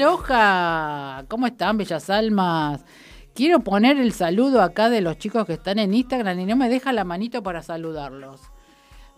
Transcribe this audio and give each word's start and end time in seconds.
Aloha, 0.00 1.26
¿cómo 1.28 1.46
están, 1.46 1.76
bellas 1.76 2.08
almas? 2.08 2.86
Quiero 3.34 3.60
poner 3.60 3.98
el 3.98 4.12
saludo 4.12 4.62
acá 4.62 4.88
de 4.88 5.02
los 5.02 5.18
chicos 5.18 5.44
que 5.44 5.52
están 5.52 5.78
en 5.78 5.92
Instagram 5.92 6.40
y 6.40 6.46
no 6.46 6.56
me 6.56 6.70
deja 6.70 6.94
la 6.94 7.04
manito 7.04 7.42
para 7.42 7.62
saludarlos. 7.62 8.40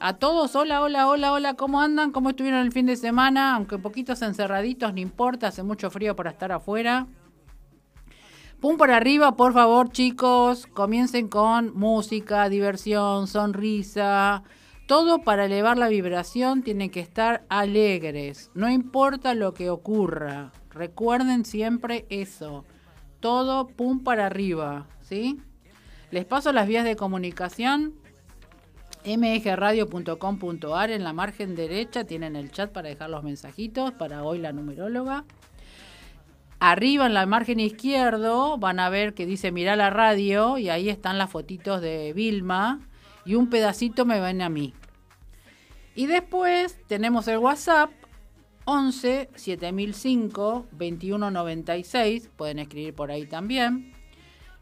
A 0.01 0.15
todos, 0.15 0.57
hola, 0.57 0.83
hola, 0.83 1.07
hola, 1.07 1.33
hola, 1.35 1.55
¿cómo 1.55 1.81
andan? 1.81 2.11
¿Cómo 2.11 2.31
estuvieron 2.31 2.63
el 2.63 2.73
fin 2.73 2.87
de 2.87 2.97
semana? 2.97 3.55
Aunque 3.55 3.79
poquitos 3.79 4.23
encerraditos, 4.23 4.93
no 4.93 4.99
importa, 4.99 5.47
hace 5.47 5.63
mucho 5.63 5.89
frío 5.89 6.17
para 6.17 6.31
estar 6.31 6.51
afuera. 6.51 7.07
Pum 8.59 8.77
por 8.77 8.91
arriba, 8.91 9.37
por 9.37 9.53
favor, 9.53 9.93
chicos. 9.93 10.67
Comiencen 10.67 11.29
con 11.29 11.79
música, 11.79 12.49
diversión, 12.49 13.29
sonrisa. 13.29 14.43
Todo 14.89 15.23
para 15.23 15.45
elevar 15.45 15.79
la 15.79 15.87
vibración 15.87 16.65
tiene 16.65 16.91
que 16.91 16.99
estar 16.99 17.47
alegres. 17.49 18.51
No 18.55 18.69
importa 18.69 19.35
lo 19.35 19.55
que 19.55 19.71
ocurra. 19.71 20.51
Recuerden 20.73 21.45
siempre 21.45 22.07
eso. 22.09 22.65
Todo 23.21 23.69
pum 23.69 24.03
para 24.03 24.27
arriba, 24.27 24.87
¿sí? 25.03 25.41
Les 26.11 26.25
paso 26.25 26.53
las 26.53 26.67
vías 26.67 26.85
de 26.85 26.97
comunicación. 26.97 27.95
mgradio.com.ar 29.05 30.91
en 30.91 31.05
la 31.05 31.13
margen 31.13 31.55
derecha 31.55 32.05
tienen 32.05 32.37
el 32.37 32.51
chat 32.51 32.73
para 32.73 32.89
dejar 32.89 33.11
los 33.11 33.23
mensajitos 33.23 33.93
para 33.93 34.23
hoy 34.23 34.39
la 34.39 34.53
numeróloga. 34.53 35.25
Arriba 36.61 37.07
en 37.07 37.15
la 37.15 37.27
margen 37.27 37.59
izquierdo 37.59 38.57
van 38.57 38.79
a 38.79 38.89
ver 38.89 39.15
que 39.15 39.27
dice 39.27 39.51
Mirá 39.51 39.75
la 39.75 39.91
radio 39.91 40.59
y 40.59 40.69
ahí 40.69 40.89
están 40.89 41.19
las 41.19 41.31
fotitos 41.31 41.81
de 41.81 42.13
Vilma 42.13 42.81
y 43.25 43.35
un 43.35 43.51
pedacito 43.51 44.05
me 44.05 44.21
ven 44.21 44.43
a 44.43 44.49
mí. 44.49 44.73
Y 45.95 46.07
después 46.07 46.79
tenemos 46.87 47.29
el 47.29 47.39
WhatsApp 47.39 47.91
11 48.65 49.31
7005 49.35 50.67
2196, 50.73 52.31
pueden 52.37 52.59
escribir 52.59 52.95
por 52.95 53.11
ahí 53.11 53.27
también. 53.27 53.93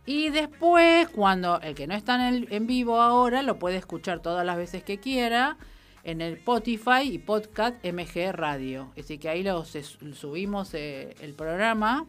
Y 0.06 0.30
después, 0.30 1.08
cuando 1.08 1.60
el 1.60 1.74
que 1.74 1.86
no 1.86 1.94
está 1.94 2.28
en, 2.28 2.46
en 2.50 2.66
vivo 2.66 3.00
ahora, 3.00 3.42
lo 3.42 3.58
puede 3.58 3.76
escuchar 3.76 4.20
todas 4.20 4.44
las 4.44 4.56
veces 4.56 4.82
que 4.82 4.98
quiera 4.98 5.58
en 6.04 6.20
el 6.20 6.34
Spotify 6.34 7.02
y 7.02 7.18
podcast 7.18 7.84
MG 7.84 8.32
Radio. 8.32 8.92
Así 8.98 9.18
que 9.18 9.28
ahí 9.28 9.42
lo 9.42 9.64
subimos 9.64 10.74
eh, 10.74 11.14
el 11.20 11.34
programa 11.34 12.06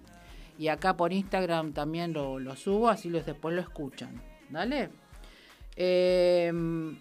y 0.57 0.67
acá 0.69 0.95
por 0.95 1.13
Instagram 1.13 1.73
también 1.73 2.13
lo, 2.13 2.55
subo, 2.55 2.89
así 2.89 3.09
los 3.09 3.25
después 3.25 3.55
lo 3.55 3.61
escuchan. 3.61 4.21
¿Dale? 4.49 4.89
Em, 5.75 6.97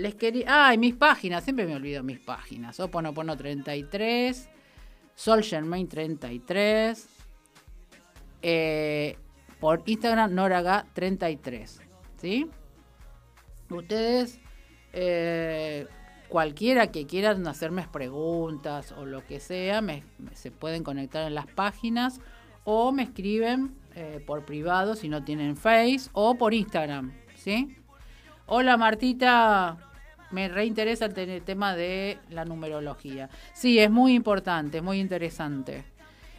les 0.00 0.14
quería. 0.14 0.46
Ah, 0.48 0.74
y 0.74 0.78
mis 0.78 0.94
páginas, 0.94 1.44
siempre 1.44 1.66
me 1.66 1.76
olvido 1.76 2.02
mis 2.02 2.18
páginas. 2.18 2.80
Oponopono 2.80 3.36
33, 3.36 4.48
Sol 5.14 5.42
Germain 5.44 5.88
33, 5.88 7.08
eh, 8.42 9.16
por 9.60 9.82
Instagram 9.86 10.34
Noraga 10.34 10.86
33. 10.94 11.80
¿Sí? 12.16 12.46
Ustedes. 13.68 14.40
Eh, 14.92 15.86
cualquiera 16.28 16.90
que 16.90 17.06
quieran 17.06 17.46
hacerme 17.46 17.86
preguntas 17.88 18.92
o 18.92 19.04
lo 19.04 19.26
que 19.26 19.40
sea, 19.40 19.82
se 20.32 20.50
pueden 20.50 20.82
conectar 20.82 21.26
en 21.26 21.34
las 21.34 21.46
páginas 21.46 22.20
o 22.64 22.92
me 22.92 23.02
escriben 23.02 23.74
eh, 23.94 24.22
por 24.24 24.44
privado 24.44 24.94
si 24.94 25.08
no 25.08 25.24
tienen 25.24 25.56
Face 25.56 26.08
o 26.12 26.36
por 26.36 26.54
Instagram, 26.54 27.12
¿sí? 27.34 27.76
Hola 28.46 28.76
Martita, 28.76 29.89
me 30.30 30.48
reinteresa 30.48 31.06
el, 31.06 31.42
tema 31.42 31.74
de 31.74 32.18
la 32.30 32.44
numerología. 32.44 33.28
Sí, 33.52 33.78
es 33.78 33.90
muy 33.90 34.14
importante, 34.14 34.80
muy 34.80 35.00
interesante. 35.00 35.84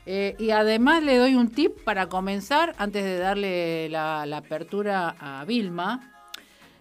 Eh, 0.05 0.35
y 0.39 0.51
además 0.51 1.03
le 1.03 1.17
doy 1.17 1.35
un 1.35 1.49
tip 1.49 1.83
para 1.83 2.07
comenzar, 2.07 2.73
antes 2.77 3.03
de 3.03 3.17
darle 3.17 3.89
la 3.89 4.23
apertura 4.23 5.15
a 5.19 5.45
Vilma. 5.45 6.11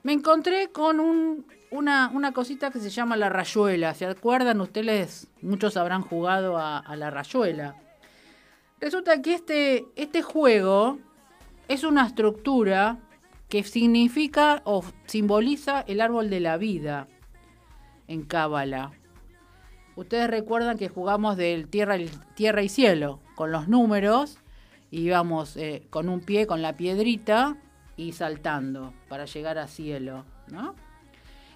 Me 0.03 0.13
encontré 0.13 0.69
con 0.69 1.01
un 1.01 1.45
una, 1.71 2.11
una 2.13 2.33
cosita 2.33 2.71
que 2.71 2.81
se 2.81 2.91
llama 2.91 3.17
la 3.17 3.29
rayuela. 3.29 3.95
¿Se 3.95 4.07
acuerdan 4.07 4.61
ustedes? 4.61 5.29
Muchos 5.41 5.77
habrán 5.77 6.03
jugado 6.03 6.59
a, 6.59 6.83
la 6.97 7.11
rayuela. 7.11 7.77
Resulta 8.81 9.23
que 9.23 9.35
este, 9.35 9.87
este 9.97 10.23
juego 10.23 10.99
es 11.69 11.85
una 11.85 12.07
estructura 12.07 12.99
que 13.51 13.65
significa 13.65 14.63
o 14.65 14.83
simboliza 15.07 15.81
el 15.81 16.01
árbol 16.01 16.31
de 16.31 16.41
la 16.41 16.57
vida 16.57 17.09
en 18.07 18.23
Cábala. 18.23 18.93
Ustedes 19.97 20.31
recuerdan 20.31 20.79
que 20.79 20.89
jugamos 20.89 21.37
del 21.37 21.69
tierra, 21.69 21.97
tierra 22.35 22.63
y 22.63 22.69
cielo 22.69 23.21
con 23.35 23.51
los 23.51 23.69
números, 23.69 24.39
íbamos 24.93 25.57
eh, 25.57 25.87
con 25.91 26.09
un 26.09 26.21
pie, 26.21 26.47
con 26.47 26.63
la 26.63 26.77
piedrita 26.77 27.59
y 27.97 28.13
saltando 28.13 28.95
para 29.09 29.25
llegar 29.25 29.59
a 29.59 29.67
cielo, 29.67 30.25
¿no? 30.49 30.75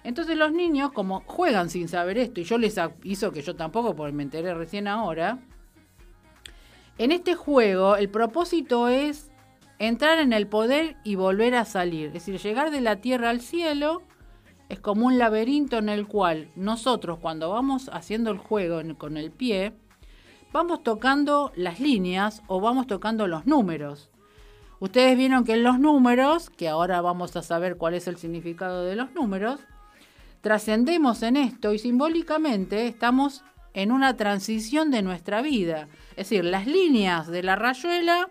Entonces 0.03 0.37
los 0.37 0.51
niños, 0.51 0.91
como 0.91 1.21
juegan 1.25 1.69
sin 1.69 1.87
saber 1.87 2.17
esto, 2.17 2.41
y 2.41 2.43
yo 2.43 2.57
les 2.57 2.75
hizo 3.03 3.31
que 3.31 3.41
yo 3.41 3.55
tampoco, 3.55 3.95
porque 3.95 4.13
me 4.13 4.23
enteré 4.23 4.53
recién 4.53 4.87
ahora, 4.87 5.39
en 6.97 7.11
este 7.11 7.35
juego 7.35 7.95
el 7.95 8.09
propósito 8.09 8.89
es 8.89 9.31
entrar 9.79 10.19
en 10.19 10.33
el 10.33 10.47
poder 10.47 10.97
y 11.03 11.15
volver 11.15 11.55
a 11.55 11.65
salir. 11.65 12.07
Es 12.07 12.13
decir, 12.13 12.39
llegar 12.39 12.71
de 12.71 12.81
la 12.81 12.97
tierra 12.97 13.29
al 13.29 13.41
cielo 13.41 14.03
es 14.69 14.79
como 14.79 15.05
un 15.05 15.17
laberinto 15.17 15.77
en 15.77 15.89
el 15.89 16.07
cual 16.07 16.49
nosotros 16.55 17.19
cuando 17.19 17.49
vamos 17.49 17.89
haciendo 17.93 18.31
el 18.31 18.37
juego 18.37 18.81
con 18.97 19.17
el 19.17 19.31
pie, 19.31 19.73
vamos 20.51 20.83
tocando 20.83 21.51
las 21.55 21.79
líneas 21.79 22.41
o 22.47 22.61
vamos 22.61 22.87
tocando 22.87 23.27
los 23.27 23.45
números. 23.45 24.09
Ustedes 24.79 25.17
vieron 25.17 25.43
que 25.45 25.53
en 25.53 25.63
los 25.63 25.79
números, 25.79 26.49
que 26.49 26.67
ahora 26.67 27.01
vamos 27.01 27.35
a 27.35 27.41
saber 27.41 27.77
cuál 27.77 27.93
es 27.93 28.07
el 28.07 28.17
significado 28.17 28.83
de 28.83 28.95
los 28.95 29.13
números, 29.13 29.59
trascendemos 30.41 31.23
en 31.23 31.37
esto 31.37 31.73
y 31.73 31.79
simbólicamente 31.79 32.87
estamos 32.87 33.43
en 33.73 33.91
una 33.91 34.15
transición 34.15 34.91
de 34.91 35.01
nuestra 35.01 35.41
vida. 35.41 35.87
Es 36.11 36.29
decir, 36.29 36.45
las 36.45 36.65
líneas 36.65 37.27
de 37.27 37.43
la 37.43 37.55
rayuela, 37.55 38.29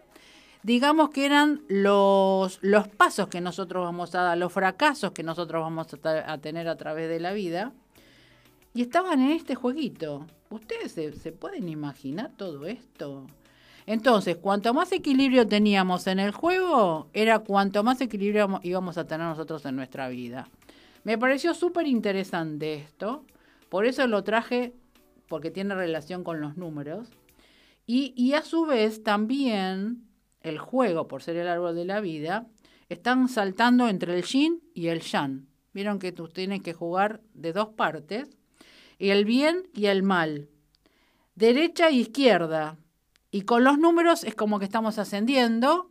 digamos 0.64 1.10
que 1.10 1.26
eran 1.26 1.62
los, 1.68 2.58
los 2.62 2.88
pasos 2.88 3.28
que 3.28 3.40
nosotros 3.40 3.84
vamos 3.84 4.14
a 4.14 4.22
dar, 4.22 4.38
los 4.38 4.52
fracasos 4.52 5.12
que 5.12 5.22
nosotros 5.22 5.62
vamos 5.62 5.86
a, 6.02 6.38
tener 6.38 6.68
a 6.68 6.76
través 6.76 7.08
de 7.08 7.20
la 7.20 7.32
vida. 7.32 7.72
Y 8.72 8.82
estaban 8.82 9.20
en 9.20 9.30
este 9.30 9.54
jueguito. 9.54 10.26
¿Ustedes 10.50 10.90
se, 10.90 11.12
se 11.12 11.30
pueden 11.30 11.68
imaginar 11.68 12.32
todo 12.36 12.66
esto? 12.66 13.26
Entonces, 13.86 14.36
cuanto 14.36 14.72
más 14.74 14.90
equilibrio 14.90 15.46
teníamos 15.46 16.06
en 16.06 16.18
el 16.18 16.32
juego, 16.32 17.08
era 17.12 17.40
cuanto 17.40 17.84
más 17.84 18.00
equilibrio 18.00 18.58
íbamos 18.62 18.98
a 18.98 19.06
tener 19.06 19.26
nosotros 19.26 19.64
en 19.66 19.76
nuestra 19.76 20.08
vida. 20.08 20.48
Me 21.04 21.18
pareció 21.18 21.52
súper 21.52 21.86
interesante 21.86 22.74
esto, 22.74 23.24
por 23.68 23.84
eso 23.84 24.06
lo 24.06 24.24
traje, 24.24 24.72
porque 25.28 25.50
tiene 25.50 25.74
relación 25.74 26.24
con 26.24 26.40
los 26.40 26.56
números. 26.56 27.10
Y, 27.86 28.32
a 28.32 28.40
su 28.40 28.64
vez 28.64 29.02
también 29.02 30.04
el 30.44 30.58
juego, 30.58 31.08
por 31.08 31.22
ser 31.22 31.36
el 31.36 31.48
árbol 31.48 31.74
de 31.74 31.86
la 31.86 32.00
vida, 32.00 32.46
están 32.88 33.28
saltando 33.28 33.88
entre 33.88 34.14
el 34.14 34.22
yin 34.22 34.62
y 34.74 34.88
el 34.88 35.00
yang. 35.00 35.48
Vieron 35.72 35.98
que 35.98 36.12
tú 36.12 36.28
tienes 36.28 36.62
que 36.62 36.74
jugar 36.74 37.20
de 37.32 37.52
dos 37.52 37.70
partes, 37.70 38.28
el 38.98 39.24
bien 39.24 39.68
y 39.74 39.86
el 39.86 40.02
mal, 40.02 40.48
derecha 41.34 41.88
e 41.88 41.94
izquierda. 41.94 42.76
Y 43.30 43.42
con 43.42 43.64
los 43.64 43.78
números 43.78 44.22
es 44.22 44.36
como 44.36 44.58
que 44.58 44.66
estamos 44.66 44.98
ascendiendo 44.98 45.90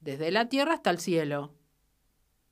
desde 0.00 0.30
la 0.30 0.48
tierra 0.48 0.74
hasta 0.74 0.90
el 0.90 0.98
cielo. 0.98 1.54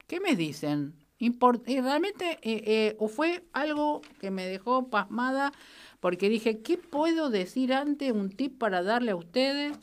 ¿Qué 0.06 0.20
me 0.20 0.36
dicen? 0.36 0.94
y 1.20 1.32
realmente 1.80 2.38
eh, 2.42 2.96
eh, 3.00 3.08
fue 3.08 3.42
algo 3.52 4.02
que 4.20 4.30
me 4.30 4.46
dejó 4.46 4.88
pasmada 4.88 5.52
porque 5.98 6.28
dije, 6.28 6.62
¿qué 6.62 6.78
puedo 6.78 7.28
decir 7.28 7.74
ante 7.74 8.12
un 8.12 8.30
tip 8.30 8.56
para 8.56 8.84
darle 8.84 9.10
a 9.10 9.16
ustedes 9.16 9.76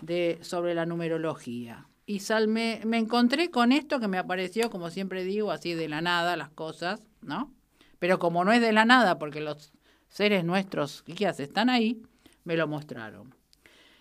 de, 0.00 0.38
sobre 0.42 0.74
la 0.74 0.86
numerología? 0.86 1.86
Y 2.06 2.20
sal, 2.20 2.48
me, 2.48 2.80
me 2.84 2.98
encontré 2.98 3.50
con 3.50 3.72
esto 3.72 4.00
que 4.00 4.08
me 4.08 4.18
apareció, 4.18 4.70
como 4.70 4.90
siempre 4.90 5.24
digo, 5.24 5.50
así 5.50 5.74
de 5.74 5.88
la 5.88 6.00
nada 6.00 6.36
las 6.36 6.50
cosas, 6.50 7.02
¿no? 7.20 7.52
Pero 7.98 8.18
como 8.18 8.44
no 8.44 8.52
es 8.52 8.60
de 8.60 8.72
la 8.72 8.84
nada, 8.84 9.18
porque 9.18 9.40
los 9.40 9.72
seres 10.08 10.44
nuestros 10.44 11.04
guías 11.04 11.40
están 11.40 11.68
ahí, 11.68 12.02
me 12.44 12.56
lo 12.56 12.66
mostraron. 12.66 13.34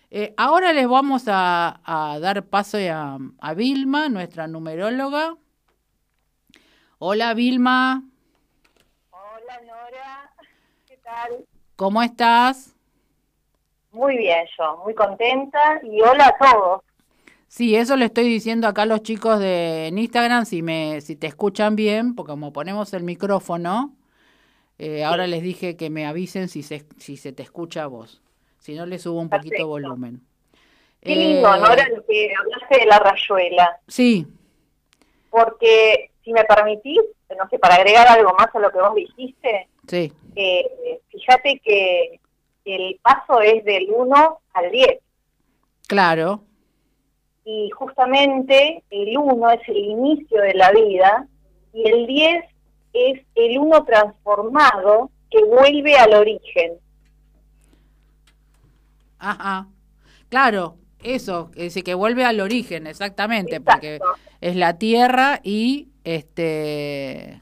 Eh, 0.09 0.33
ahora 0.38 0.71
les 0.71 0.88
vamos 0.88 1.23
a, 1.27 1.81
a 1.83 2.19
dar 2.19 2.45
paso 2.45 2.77
a, 2.77 3.17
a 3.39 3.53
Vilma, 3.53 4.07
nuestra 4.07 4.47
numeróloga, 4.47 5.35
Hola 7.00 7.35
Vilma. 7.35 8.01
Hola 9.11 9.61
Nora, 9.67 10.31
¿qué 10.88 10.97
tal? 10.97 11.45
¿Cómo 11.75 12.01
estás? 12.01 12.75
Muy 13.97 14.15
bien 14.15 14.45
yo, 14.55 14.77
muy 14.83 14.94
contenta 14.94 15.81
y 15.81 15.99
hola 16.03 16.27
a 16.27 16.38
todos. 16.38 16.81
Sí, 17.47 17.75
eso 17.75 17.95
le 17.95 18.05
estoy 18.05 18.25
diciendo 18.25 18.67
acá 18.67 18.83
a 18.83 18.85
los 18.85 19.01
chicos 19.01 19.39
de 19.39 19.91
Instagram, 19.91 20.45
si, 20.45 20.61
me, 20.61 21.01
si 21.01 21.15
te 21.15 21.25
escuchan 21.25 21.75
bien, 21.75 22.13
porque 22.13 22.29
como 22.29 22.53
ponemos 22.53 22.94
el 22.94 23.01
micrófono, 23.01 23.95
eh, 24.77 25.03
ahora 25.03 25.25
les 25.25 25.41
dije 25.41 25.75
que 25.77 25.89
me 25.89 26.05
avisen 26.05 26.47
si 26.47 26.61
se, 26.61 26.85
si 26.97 27.17
se 27.17 27.31
te 27.31 27.41
escucha 27.41 27.83
a 27.83 27.88
vos. 27.88 28.21
Si 28.59 28.75
no, 28.75 28.85
le 28.85 28.99
subo 28.99 29.19
un 29.19 29.29
poquito 29.29 29.65
volumen. 29.65 30.21
Qué 31.01 31.15
lindo, 31.15 31.57
¿no? 31.57 31.65
Ahora 31.65 31.88
lo 31.89 32.05
que 32.05 32.31
hablaste 32.38 32.79
de 32.79 32.85
la 32.85 33.00
rayuela. 33.00 33.79
Sí. 33.88 34.27
Porque, 35.31 36.11
si 36.23 36.31
me 36.33 36.43
permitís, 36.43 37.00
no 37.35 37.50
sé, 37.50 37.57
para 37.57 37.75
agregar 37.75 38.07
algo 38.07 38.31
más 38.38 38.53
a 38.53 38.59
lo 38.59 38.69
que 38.69 38.79
vos 38.79 38.93
dijiste, 38.93 39.67
sí. 39.88 40.13
Eh, 40.35 41.00
fíjate 41.09 41.59
que 41.63 42.19
el 42.75 42.99
paso 43.01 43.41
es 43.41 43.63
del 43.63 43.87
1 43.89 44.39
al 44.53 44.71
10. 44.71 44.99
Claro. 45.87 46.43
Y 47.45 47.69
justamente 47.71 48.83
el 48.89 49.17
1 49.17 49.51
es 49.51 49.69
el 49.69 49.77
inicio 49.77 50.41
de 50.41 50.53
la 50.53 50.71
vida 50.71 51.27
y 51.73 51.87
el 51.87 52.05
10 52.07 52.45
es 52.93 53.21
el 53.35 53.59
1 53.59 53.85
transformado 53.85 55.09
que 55.29 55.43
vuelve 55.43 55.97
al 55.97 56.13
origen. 56.13 56.73
Ajá. 59.19 59.67
Claro, 60.29 60.75
eso, 61.01 61.51
es 61.55 61.63
decir, 61.63 61.83
que 61.83 61.93
vuelve 61.93 62.25
al 62.25 62.39
origen, 62.39 62.85
exactamente, 62.87 63.61
porque 63.61 63.99
es 64.41 64.55
la 64.55 64.77
tierra 64.77 65.39
y 65.43 65.87
este 66.03 67.41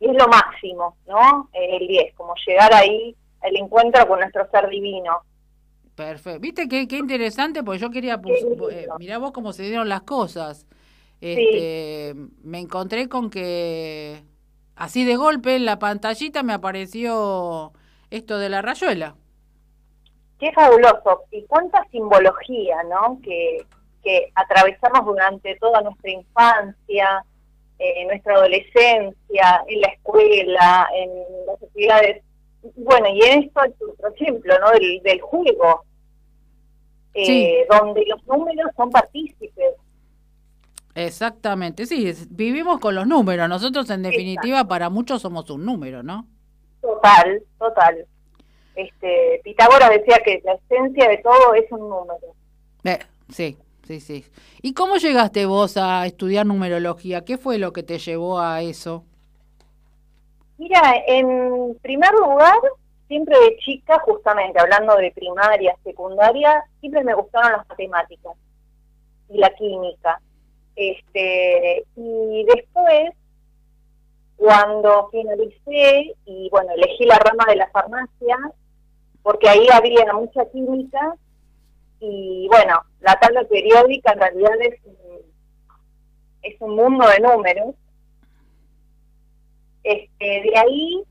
es 0.00 0.12
lo 0.16 0.28
máximo, 0.28 0.96
¿no? 1.06 1.48
El 1.52 1.86
10, 1.86 2.14
como 2.14 2.34
llegar 2.46 2.72
ahí 2.72 3.14
al 3.40 3.56
encuentro 3.56 4.06
con 4.06 4.20
nuestro 4.20 4.48
ser 4.50 4.68
divino. 4.68 5.22
Perfecto. 5.94 6.40
¿Viste 6.40 6.68
qué, 6.68 6.86
qué 6.86 6.96
interesante? 6.96 7.62
Porque 7.62 7.80
yo 7.80 7.90
quería, 7.90 8.20
pues, 8.20 8.44
eh, 8.70 8.86
mirá 8.98 9.18
vos 9.18 9.32
cómo 9.32 9.52
se 9.52 9.64
dieron 9.64 9.88
las 9.88 10.02
cosas. 10.02 10.66
Este, 11.20 12.14
Me 12.44 12.60
encontré 12.60 13.08
con 13.08 13.28
que 13.30 14.22
así 14.76 15.04
de 15.04 15.16
golpe 15.16 15.56
en 15.56 15.64
la 15.64 15.80
pantallita 15.80 16.44
me 16.44 16.52
apareció 16.52 17.72
esto 18.10 18.38
de 18.38 18.48
la 18.48 18.62
rayuela. 18.62 19.16
Qué 20.38 20.52
fabuloso. 20.52 21.24
Y 21.32 21.44
cuánta 21.46 21.82
simbología, 21.90 22.76
¿no? 22.84 23.18
Que, 23.22 23.66
que 24.04 24.30
atravesamos 24.36 25.04
durante 25.04 25.56
toda 25.56 25.80
nuestra 25.80 26.12
infancia, 26.12 27.24
en 27.80 28.08
nuestra 28.08 28.34
adolescencia, 28.34 29.64
en 29.66 29.80
la 29.80 29.88
escuela, 29.88 30.88
en 30.94 31.10
las 31.46 31.62
actividades. 31.62 32.22
Bueno, 32.76 33.08
y 33.08 33.22
en 33.22 33.44
esto 33.44 33.64
es 33.64 33.72
otro 33.80 34.14
ejemplo, 34.14 34.54
¿no? 34.58 34.70
Del, 34.72 35.00
del 35.02 35.20
juego, 35.20 35.84
eh, 37.14 37.66
donde 37.70 38.04
los 38.06 38.26
números 38.26 38.70
son 38.76 38.90
partícipes. 38.90 39.74
Exactamente, 40.94 41.86
sí, 41.86 42.12
vivimos 42.28 42.80
con 42.80 42.94
los 42.94 43.06
números. 43.06 43.48
Nosotros, 43.48 43.88
en 43.90 44.02
definitiva, 44.02 44.64
para 44.66 44.90
muchos 44.90 45.22
somos 45.22 45.48
un 45.50 45.64
número, 45.64 46.02
¿no? 46.02 46.26
Total, 46.80 47.42
total. 47.58 48.06
Este, 48.74 49.40
Pitágoras 49.44 49.90
decía 49.90 50.18
que 50.24 50.40
la 50.44 50.54
esencia 50.54 51.08
de 51.08 51.18
todo 51.18 51.54
es 51.54 51.70
un 51.70 51.80
número. 51.80 52.34
Eh, 52.84 52.98
sí, 53.28 53.56
sí, 53.86 54.00
sí. 54.00 54.24
¿Y 54.62 54.72
cómo 54.74 54.96
llegaste 54.96 55.46
vos 55.46 55.76
a 55.76 56.06
estudiar 56.06 56.46
numerología? 56.46 57.24
¿Qué 57.24 57.38
fue 57.38 57.58
lo 57.58 57.72
que 57.72 57.82
te 57.82 57.98
llevó 57.98 58.40
a 58.40 58.62
eso? 58.62 59.04
Mira, 60.58 60.80
en 61.06 61.76
primer 61.80 62.12
lugar, 62.12 62.58
siempre 63.06 63.38
de 63.38 63.56
chica, 63.58 63.98
justamente 64.00 64.60
hablando 64.60 64.96
de 64.96 65.12
primaria, 65.12 65.76
secundaria, 65.84 66.64
siempre 66.80 67.04
me 67.04 67.14
gustaron 67.14 67.52
las 67.52 67.68
matemáticas 67.68 68.34
y 69.30 69.38
la 69.38 69.50
química. 69.50 70.20
Este, 70.76 71.84
y 71.96 72.44
después, 72.44 73.10
cuando 74.36 75.08
finalicé 75.10 76.14
y 76.24 76.48
bueno, 76.50 76.72
elegí 76.74 77.04
la 77.04 77.18
rama 77.18 77.44
de 77.48 77.56
la 77.56 77.68
farmacia, 77.68 78.36
porque 79.22 79.48
ahí 79.48 79.66
había 79.72 80.12
mucha 80.12 80.44
química, 80.50 81.14
y 82.00 82.46
bueno, 82.48 82.80
la 83.00 83.14
tabla 83.18 83.42
periódica 83.44 84.12
en 84.12 84.20
realidad 84.20 84.54
es 84.60 84.80
es 86.42 86.60
un 86.60 86.76
mundo 86.76 87.06
de 87.06 87.20
números. 87.20 87.74
Este, 89.88 90.42
de 90.42 90.52
ahí 90.54 91.02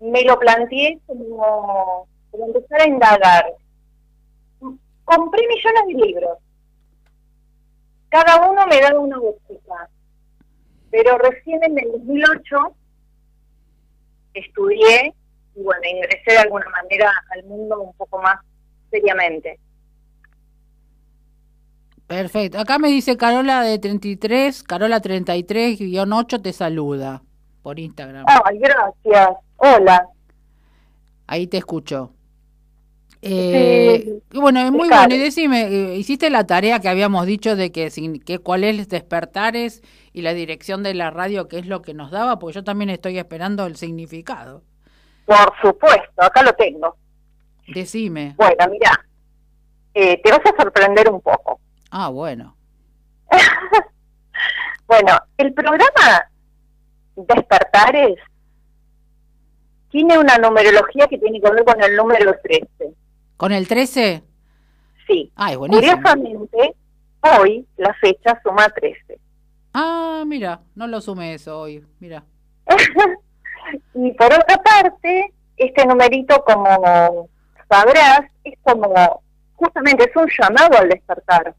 me 0.00 0.24
lo 0.24 0.36
planteé 0.36 0.98
como, 1.06 2.08
como 2.32 2.46
empezar 2.46 2.80
a 2.80 2.88
indagar. 2.88 3.44
Compré 5.04 5.46
millones 5.46 5.82
de 5.86 6.06
libros. 6.06 6.38
Cada 8.08 8.50
uno 8.50 8.66
me 8.66 8.80
daba 8.80 8.98
una 8.98 9.20
óptica. 9.20 9.88
Pero 10.90 11.16
recién 11.18 11.62
en 11.62 11.78
el 11.78 11.92
2008 11.92 12.76
estudié 14.34 15.14
y 15.54 15.62
bueno, 15.62 15.82
ingresé 15.88 16.32
de 16.32 16.38
alguna 16.38 16.66
manera 16.70 17.12
al 17.30 17.44
mundo 17.44 17.82
un 17.82 17.92
poco 17.92 18.20
más 18.20 18.40
seriamente. 18.90 19.60
Perfecto. 22.08 22.58
Acá 22.58 22.80
me 22.80 22.88
dice 22.88 23.16
Carola 23.16 23.62
de 23.62 23.78
33, 23.78 24.64
Carola 24.64 25.00
33-8 25.00 26.42
te 26.42 26.52
saluda 26.52 27.22
por 27.62 27.78
Instagram. 27.78 28.26
Ay, 28.44 28.58
gracias. 28.58 29.30
Hola. 29.56 30.06
Ahí 31.26 31.46
te 31.46 31.58
escucho. 31.58 32.12
Eh, 33.24 34.20
bueno, 34.34 34.60
es 34.60 34.72
muy 34.72 34.88
bueno. 34.88 35.14
Y 35.14 35.18
decime, 35.18 35.62
eh, 35.68 35.96
¿hiciste 35.96 36.28
la 36.28 36.44
tarea 36.44 36.80
que 36.80 36.88
habíamos 36.88 37.24
dicho 37.24 37.54
de 37.54 37.70
que, 37.70 37.88
que 38.26 38.38
cuál 38.40 38.64
es 38.64 38.88
despertares 38.88 39.82
y 40.12 40.22
la 40.22 40.34
dirección 40.34 40.82
de 40.82 40.94
la 40.94 41.10
radio, 41.10 41.46
qué 41.46 41.60
es 41.60 41.66
lo 41.66 41.82
que 41.82 41.94
nos 41.94 42.10
daba? 42.10 42.40
Porque 42.40 42.56
yo 42.56 42.64
también 42.64 42.90
estoy 42.90 43.18
esperando 43.18 43.64
el 43.66 43.76
significado. 43.76 44.64
Por 45.24 45.52
supuesto, 45.62 46.20
acá 46.20 46.42
lo 46.42 46.52
tengo. 46.54 46.96
Decime. 47.68 48.34
Bueno, 48.36 48.66
mira, 48.68 49.06
eh, 49.94 50.20
te 50.20 50.30
vas 50.30 50.40
a 50.44 50.60
sorprender 50.60 51.08
un 51.08 51.20
poco. 51.20 51.60
Ah, 51.92 52.08
bueno. 52.08 52.56
bueno, 54.88 55.16
el 55.38 55.54
programa 55.54 56.28
Despertares 57.16 58.18
tiene 59.90 60.18
una 60.18 60.38
numerología 60.38 61.06
que 61.06 61.18
tiene 61.18 61.40
que 61.40 61.50
ver 61.50 61.64
con 61.64 61.82
el 61.82 61.96
número 61.96 62.34
13. 62.42 62.94
¿Con 63.36 63.52
el 63.52 63.68
13? 63.68 64.22
Sí. 65.06 65.30
Buenísimo. 65.36 65.68
Curiosamente, 65.70 66.74
hoy 67.20 67.66
la 67.76 67.92
fecha 67.94 68.40
suma 68.42 68.68
13. 68.70 69.18
Ah, 69.74 70.24
mira, 70.26 70.60
no 70.74 70.86
lo 70.86 71.00
sumé 71.00 71.34
eso 71.34 71.60
hoy, 71.60 71.84
mira. 72.00 72.24
y 73.94 74.12
por 74.12 74.32
otra 74.32 74.56
parte, 74.62 75.32
este 75.56 75.86
numerito, 75.86 76.42
como 76.44 77.28
sabrás, 77.68 78.22
es 78.44 78.58
como, 78.62 79.22
justamente 79.54 80.04
es 80.04 80.16
un 80.16 80.28
llamado 80.38 80.78
al 80.78 80.88
despertar 80.88 81.54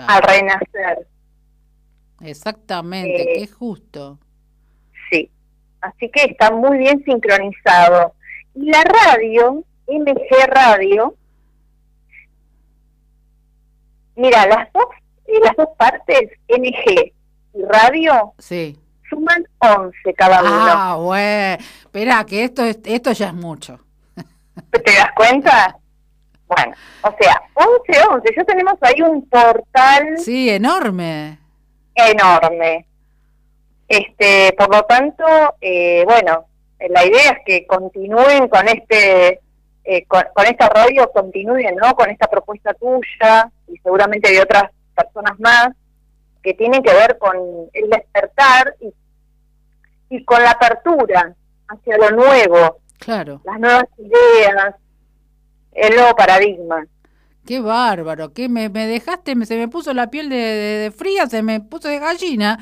al 0.00 0.22
renacer. 0.22 1.06
Exactamente, 2.20 3.22
eh, 3.22 3.40
qué 3.40 3.46
justo. 3.46 4.18
Sí, 5.82 5.88
así 6.06 6.10
que 6.10 6.30
está 6.30 6.50
muy 6.50 6.78
bien 6.78 7.02
sincronizado. 7.04 8.14
Y 8.54 8.70
la 8.70 8.82
radio, 8.82 9.64
MG 9.86 10.46
Radio, 10.46 11.14
mira, 14.16 14.46
las 14.46 14.72
dos, 14.72 14.84
las 15.42 15.56
dos 15.56 15.68
partes, 15.76 16.30
MG 16.48 17.12
y 17.54 17.62
radio, 17.64 18.34
sí. 18.38 18.78
suman 19.08 19.44
11 19.58 20.14
cada 20.14 20.42
uno. 20.42 20.50
Ah, 20.52 20.96
bueno. 20.96 21.64
Espera, 21.80 22.24
que 22.24 22.44
esto, 22.44 22.62
esto 22.64 23.12
ya 23.12 23.28
es 23.28 23.34
mucho. 23.34 23.78
¿Te 24.70 24.92
das 24.92 25.12
cuenta? 25.14 25.76
Bueno, 26.46 26.74
o 27.02 27.14
sea, 27.18 27.42
11-11, 27.54 28.36
ya 28.36 28.44
tenemos 28.44 28.74
ahí 28.82 29.00
un 29.00 29.26
portal. 29.26 30.18
Sí, 30.18 30.50
enorme. 30.50 31.38
Enorme. 31.94 32.86
Este, 33.92 34.54
por 34.56 34.74
lo 34.74 34.84
tanto, 34.84 35.22
eh, 35.60 36.02
bueno, 36.06 36.46
la 36.88 37.04
idea 37.04 37.32
es 37.32 37.38
que 37.44 37.66
continúen 37.66 38.48
con 38.48 38.66
este, 38.66 39.40
eh, 39.84 40.06
con, 40.06 40.46
esta 40.46 40.70
radio, 40.70 41.10
continúen, 41.12 41.76
¿no? 41.76 41.94
Con 41.94 42.08
esta 42.08 42.26
propuesta 42.26 42.72
tuya 42.72 43.52
y 43.68 43.76
seguramente 43.76 44.32
de 44.32 44.40
otras 44.40 44.70
personas 44.94 45.38
más 45.40 45.68
que 46.42 46.54
tienen 46.54 46.82
que 46.82 46.94
ver 46.94 47.18
con 47.18 47.36
el 47.74 47.90
despertar 47.90 48.74
y, 48.80 48.94
y 50.08 50.24
con 50.24 50.42
la 50.42 50.52
apertura 50.52 51.34
hacia 51.68 51.98
lo 51.98 52.12
nuevo. 52.12 52.78
Claro. 52.98 53.42
Las 53.44 53.60
nuevas 53.60 53.84
ideas, 53.98 54.74
el 55.72 55.96
nuevo 55.96 56.16
paradigma. 56.16 56.86
Qué 57.46 57.60
bárbaro, 57.60 58.32
que 58.32 58.48
me, 58.48 58.70
me, 58.70 58.86
dejaste, 58.86 59.34
se 59.44 59.58
me 59.58 59.68
puso 59.68 59.92
la 59.92 60.08
piel 60.08 60.30
de, 60.30 60.90
fría, 60.96 61.26
se 61.26 61.42
me 61.42 61.60
puso 61.60 61.88
de 61.88 61.98
gallina. 61.98 62.58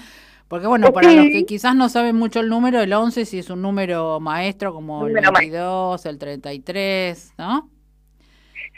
Porque 0.50 0.66
bueno, 0.66 0.92
para 0.92 1.12
los 1.12 1.26
que 1.26 1.46
quizás 1.46 1.76
no 1.76 1.88
saben 1.88 2.16
mucho 2.16 2.40
el 2.40 2.48
número, 2.48 2.80
el 2.80 2.92
11 2.92 3.24
si 3.24 3.38
es 3.38 3.50
un 3.50 3.62
número 3.62 4.18
maestro 4.18 4.74
como 4.74 5.06
el 5.06 5.14
22, 5.14 6.04
el 6.06 6.18
33, 6.18 7.34
¿no? 7.38 7.70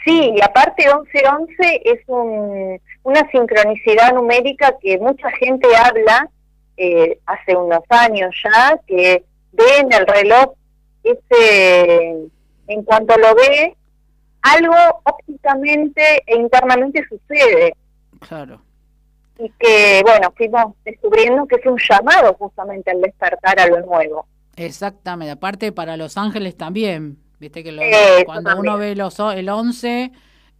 Sí, 0.05 0.33
y 0.35 0.41
aparte 0.43 0.87
11-11 0.87 1.81
es 1.83 1.99
un, 2.05 2.79
una 3.01 3.27
sincronicidad 3.31 4.13
numérica 4.13 4.75
que 4.79 4.99
mucha 4.99 5.31
gente 5.31 5.67
habla 5.75 6.29
eh, 6.77 7.17
hace 7.25 7.55
unos 7.55 7.81
años 7.89 8.29
ya, 8.43 8.79
que 8.85 9.23
ve 9.53 9.77
en 9.79 9.91
el 9.93 10.05
reloj 10.05 10.53
ese, 11.03 12.29
en 12.67 12.83
cuanto 12.83 13.17
lo 13.17 13.33
ve, 13.33 13.75
algo 14.43 14.75
ópticamente 15.05 16.21
e 16.27 16.35
internamente 16.35 17.03
sucede. 17.09 17.75
Claro. 18.19 18.61
Y 19.39 19.49
que, 19.59 20.01
bueno, 20.03 20.31
fuimos 20.37 20.75
descubriendo 20.85 21.45
que 21.47 21.55
es 21.55 21.65
un 21.65 21.77
llamado 21.89 22.33
justamente 22.35 22.91
al 22.91 23.01
despertar 23.01 23.59
a 23.59 23.67
lo 23.67 23.81
nuevo. 23.85 24.25
Exactamente, 24.55 25.31
aparte 25.31 25.71
para 25.71 25.97
los 25.97 26.17
ángeles 26.17 26.55
también, 26.55 27.17
viste 27.39 27.63
que 27.63 27.71
lo- 27.71 27.81
cuando 28.25 28.51
también. 28.51 28.69
uno 28.73 28.77
ve 28.77 28.95
los, 28.95 29.17
el 29.19 29.49
11, 29.49 30.11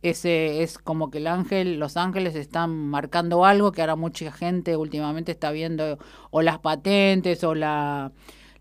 ese 0.01 0.63
es 0.63 0.80
como 0.80 1.12
que 1.12 1.20
el 1.20 1.27
ángel, 1.27 1.80
los 1.80 1.96
ángeles 1.96 2.36
están 2.36 2.72
marcando 2.89 3.46
algo 3.46 3.72
que 3.72 3.82
ahora 3.82 3.96
mucha 3.96 4.32
gente 4.32 4.75
últimamente 4.75 5.32
está 5.32 5.51
viendo, 5.51 6.00
o 6.32 6.42
las 6.42 6.58
patentes, 6.60 7.44
o 7.44 7.53
la 7.56 8.12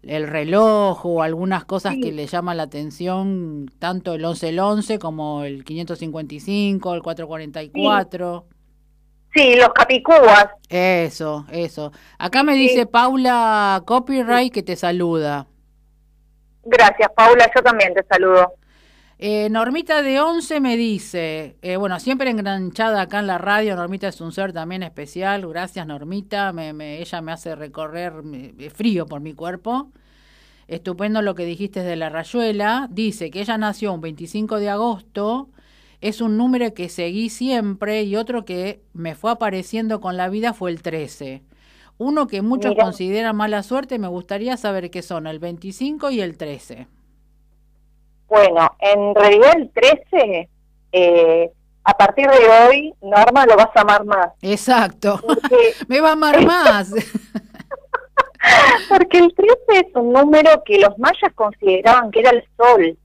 el 0.03 0.27
reloj, 0.27 1.07
o 1.07 1.23
algunas 1.23 1.65
cosas 1.65 1.95
Sí. 1.95 2.01
que 2.01 2.11
le 2.13 2.27
llaman 2.27 2.57
la 2.57 2.65
atención, 2.65 3.71
tanto 3.79 4.15
el 4.15 4.25
11 4.25 4.49
el 4.49 4.59
11 4.59 4.99
como 4.99 5.45
el 5.45 5.63
555, 5.65 6.93
el 6.95 7.03
444. 7.03 8.45
Sí, 8.49 8.52
los 9.35 9.69
capicúas. 9.75 10.47
Eso, 10.69 11.47
eso. 11.51 11.93
Acá 12.19 12.43
me 12.43 12.55
Sí. 12.55 12.61
dice 12.61 12.87
Paula 12.87 13.83
Copyright 13.87 14.53
que 14.53 14.63
te 14.63 14.77
saluda. 14.77 15.47
Gracias, 16.65 17.11
Paula, 17.17 17.51
yo 17.55 17.63
también 17.63 17.95
te 17.95 18.05
saludo. 18.05 18.53
Eh, 19.19 19.49
Normita 19.51 20.03
de 20.03 20.21
11 20.21 20.61
me 20.61 20.77
dice, 20.77 21.57
eh, 21.63 21.77
bueno, 21.77 21.99
siempre 22.01 22.29
enganchada 22.31 23.03
acá 23.03 23.21
en 23.21 23.29
la 23.29 23.39
radio, 23.39 23.77
Normita 23.77 24.09
es 24.09 24.21
un 24.21 24.33
ser 24.33 24.53
también 24.53 24.83
especial, 24.83 25.47
gracias 25.49 25.87
Normita, 25.87 26.53
me, 26.53 26.73
me- 26.73 27.01
ella 27.01 27.21
me 27.21 27.31
hace 27.33 27.55
recorrer 27.55 28.13
frío 28.75 29.07
por 29.07 29.21
mi 29.21 29.33
cuerpo. 29.35 29.91
Estupendo 30.69 31.23
lo 31.23 31.35
que 31.35 31.45
dijiste 31.45 31.83
de 31.83 31.97
la 31.97 32.09
rayuela. 32.09 32.87
Dice 32.91 33.31
que 33.31 33.41
ella 33.41 33.59
nació 33.59 33.93
un 33.93 34.01
25 34.01 34.59
de 34.59 34.71
agosto, 34.71 35.49
es 36.03 36.21
un 36.21 36.37
número 36.37 36.75
que 36.75 36.89
seguí 36.89 37.31
siempre 37.31 38.03
y 38.03 38.17
otro 38.17 38.45
que 38.45 38.83
me 38.93 39.15
fue 39.15 39.31
apareciendo 39.31 40.01
con 40.01 40.17
la 40.17 40.29
vida 40.29 40.53
fue 40.53 40.71
el 40.71 40.83
13. 40.83 41.43
Uno 41.97 42.27
que 42.27 42.43
muchos 42.43 42.73
Mira. 42.73 42.85
consideran 42.85 43.37
mala 43.37 43.63
suerte, 43.63 43.99
me 43.99 44.09
gustaría 44.09 44.57
saber 44.57 44.91
qué 44.91 45.01
son 45.01 45.27
el 45.27 45.39
25 45.39 46.11
y 46.11 46.21
el 46.21 46.37
13. 46.37 46.89
Bueno, 48.29 48.71
en 48.81 49.15
realidad 49.15 49.53
el 49.57 49.71
13, 49.71 50.49
eh, 50.93 51.51
a 51.85 51.97
partir 51.97 52.29
de 52.29 52.49
hoy, 52.49 52.95
Norma 53.01 53.47
lo 53.47 53.57
vas 53.57 53.71
a 53.75 53.81
amar 53.83 54.05
más. 54.05 54.29
Exacto. 54.43 55.21
Porque, 55.27 55.75
Me 55.87 56.01
va 56.01 56.11
a 56.11 56.13
amar 56.13 56.45
más. 56.45 56.93
porque 58.89 59.19
el 59.19 59.33
13 59.35 59.87
es 59.87 59.95
un 59.95 60.13
número 60.13 60.63
que 60.65 60.79
los 60.79 60.99
mayas 60.99 61.33
consideraban 61.35 62.11
que 62.11 62.21
era 62.21 62.31
el 62.31 62.45
sol. 62.57 62.99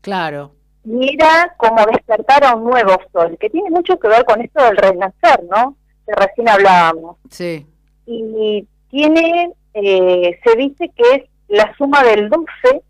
claro, 0.00 0.52
Y 0.90 1.14
era 1.14 1.54
como 1.58 1.84
despertar 1.84 2.44
a 2.44 2.54
un 2.54 2.64
nuevo 2.64 2.96
sol, 3.12 3.36
que 3.38 3.50
tiene 3.50 3.70
mucho 3.70 3.98
que 3.98 4.08
ver 4.08 4.24
con 4.24 4.40
esto 4.40 4.62
del 4.64 4.76
renacer, 4.76 5.44
¿no? 5.50 5.76
Que 6.06 6.14
recién 6.14 6.48
hablábamos. 6.48 7.16
sí, 7.30 7.66
y 8.10 8.66
tiene, 8.88 9.52
eh, 9.74 10.40
se 10.42 10.56
dice 10.56 10.90
que 10.96 11.14
es 11.14 11.24
la 11.48 11.74
suma 11.76 12.02
del 12.02 12.30
12, 12.30 12.82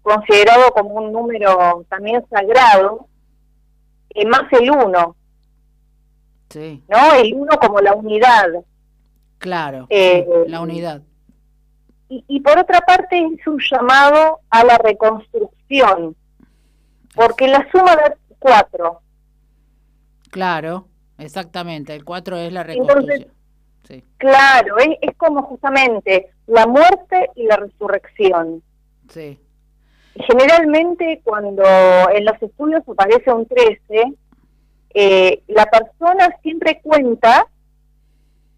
considerado 0.00 0.70
como 0.72 0.94
un 0.94 1.12
número 1.12 1.84
también 1.90 2.24
sagrado, 2.30 3.06
eh, 4.14 4.24
más 4.24 4.50
el 4.52 4.70
1, 4.70 5.16
sí, 6.48 6.82
¿no? 6.88 7.14
El 7.14 7.34
1 7.34 7.58
como 7.60 7.80
la 7.80 7.94
unidad. 7.94 8.48
claro. 9.38 9.86
Eh, 9.90 10.26
la 10.46 10.62
unidad. 10.62 11.02
Y, 12.08 12.24
y 12.26 12.40
por 12.40 12.58
otra 12.58 12.80
parte 12.80 13.18
es 13.18 13.46
un 13.46 13.60
llamado 13.60 14.40
a 14.48 14.64
la 14.64 14.78
reconstrucción, 14.78 16.16
porque 17.14 17.48
la 17.48 17.66
suma 17.70 17.96
da 17.96 18.14
4. 18.38 19.00
Claro, 20.30 20.88
exactamente. 21.18 21.94
El 21.94 22.04
4 22.04 22.36
es 22.38 22.52
la 22.52 22.62
Entonces- 22.62 22.94
reconstrucción. 22.96 23.34
Sí, 23.84 24.02
Claro, 24.16 24.78
es, 24.78 24.96
es 25.02 25.14
como 25.18 25.42
justamente 25.42 26.30
la 26.46 26.66
muerte 26.66 27.30
y 27.34 27.44
la 27.46 27.56
resurrección. 27.56 28.62
sí, 29.10 29.38
Generalmente 30.16 31.20
cuando 31.24 31.64
en 32.12 32.24
los 32.24 32.40
estudios 32.40 32.82
aparece 32.88 33.32
un 33.32 33.46
13, 33.46 34.14
eh, 34.94 35.42
la 35.48 35.66
persona 35.66 36.28
siempre 36.40 36.80
cuenta 36.82 37.46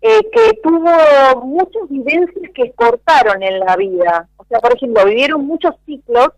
eh, 0.02 0.20
que 0.30 0.60
tuvo 0.62 1.44
muchas 1.46 1.88
vivencias 1.88 2.50
que 2.54 2.72
cortaron 2.72 3.42
en 3.42 3.58
la 3.58 3.74
vida. 3.76 4.28
O 4.36 4.44
sea, 4.44 4.60
por 4.60 4.76
ejemplo, 4.76 5.04
vivieron 5.06 5.46
muchos 5.46 5.74
ciclos 5.86 6.28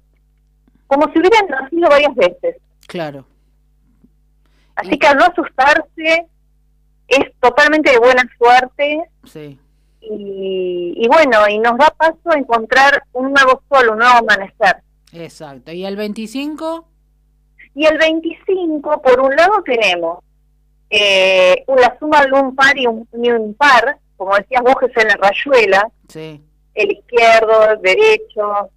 como 0.88 1.04
si 1.12 1.18
hubieran 1.20 1.46
nacido 1.48 1.88
varias 1.88 2.14
veces. 2.16 2.56
claro. 2.88 3.24
Así 4.74 4.96
que 4.96 5.06
al 5.08 5.16
no 5.16 5.24
asustarse, 5.24 6.26
es 7.08 7.24
totalmente 7.40 7.90
de 7.90 7.98
buena 7.98 8.22
suerte 8.38 9.02
Sí, 9.24 9.58
y, 10.00 10.92
y 10.96 11.08
bueno, 11.08 11.48
y 11.48 11.58
nos 11.58 11.76
da 11.78 11.88
paso 11.98 12.30
a 12.30 12.38
encontrar 12.38 13.02
un 13.12 13.32
nuevo 13.32 13.60
sol, 13.68 13.88
un 13.90 13.98
nuevo 13.98 14.18
amanecer. 14.18 14.76
exacto. 15.12 15.72
¿Y 15.72 15.84
el 15.84 15.96
25? 15.96 16.86
Y 17.74 17.86
el 17.86 17.98
25, 17.98 19.02
por 19.02 19.20
un 19.20 19.34
lado, 19.34 19.62
tenemos 19.64 20.20
eh, 20.90 21.64
la 21.66 21.96
suma 21.98 22.24
de 22.24 22.32
un 22.32 22.54
par 22.54 22.78
y 22.78 22.86
un, 22.86 23.06
y 23.20 23.30
un 23.32 23.54
par, 23.54 23.98
como 24.16 24.36
decías 24.36 24.62
vos, 24.62 24.76
que 24.78 24.86
es 24.86 24.96
en 24.96 25.08
la 25.08 25.16
rayuela, 25.16 25.90
Sí, 26.08 26.40
el 26.74 26.92
izquierdo, 26.92 27.70
el 27.72 27.82
derecho, 27.82 28.70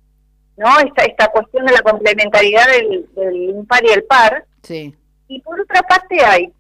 ¿no? 0.58 0.68
Esta, 0.80 1.04
esta 1.06 1.28
cuestión 1.30 1.66
de 1.66 1.74
la 1.74 1.82
complementariedad 1.82 2.68
del, 2.68 3.10
del 3.16 3.36
impar 3.50 3.84
y 3.86 3.90
el 3.90 4.04
par. 4.04 4.46
sí, 4.64 4.96
Y 5.28 5.42
por 5.42 5.60
otra 5.60 5.82
parte 5.84 6.24
hay, 6.26 6.52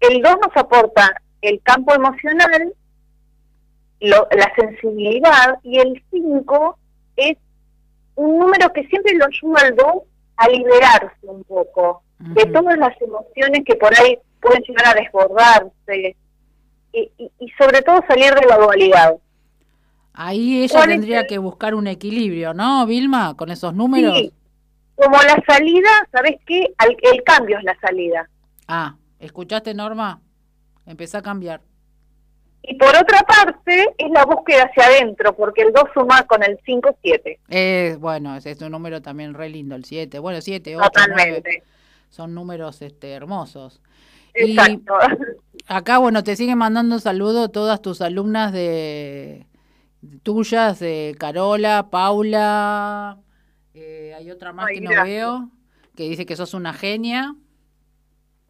el 0.00 0.22
2 0.22 0.36
nos 0.44 0.56
aporta 0.56 1.20
el 1.42 1.60
campo 1.62 1.94
emocional, 1.94 2.72
lo- 4.00 4.28
la 4.30 4.52
sensibilidad, 4.56 5.58
y 5.62 5.78
el 5.78 6.02
5 6.10 6.78
es 7.16 7.36
un 8.14 8.38
número 8.38 8.72
que 8.72 8.84
siempre 8.86 9.14
lo 9.14 9.26
ayuda 9.26 9.60
al 9.62 9.76
2 9.76 9.86
a 10.36 10.48
liberarse 10.48 11.16
un 11.22 11.44
poco 11.44 12.02
de 12.18 12.46
todas 12.46 12.78
las 12.78 13.00
emociones 13.00 13.62
que 13.66 13.74
por 13.76 13.92
ahí 14.00 14.18
pueden 14.40 14.62
llegar 14.62 14.86
a 14.96 15.00
desbordarse 15.00 16.16
y, 16.92 17.10
y- 17.18 17.30
y 17.38 17.48
sobre 17.58 17.82
todo 17.82 18.00
salir 18.08 18.32
de 18.34 18.46
la 18.46 18.56
dualidad. 18.56 19.14
Ahí 20.16 20.62
ella 20.64 20.72
¿Cuál 20.72 20.90
es 20.90 20.94
tendría 20.96 21.20
el- 21.20 21.26
que 21.26 21.38
buscar 21.38 21.74
un 21.74 21.86
equilibrio, 21.86 22.54
¿no, 22.54 22.86
Vilma? 22.86 23.36
Con 23.36 23.50
esos 23.50 23.74
números. 23.74 24.16
Sí, 24.18 24.32
como 24.94 25.16
la 25.22 25.42
salida, 25.46 25.90
¿sabes 26.10 26.36
qué? 26.46 26.72
El 27.02 27.22
cambio 27.22 27.58
es 27.58 27.64
la 27.64 27.76
salida. 27.80 28.28
Ah, 28.66 28.96
¿escuchaste, 29.20 29.74
Norma? 29.74 30.20
Empezá 30.86 31.18
a 31.18 31.22
cambiar. 31.22 31.60
Y 32.62 32.74
por 32.76 32.88
otra 32.88 33.20
parte, 33.20 33.94
es 33.98 34.10
la 34.10 34.24
búsqueda 34.24 34.64
hacia 34.64 34.86
adentro, 34.86 35.36
porque 35.36 35.62
el 35.62 35.72
2 35.72 35.84
suma 35.94 36.22
con 36.22 36.42
el 36.42 36.58
5, 36.64 36.96
7. 37.02 37.38
Eh, 37.48 37.96
bueno, 38.00 38.34
es 38.36 38.60
un 38.62 38.72
número 38.72 39.02
también 39.02 39.34
re 39.34 39.50
lindo, 39.50 39.76
el 39.76 39.84
7. 39.84 40.18
Bueno, 40.18 40.40
7, 40.40 40.76
8, 40.76 40.84
Totalmente. 40.88 41.62
Son 42.08 42.34
números 42.34 42.80
este, 42.82 43.12
hermosos. 43.12 43.82
Y 44.34 44.52
Exacto. 44.52 44.94
acá, 45.68 45.98
bueno, 45.98 46.24
te 46.24 46.34
siguen 46.36 46.58
mandando 46.58 46.98
saludos 46.98 47.52
todas 47.52 47.82
tus 47.82 48.00
alumnas 48.00 48.52
de 48.52 49.46
tuyas, 50.22 50.78
de 50.80 51.14
Carola, 51.18 51.88
Paula, 51.90 53.18
eh, 53.74 54.14
hay 54.16 54.30
otra 54.30 54.52
más 54.52 54.66
Ay, 54.68 54.76
que 54.76 54.80
no 54.82 54.90
gracias. 54.90 55.08
veo, 55.16 55.50
que 55.94 56.08
dice 56.08 56.26
que 56.26 56.36
sos 56.36 56.54
una 56.54 56.72
genia. 56.72 57.34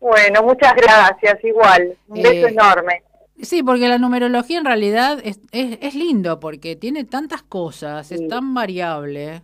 Bueno, 0.01 0.43
muchas 0.43 0.75
gracias, 0.75 1.43
igual. 1.45 1.97
Un 2.09 2.23
beso 2.23 2.47
Eh, 2.47 2.51
enorme. 2.51 3.03
Sí, 3.43 3.63
porque 3.63 3.89
la 3.89 3.99
numerología 3.99 4.59
en 4.59 4.65
realidad 4.65 5.19
es, 5.23 5.41
es, 5.53 5.79
es 5.83 5.95
lindo, 5.95 6.41
porque 6.41 6.75
tiene 6.77 7.05
tantas 7.05 7.43
cosas, 7.43 8.11
es 8.13 8.27
tan 8.29 8.55
variable. 8.55 9.43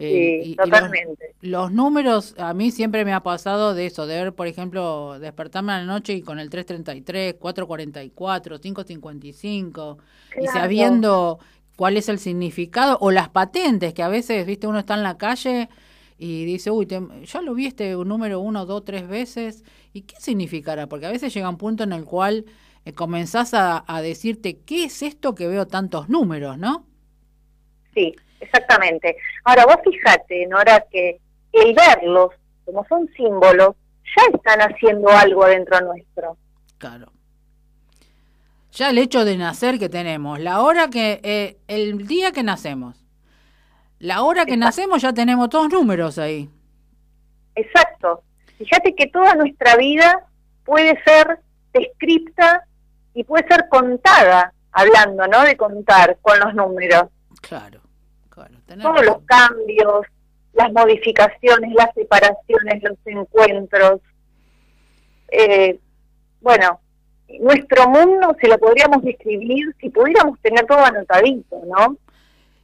Eh, 0.00 0.40
Sí, 0.42 0.50
y- 0.50 0.52
y 0.52 0.54
los- 0.56 0.64
totalmente. 0.70 1.34
Los 1.42 1.72
números, 1.72 2.34
a 2.38 2.54
mí 2.54 2.70
siempre 2.70 3.04
me 3.04 3.12
ha 3.12 3.22
pasado 3.22 3.74
de 3.74 3.86
eso, 3.86 4.06
de 4.06 4.16
ver, 4.22 4.34
por 4.34 4.46
ejemplo, 4.46 5.18
despertarme 5.18 5.72
a 5.72 5.78
la 5.78 5.84
noche 5.84 6.14
y 6.14 6.22
con 6.22 6.38
el 6.38 6.50
333, 6.50 7.34
444, 7.34 8.60
555, 8.60 9.98
y 10.36 10.40
Claro. 10.44 10.52
sabiendo 10.52 11.38
cuál 11.76 11.96
es 11.96 12.08
el 12.08 12.18
significado, 12.18 12.98
o 13.00 13.10
las 13.10 13.28
patentes, 13.30 13.94
que 13.94 14.02
a 14.02 14.08
veces, 14.08 14.46
viste, 14.46 14.66
uno 14.66 14.78
está 14.80 14.94
en 14.94 15.02
la 15.02 15.16
calle 15.18 15.68
y 16.18 16.44
dice, 16.44 16.70
uy, 16.70 16.86
te- 16.86 17.00
ya 17.24 17.40
lo 17.40 17.54
vi 17.54 17.66
este 17.66 17.92
número 17.94 18.40
uno, 18.40 18.66
dos, 18.66 18.84
tres 18.84 19.08
veces, 19.08 19.64
¿y 19.94 20.02
qué 20.02 20.16
significará? 20.20 20.86
Porque 20.88 21.06
a 21.06 21.10
veces 21.10 21.32
llega 21.32 21.48
un 21.48 21.56
punto 21.58 21.84
en 21.84 21.92
el 21.92 22.04
cual 22.04 22.44
eh, 22.84 22.92
comenzás 22.94 23.54
a, 23.54 23.84
a 23.86 24.02
decirte, 24.02 24.58
¿qué 24.60 24.84
es 24.84 25.02
esto 25.02 25.34
que 25.34 25.46
veo 25.48 25.66
tantos 25.66 26.08
números, 26.10 26.58
no? 26.58 26.86
Sí, 27.94 28.14
exactamente. 28.40 29.16
Ahora, 29.44 29.66
vos 29.66 29.76
fíjate, 29.84 30.46
Nora, 30.46 30.84
que 30.90 31.20
el 31.52 31.74
verlos, 31.74 32.30
como 32.64 32.84
son 32.86 33.08
símbolos, 33.16 33.76
ya 34.16 34.36
están 34.36 34.60
haciendo 34.60 35.08
algo 35.10 35.44
adentro 35.44 35.80
nuestro. 35.80 36.36
Claro. 36.78 37.12
Ya 38.72 38.90
el 38.90 38.98
hecho 38.98 39.24
de 39.24 39.36
nacer 39.36 39.78
que 39.78 39.88
tenemos, 39.88 40.38
la 40.40 40.62
hora 40.62 40.88
que, 40.88 41.20
eh, 41.22 41.56
el 41.68 42.06
día 42.06 42.32
que 42.32 42.42
nacemos, 42.42 43.04
la 43.98 44.22
hora 44.22 44.46
que 44.46 44.54
Exacto. 44.54 44.66
nacemos 44.66 45.02
ya 45.02 45.12
tenemos 45.12 45.48
todos 45.50 45.68
números 45.70 46.18
ahí. 46.18 46.48
Exacto. 47.54 48.22
Fíjate 48.58 48.94
que 48.94 49.08
toda 49.08 49.34
nuestra 49.34 49.76
vida 49.76 50.24
puede 50.64 50.98
ser 51.04 51.40
descripta 51.72 52.64
y 53.14 53.24
puede 53.24 53.46
ser 53.48 53.68
contada, 53.68 54.52
hablando, 54.72 55.26
¿no? 55.26 55.42
De 55.42 55.56
contar 55.56 56.18
con 56.22 56.38
los 56.38 56.54
números. 56.54 57.04
Claro, 57.40 57.80
claro. 58.46 58.82
Todos 58.82 59.04
los 59.04 59.18
cambios, 59.24 60.06
las 60.52 60.72
modificaciones, 60.72 61.72
las 61.74 61.92
separaciones, 61.94 62.82
los 62.82 62.98
encuentros. 63.04 64.00
Eh, 65.30 65.78
bueno, 66.40 66.80
nuestro 67.40 67.88
mundo, 67.88 68.36
si 68.40 68.48
lo 68.48 68.58
podríamos 68.58 69.02
describir, 69.02 69.74
si 69.80 69.90
pudiéramos 69.90 70.38
tener 70.40 70.66
todo 70.66 70.84
anotadito, 70.84 71.60
¿no? 71.66 71.96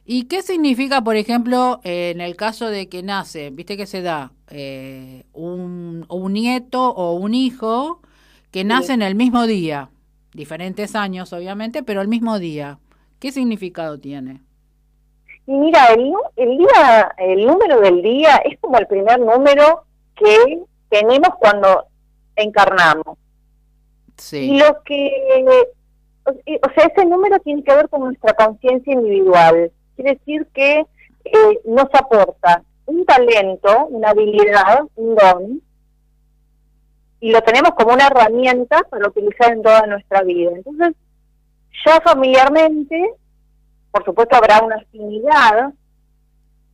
¿Y 0.05 0.23
qué 0.23 0.41
significa, 0.41 1.01
por 1.01 1.17
ejemplo, 1.17 1.81
en 1.83 2.21
el 2.21 2.35
caso 2.37 2.69
de 2.69 2.87
que 2.87 3.03
nace, 3.03 3.49
viste 3.49 3.75
que 3.75 3.85
se 3.85 4.01
da 4.01 4.31
eh, 4.49 5.25
un, 5.33 6.05
un, 6.07 6.33
nieto 6.33 6.89
o 6.91 7.15
un 7.15 7.33
hijo 7.33 8.01
que 8.51 8.63
nace 8.63 8.93
en 8.93 9.01
el 9.01 9.15
mismo 9.15 9.45
día, 9.45 9.89
diferentes 10.33 10.95
años 10.95 11.33
obviamente, 11.33 11.83
pero 11.83 12.01
el 12.01 12.07
mismo 12.07 12.39
día? 12.39 12.79
¿Qué 13.19 13.31
significado 13.33 13.99
tiene? 13.99 14.41
Mira, 15.47 15.87
el, 15.87 16.13
el, 16.35 16.57
día, 16.57 17.15
el 17.17 17.45
número 17.45 17.79
del 17.79 18.01
día 18.01 18.35
es 18.45 18.59
como 18.59 18.77
el 18.77 18.87
primer 18.87 19.19
número 19.19 19.83
que 20.15 20.61
tenemos 20.89 21.29
cuando 21.39 21.85
encarnamos. 22.35 23.17
Sí. 24.17 24.51
Y 24.51 24.59
lo 24.59 24.83
que, 24.83 25.11
o 26.25 26.69
sea, 26.75 26.85
ese 26.85 27.05
número 27.05 27.39
tiene 27.39 27.63
que 27.63 27.75
ver 27.75 27.89
con 27.89 28.01
nuestra 28.01 28.33
conciencia 28.33 28.93
individual 28.93 29.71
quiere 29.97 30.13
decir 30.13 30.47
que 30.53 30.85
eh, 31.25 31.59
nos 31.65 31.87
aporta 31.91 32.63
un 32.85 33.03
talento, 33.05 33.87
una 33.87 34.11
habilidad, 34.11 34.83
un 34.95 35.15
don, 35.15 35.61
y 37.19 37.31
lo 37.31 37.41
tenemos 37.41 37.71
como 37.71 37.93
una 37.93 38.07
herramienta 38.07 38.83
para 38.89 39.07
utilizar 39.07 39.51
en 39.51 39.63
toda 39.63 39.87
nuestra 39.87 40.21
vida. 40.21 40.51
Entonces, 40.55 40.93
ya 41.85 41.99
familiarmente, 42.01 43.13
por 43.91 44.05
supuesto 44.05 44.35
habrá 44.35 44.61
una 44.63 44.77
afinidad 44.77 45.73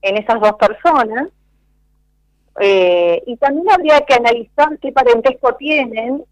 en 0.01 0.17
esas 0.17 0.39
dos 0.39 0.53
personas, 0.53 1.29
eh, 2.59 3.23
y 3.25 3.37
también 3.37 3.71
habría 3.71 4.01
que 4.01 4.13
analizar 4.13 4.77
qué 4.79 4.91
parentesco 4.91 5.55
tienen 5.55 6.23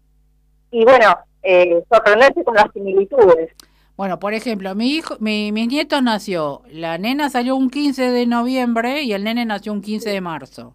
y, 0.70 0.84
bueno, 0.84 1.16
eh, 1.42 1.82
sorprenderse 1.90 2.44
con 2.44 2.54
las 2.54 2.72
similitudes. 2.72 3.50
Bueno, 3.96 4.18
por 4.18 4.32
ejemplo, 4.32 4.74
mi 4.74 4.90
hijo, 4.94 5.16
mi, 5.20 5.52
mis 5.52 5.68
nietos 5.68 6.02
nació, 6.02 6.62
la 6.70 6.98
nena 6.98 7.28
salió 7.28 7.56
un 7.56 7.70
15 7.70 8.10
de 8.10 8.26
noviembre 8.26 9.02
y 9.02 9.12
el 9.12 9.24
nene 9.24 9.44
nació 9.44 9.72
un 9.72 9.82
15 9.82 10.10
de 10.10 10.20
marzo. 10.20 10.74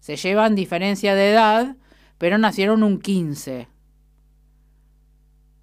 Se 0.00 0.16
llevan 0.16 0.54
diferencia 0.54 1.14
de 1.14 1.30
edad, 1.30 1.76
pero 2.18 2.38
nacieron 2.38 2.82
un 2.82 3.00
15. 3.00 3.68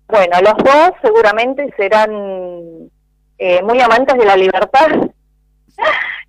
Bueno, 0.08 0.38
los 0.42 0.58
dos 0.64 0.92
seguramente 1.02 1.74
serán 1.76 2.90
eh, 3.38 3.62
muy 3.64 3.80
amantes 3.82 4.18
de 4.18 4.26
la 4.26 4.36
libertad, 4.36 4.88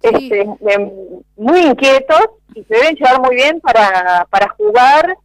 este, 0.02 0.46
muy 1.36 1.60
inquietos 1.60 2.20
y 2.54 2.64
se 2.64 2.74
deben 2.74 2.96
llevar 2.96 3.20
muy 3.20 3.36
bien 3.36 3.60
para, 3.60 4.26
para 4.30 4.48
jugar 4.50 5.16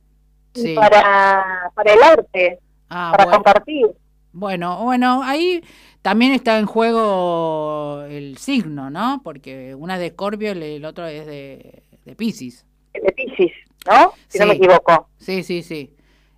y 0.53 0.75
para, 0.75 1.71
para 1.73 1.93
el 1.93 2.03
arte, 2.03 2.59
ah, 2.89 3.13
para 3.15 3.31
compartir. 3.31 3.87
Bueno, 4.31 4.83
bueno, 4.83 5.21
ahí 5.23 5.63
también 6.01 6.33
está 6.33 6.59
en 6.59 6.65
juego 6.65 8.03
el 8.09 8.37
signo, 8.37 8.89
¿no? 8.89 9.21
Porque 9.23 9.75
una 9.75 9.95
es 9.95 9.99
de 9.99 10.07
Escorpio 10.07 10.53
y 10.53 10.75
el 10.75 10.85
otro 10.85 11.07
es 11.07 11.25
de, 11.25 11.83
de 12.05 12.15
Pisces. 12.15 12.65
De 12.93 13.11
Pisces, 13.11 13.51
¿no? 13.89 14.13
Si 14.27 14.39
no 14.39 14.45
me 14.45 14.53
equivoco. 14.53 15.09
Sí, 15.17 15.43
sí, 15.43 15.61
sí. 15.63 15.93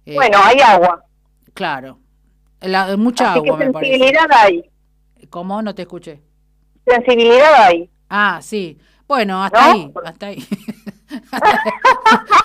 Eh, 0.05 0.15
bueno, 0.15 0.39
hay 0.43 0.59
agua. 0.61 1.03
Claro. 1.53 1.99
La, 2.61 2.95
mucha 2.97 3.33
agua, 3.33 3.57
me 3.57 3.65
sensibilidad 3.65 4.27
hay. 4.31 4.70
¿Cómo? 5.31 5.61
No 5.61 5.73
te 5.73 5.83
escuché. 5.83 6.21
Sensibilidad 6.85 7.63
hay. 7.63 7.89
Ah, 8.09 8.39
sí. 8.43 8.77
Bueno, 9.07 9.43
hasta 9.43 9.71
ahí, 9.71 9.91
hasta 10.05 10.27
ahí. 10.27 10.45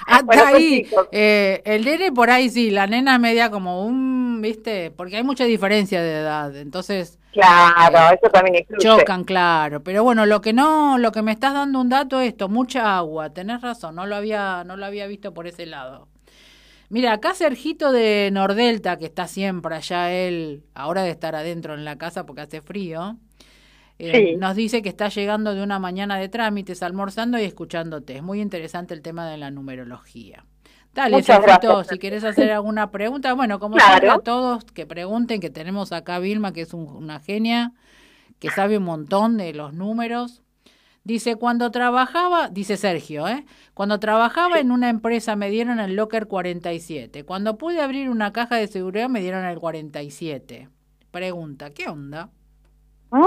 hasta 0.06 0.22
pues 0.26 0.38
ahí. 0.38 0.86
Eh, 1.10 1.62
el 1.64 1.84
nene 1.84 2.12
por 2.12 2.30
ahí 2.30 2.48
sí, 2.48 2.70
la 2.70 2.86
nena 2.86 3.18
media 3.18 3.50
como 3.50 3.84
un, 3.84 4.40
viste, 4.40 4.92
porque 4.92 5.16
hay 5.16 5.24
mucha 5.24 5.44
diferencia 5.44 6.00
de 6.00 6.20
edad, 6.20 6.56
entonces. 6.56 7.18
Claro, 7.32 7.98
eh, 7.98 8.18
eso 8.20 8.30
también 8.30 8.56
incluye. 8.56 8.82
Chocan, 8.82 9.24
claro. 9.24 9.82
Pero 9.82 10.04
bueno, 10.04 10.26
lo 10.26 10.40
que 10.40 10.52
no, 10.52 10.96
lo 10.96 11.10
que 11.10 11.22
me 11.22 11.32
estás 11.32 11.54
dando 11.54 11.80
un 11.80 11.88
dato 11.88 12.20
es 12.20 12.28
esto, 12.28 12.48
mucha 12.48 12.96
agua, 12.96 13.30
tenés 13.30 13.62
razón, 13.62 13.96
no 13.96 14.06
lo 14.06 14.14
había, 14.14 14.62
no 14.64 14.76
lo 14.76 14.86
había 14.86 15.08
visto 15.08 15.34
por 15.34 15.48
ese 15.48 15.66
lado. 15.66 16.08
Mira, 16.88 17.12
acá 17.12 17.34
Sergito 17.34 17.92
de 17.92 18.30
Nordelta, 18.32 18.96
que 18.96 19.06
está 19.06 19.26
siempre 19.26 19.74
allá 19.74 20.12
él, 20.12 20.62
ahora 20.74 21.02
de 21.02 21.10
estar 21.10 21.34
adentro 21.34 21.74
en 21.74 21.84
la 21.84 21.98
casa 21.98 22.24
porque 22.26 22.42
hace 22.42 22.62
frío, 22.62 23.16
eh, 23.98 24.36
nos 24.38 24.54
dice 24.54 24.82
que 24.82 24.88
está 24.88 25.08
llegando 25.08 25.54
de 25.54 25.62
una 25.62 25.78
mañana 25.78 26.18
de 26.18 26.28
trámites, 26.28 26.82
almorzando 26.82 27.38
y 27.38 27.44
escuchándote. 27.44 28.16
Es 28.16 28.22
muy 28.22 28.40
interesante 28.40 28.94
el 28.94 29.02
tema 29.02 29.28
de 29.28 29.38
la 29.38 29.50
numerología. 29.50 30.44
Dale, 30.94 31.22
Sergito, 31.22 31.84
si 31.84 31.98
quieres 31.98 32.24
hacer 32.24 32.50
alguna 32.52 32.90
pregunta, 32.90 33.34
bueno, 33.34 33.58
como 33.58 33.78
siempre 33.78 34.08
a 34.08 34.18
todos 34.18 34.64
que 34.64 34.86
pregunten, 34.86 35.40
que 35.40 35.50
tenemos 35.50 35.92
acá 35.92 36.16
a 36.16 36.18
Vilma, 36.20 36.52
que 36.52 36.62
es 36.62 36.72
una 36.72 37.20
genia, 37.20 37.72
que 38.38 38.50
sabe 38.50 38.78
un 38.78 38.84
montón 38.84 39.36
de 39.36 39.52
los 39.52 39.74
números. 39.74 40.42
Dice, 41.06 41.36
cuando 41.36 41.70
trabajaba, 41.70 42.48
dice 42.48 42.76
Sergio, 42.76 43.28
¿eh? 43.28 43.46
cuando 43.74 44.00
trabajaba 44.00 44.58
en 44.58 44.72
una 44.72 44.88
empresa 44.88 45.36
me 45.36 45.50
dieron 45.50 45.78
el 45.78 45.94
locker 45.94 46.26
47. 46.26 47.24
Cuando 47.24 47.56
pude 47.56 47.80
abrir 47.80 48.10
una 48.10 48.32
caja 48.32 48.56
de 48.56 48.66
seguridad 48.66 49.08
me 49.08 49.20
dieron 49.20 49.44
el 49.44 49.60
47. 49.60 50.68
Pregunta, 51.12 51.70
¿qué 51.70 51.88
onda? 51.88 52.30
Mm, 53.12 53.22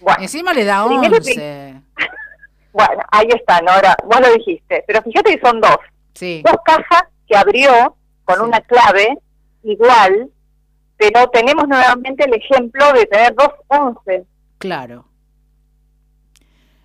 bueno, 0.00 0.18
Encima 0.18 0.52
le 0.52 0.64
da 0.64 0.84
11. 0.84 1.80
bueno, 2.72 3.02
ahí 3.12 3.28
está, 3.28 3.60
Nora, 3.60 3.96
vos 4.04 4.20
lo 4.20 4.32
dijiste. 4.34 4.82
Pero 4.84 5.00
fíjate 5.02 5.36
que 5.36 5.46
son 5.46 5.60
dos. 5.60 5.78
Sí. 6.14 6.42
Dos 6.44 6.56
cajas 6.64 7.04
que 7.28 7.36
abrió 7.36 7.94
con 8.24 8.40
una 8.40 8.60
clave 8.62 9.16
igual, 9.62 10.28
pero 10.96 11.28
tenemos 11.28 11.68
nuevamente 11.68 12.24
el 12.24 12.34
ejemplo 12.34 12.92
de 12.94 13.06
tener 13.06 13.32
dos 13.36 13.50
11. 13.68 14.26
Claro. 14.58 15.07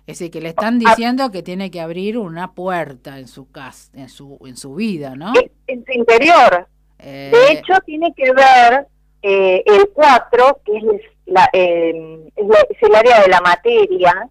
Es 0.06 0.18
decir, 0.18 0.30
que 0.30 0.40
le 0.40 0.50
están 0.50 0.76
ah. 0.76 0.90
diciendo 0.90 1.30
que 1.30 1.42
tiene 1.42 1.70
que 1.70 1.80
abrir 1.80 2.18
una 2.18 2.52
puerta 2.52 3.18
en 3.18 3.26
su 3.26 3.50
casa, 3.50 3.90
en 3.94 4.08
su, 4.08 4.38
en 4.44 4.56
su 4.56 4.74
vida, 4.74 5.14
¿no? 5.16 5.32
En 5.66 5.84
su 5.84 5.92
interior. 5.92 6.68
De 6.98 7.30
eh, 7.30 7.52
hecho, 7.52 7.74
tiene 7.84 8.12
que 8.14 8.32
ver 8.32 8.86
eh, 9.22 9.62
el 9.64 9.88
4, 9.94 10.60
que 10.64 10.76
es, 10.76 11.00
la, 11.24 11.48
eh, 11.54 12.30
es, 12.36 12.82
el 12.82 12.94
área 12.94 13.22
de 13.22 13.28
la 13.28 13.40
materia, 13.40 14.28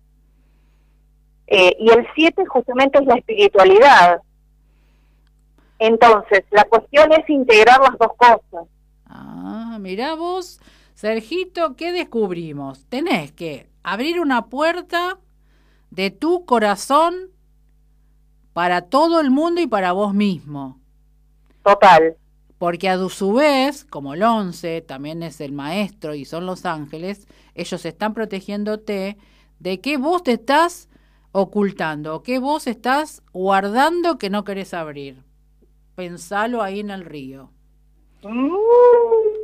eh, 1.48 1.76
y 1.80 1.90
el 1.90 2.08
7 2.16 2.46
justamente 2.46 3.00
es 3.00 3.06
la 3.08 3.16
espiritualidad. 3.16 4.22
Entonces, 5.80 6.44
la 6.52 6.64
cuestión 6.66 7.12
es 7.12 7.28
integrar 7.28 7.80
las 7.82 7.98
dos 7.98 8.12
cosas. 8.16 8.68
Ah, 9.08 9.78
mira 9.80 10.14
vos, 10.14 10.62
Sergito, 10.94 11.76
¿qué 11.76 11.92
descubrimos? 11.92 12.86
Tenés 12.86 13.32
que 13.32 13.68
abrir 13.82 14.20
una 14.20 14.46
puerta 14.46 15.18
de 15.94 16.12
tu 16.12 16.46
corazón 16.46 17.32
para 18.54 18.82
todo 18.82 19.20
el 19.20 19.32
mundo 19.32 19.62
y 19.62 19.68
para 19.68 19.92
vos 19.92 20.14
mismo. 20.14 20.80
Total 21.64 22.18
porque 22.64 22.88
a 22.88 23.10
su 23.10 23.34
vez, 23.34 23.84
como 23.84 24.14
el 24.14 24.24
11 24.24 24.80
también 24.84 25.22
es 25.22 25.42
el 25.42 25.52
maestro 25.52 26.16
y 26.16 26.24
son 26.24 26.46
los 26.46 26.66
ángeles, 26.66 27.28
ellos 27.56 27.84
están 27.84 28.14
protegiéndote 28.14 29.18
de 29.60 29.82
qué 29.82 29.98
vos 29.98 30.24
te 30.24 30.32
estás 30.32 30.88
ocultando, 31.34 32.24
qué 32.24 32.40
vos 32.40 32.68
estás 32.68 33.22
guardando 33.34 34.18
que 34.18 34.30
no 34.30 34.46
querés 34.46 34.74
abrir. 34.74 35.26
Pensalo 35.96 36.64
ahí 36.64 36.80
en 36.80 36.92
el 36.92 37.04
río. 37.04 37.52
Mm, 38.24 38.56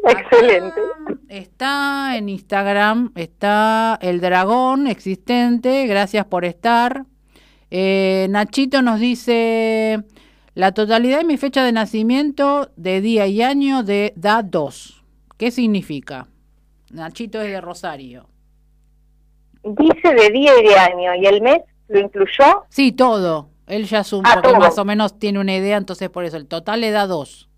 excelente. 0.07 0.81
está 1.27 2.17
en 2.17 2.29
Instagram, 2.29 3.11
está 3.15 3.97
el 4.01 4.21
dragón 4.21 4.87
existente, 4.87 5.85
gracias 5.87 6.25
por 6.25 6.45
estar. 6.45 7.05
Eh, 7.71 8.27
Nachito 8.29 8.81
nos 8.81 8.99
dice, 8.99 10.03
la 10.55 10.73
totalidad 10.73 11.19
de 11.19 11.25
mi 11.25 11.37
fecha 11.37 11.63
de 11.63 11.71
nacimiento 11.71 12.71
de 12.75 13.01
día 13.01 13.27
y 13.27 13.41
año 13.41 13.83
de 13.83 14.13
da 14.15 14.43
2. 14.43 15.03
¿Qué 15.37 15.51
significa? 15.51 16.27
Nachito 16.91 17.41
es 17.41 17.51
de 17.51 17.61
Rosario. 17.61 18.27
Dice 19.63 20.13
de 20.13 20.29
día 20.31 20.51
y 20.59 20.67
de 20.67 20.75
año. 20.75 21.15
¿Y 21.15 21.25
el 21.25 21.41
mes 21.41 21.59
lo 21.87 21.99
incluyó? 21.99 22.63
Sí, 22.69 22.91
todo. 22.91 23.49
Él 23.67 23.85
ya 23.85 23.99
asume, 23.99 24.27
ah, 24.31 24.39
porque 24.41 24.57
más 24.57 24.77
o 24.79 24.85
menos 24.85 25.19
tiene 25.19 25.39
una 25.39 25.55
idea, 25.55 25.77
entonces 25.77 26.09
por 26.09 26.25
eso 26.25 26.37
el 26.37 26.47
total 26.47 26.81
le 26.81 26.89
da 26.89 27.05
2. 27.05 27.48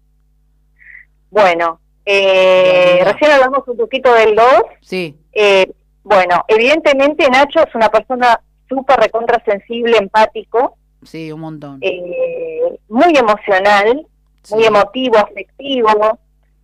Bueno, 1.31 1.79
eh, 2.05 3.01
recién 3.03 3.31
hablamos 3.31 3.67
un 3.67 3.77
poquito 3.77 4.13
del 4.13 4.35
2. 4.35 4.45
Sí. 4.81 5.17
Eh, 5.31 5.71
bueno, 6.03 6.43
evidentemente 6.47 7.27
Nacho 7.29 7.61
es 7.61 7.73
una 7.73 7.89
persona 7.89 8.39
súper 8.69 8.99
recontra 8.99 9.41
sensible, 9.43 9.97
empático 9.97 10.77
Sí, 11.03 11.31
un 11.31 11.41
montón. 11.41 11.79
Eh, 11.81 12.79
muy 12.89 13.13
emocional, 13.17 14.05
muy 14.51 14.65
emotivo, 14.65 15.17
afectivo, 15.17 16.19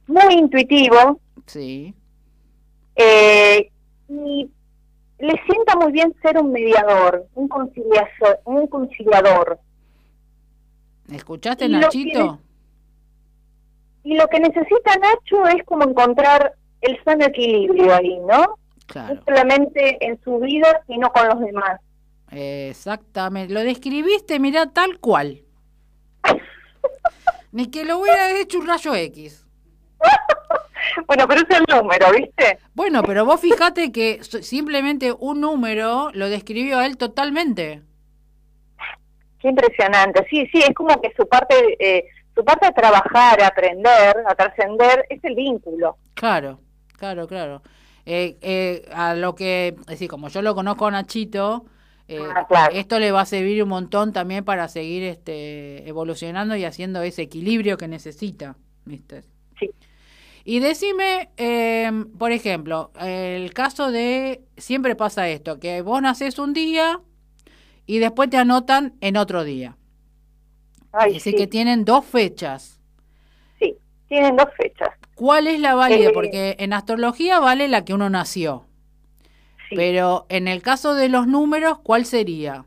muy 0.08 0.34
intuitivo. 0.34 1.20
Sí. 1.46 1.94
eh, 2.96 3.72
y 4.10 4.50
le 5.20 5.42
sienta 5.46 5.76
muy 5.76 5.92
bien 5.92 6.14
ser 6.22 6.38
un 6.38 6.52
mediador, 6.52 7.26
un 7.36 7.48
conciliador, 7.48 8.40
un 8.46 8.68
conciliador. 8.68 9.60
¿Escuchaste, 11.12 11.68
Nachito? 11.70 12.40
Y 14.08 14.16
lo 14.16 14.26
que 14.30 14.40
necesita 14.40 14.96
Nacho 14.98 15.46
es 15.54 15.66
como 15.66 15.84
encontrar 15.84 16.54
el 16.80 16.98
sano 17.04 17.26
equilibrio 17.26 17.94
ahí, 17.94 18.18
¿no? 18.20 18.26
No 18.28 18.58
Claro. 18.86 19.22
solamente 19.26 19.98
en 20.00 20.18
su 20.24 20.40
vida, 20.40 20.82
sino 20.88 21.12
con 21.12 21.28
los 21.28 21.42
demás. 21.42 21.82
Exactamente. 22.32 23.54
Lo 23.54 23.60
describiste, 23.60 24.40
mirá, 24.40 24.68
tal 24.72 25.00
cual. 25.00 25.42
Ni 27.52 27.70
que 27.70 27.84
lo 27.84 28.00
hubiera 28.00 28.32
hecho 28.40 28.60
un 28.60 28.68
rayo 28.68 28.96
X. 28.96 29.46
Bueno, 31.06 31.28
pero 31.28 31.42
es 31.42 31.58
el 31.58 31.66
número, 31.76 32.06
¿viste? 32.12 32.60
Bueno, 32.74 33.04
pero 33.04 33.26
vos 33.26 33.42
fijate 33.42 33.92
que 33.92 34.24
simplemente 34.24 35.12
un 35.12 35.42
número 35.42 36.10
lo 36.14 36.30
describió 36.30 36.80
a 36.80 36.86
él 36.86 36.96
totalmente. 36.98 37.82
Qué 39.40 39.50
impresionante. 39.50 40.26
Sí, 40.30 40.48
sí, 40.52 40.60
es 40.60 40.74
como 40.74 41.00
que 41.02 41.12
su 41.18 41.28
parte, 41.28 41.56
eh, 41.80 42.06
su 42.38 42.46
parte 42.46 42.68
a 42.68 42.72
trabajar, 42.72 43.42
a 43.42 43.48
aprender, 43.48 44.16
a 44.28 44.36
trascender, 44.36 45.06
es 45.10 45.24
el 45.24 45.34
vínculo. 45.36 45.98
Claro, 46.14 46.60
claro, 46.98 47.28
claro. 47.28 47.64
Eh, 48.06 48.38
eh, 48.42 48.88
a 48.94 49.16
lo 49.16 49.34
que, 49.34 49.76
es 49.80 49.86
decir, 49.88 50.08
como 50.08 50.30
yo 50.30 50.42
lo 50.44 50.54
conozco 50.54 50.86
a 50.86 50.92
Nachito, 50.92 51.66
eh, 52.08 52.20
Ah, 52.36 52.46
claro. 52.48 52.74
esto 52.76 53.00
le 53.00 53.12
va 53.12 53.22
a 53.22 53.26
servir 53.26 53.62
un 53.64 53.70
montón 53.70 54.14
también 54.14 54.46
para 54.46 54.68
seguir 54.68 55.04
este, 55.04 55.90
evolucionando 55.90 56.56
y 56.56 56.64
haciendo 56.64 57.02
ese 57.02 57.24
equilibrio 57.24 57.76
que 57.78 57.88
necesita, 57.88 58.56
¿viste? 58.86 59.24
Sí. 59.60 59.72
Y 60.46 60.60
decime, 60.60 61.32
eh, 61.38 61.92
por 62.18 62.32
ejemplo, 62.32 62.92
el 63.02 63.54
caso 63.54 63.92
de, 63.92 64.44
siempre 64.56 64.96
pasa 64.96 65.28
esto, 65.28 65.60
que 65.60 65.82
vos 65.82 66.02
nacés 66.02 66.40
un 66.40 66.54
día 66.54 67.02
y 67.86 67.98
después 67.98 68.30
te 68.30 68.38
anotan 68.38 68.94
en 69.02 69.18
otro 69.18 69.44
día. 69.44 69.76
Ay, 70.98 71.14
decir, 71.14 71.34
sí, 71.34 71.38
que 71.38 71.48
tienen 71.48 71.86
dos 71.86 72.06
fechas. 72.06 72.80
sí, 73.60 73.78
tienen 74.08 74.36
dos 74.36 74.48
fechas. 74.58 74.90
¿Cuál 75.16 75.48
es 75.48 75.60
la 75.60 75.74
válida? 75.76 76.10
Eh, 76.10 76.14
Porque 76.14 76.56
en 76.60 76.74
astrología 76.74 77.40
vale 77.40 77.68
la 77.68 77.84
que 77.86 77.94
uno 77.94 78.10
nació. 78.10 78.66
Sí. 79.70 79.76
Pero 79.76 80.26
en 80.30 80.48
el 80.48 80.62
caso 80.62 80.94
de 80.96 81.10
los 81.10 81.28
números, 81.28 81.80
¿cuál 81.80 82.06
sería? 82.06 82.66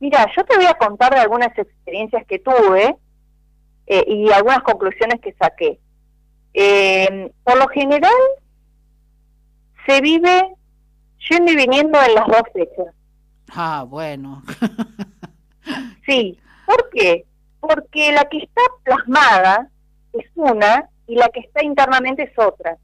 Mira, 0.00 0.26
yo 0.36 0.44
te 0.44 0.56
voy 0.56 0.66
a 0.66 0.74
contar 0.74 1.12
de 1.14 1.20
algunas 1.20 1.56
experiencias 1.58 2.24
que 2.26 2.38
tuve 2.38 2.96
eh, 3.86 4.04
y 4.06 4.30
algunas 4.30 4.62
conclusiones 4.62 5.20
que 5.20 5.34
saqué. 5.34 5.78
Eh, 6.54 7.30
por 7.44 7.58
lo 7.58 7.68
general, 7.68 8.12
se 9.86 10.00
vive 10.00 10.54
yendo 11.28 11.52
y 11.52 11.56
viniendo 11.56 11.98
en 12.02 12.14
las 12.14 12.26
dos 12.26 12.42
fechas. 12.52 12.94
Ah, 13.50 13.84
bueno. 13.88 14.42
Sí, 16.06 16.38
¿por 16.68 16.90
qué? 16.90 17.24
Porque 17.60 18.12
la 18.12 18.24
que 18.26 18.38
está 18.38 18.60
plasmada 18.84 19.68
es 20.12 20.26
una 20.34 20.88
y 21.06 21.16
la 21.16 21.28
que 21.30 21.40
está 21.40 21.64
internamente 21.64 22.24
es 22.24 22.38
otra. 22.38 22.76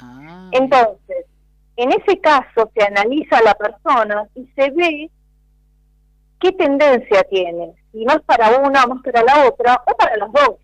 Ah, 0.00 0.48
Entonces, 0.52 1.26
en 1.76 1.90
ese 1.92 2.18
caso 2.20 2.70
se 2.74 2.82
analiza 2.82 3.38
a 3.38 3.42
la 3.42 3.54
persona 3.54 4.26
y 4.34 4.46
se 4.56 4.70
ve 4.70 5.10
qué 6.40 6.52
tendencia 6.52 7.22
tiene, 7.24 7.74
si 7.92 8.04
más 8.04 8.20
para 8.22 8.58
una, 8.58 8.86
más 8.86 9.02
para 9.02 9.22
la 9.22 9.48
otra 9.48 9.82
o 9.86 9.96
para 9.96 10.16
las 10.16 10.32
dos. 10.32 10.56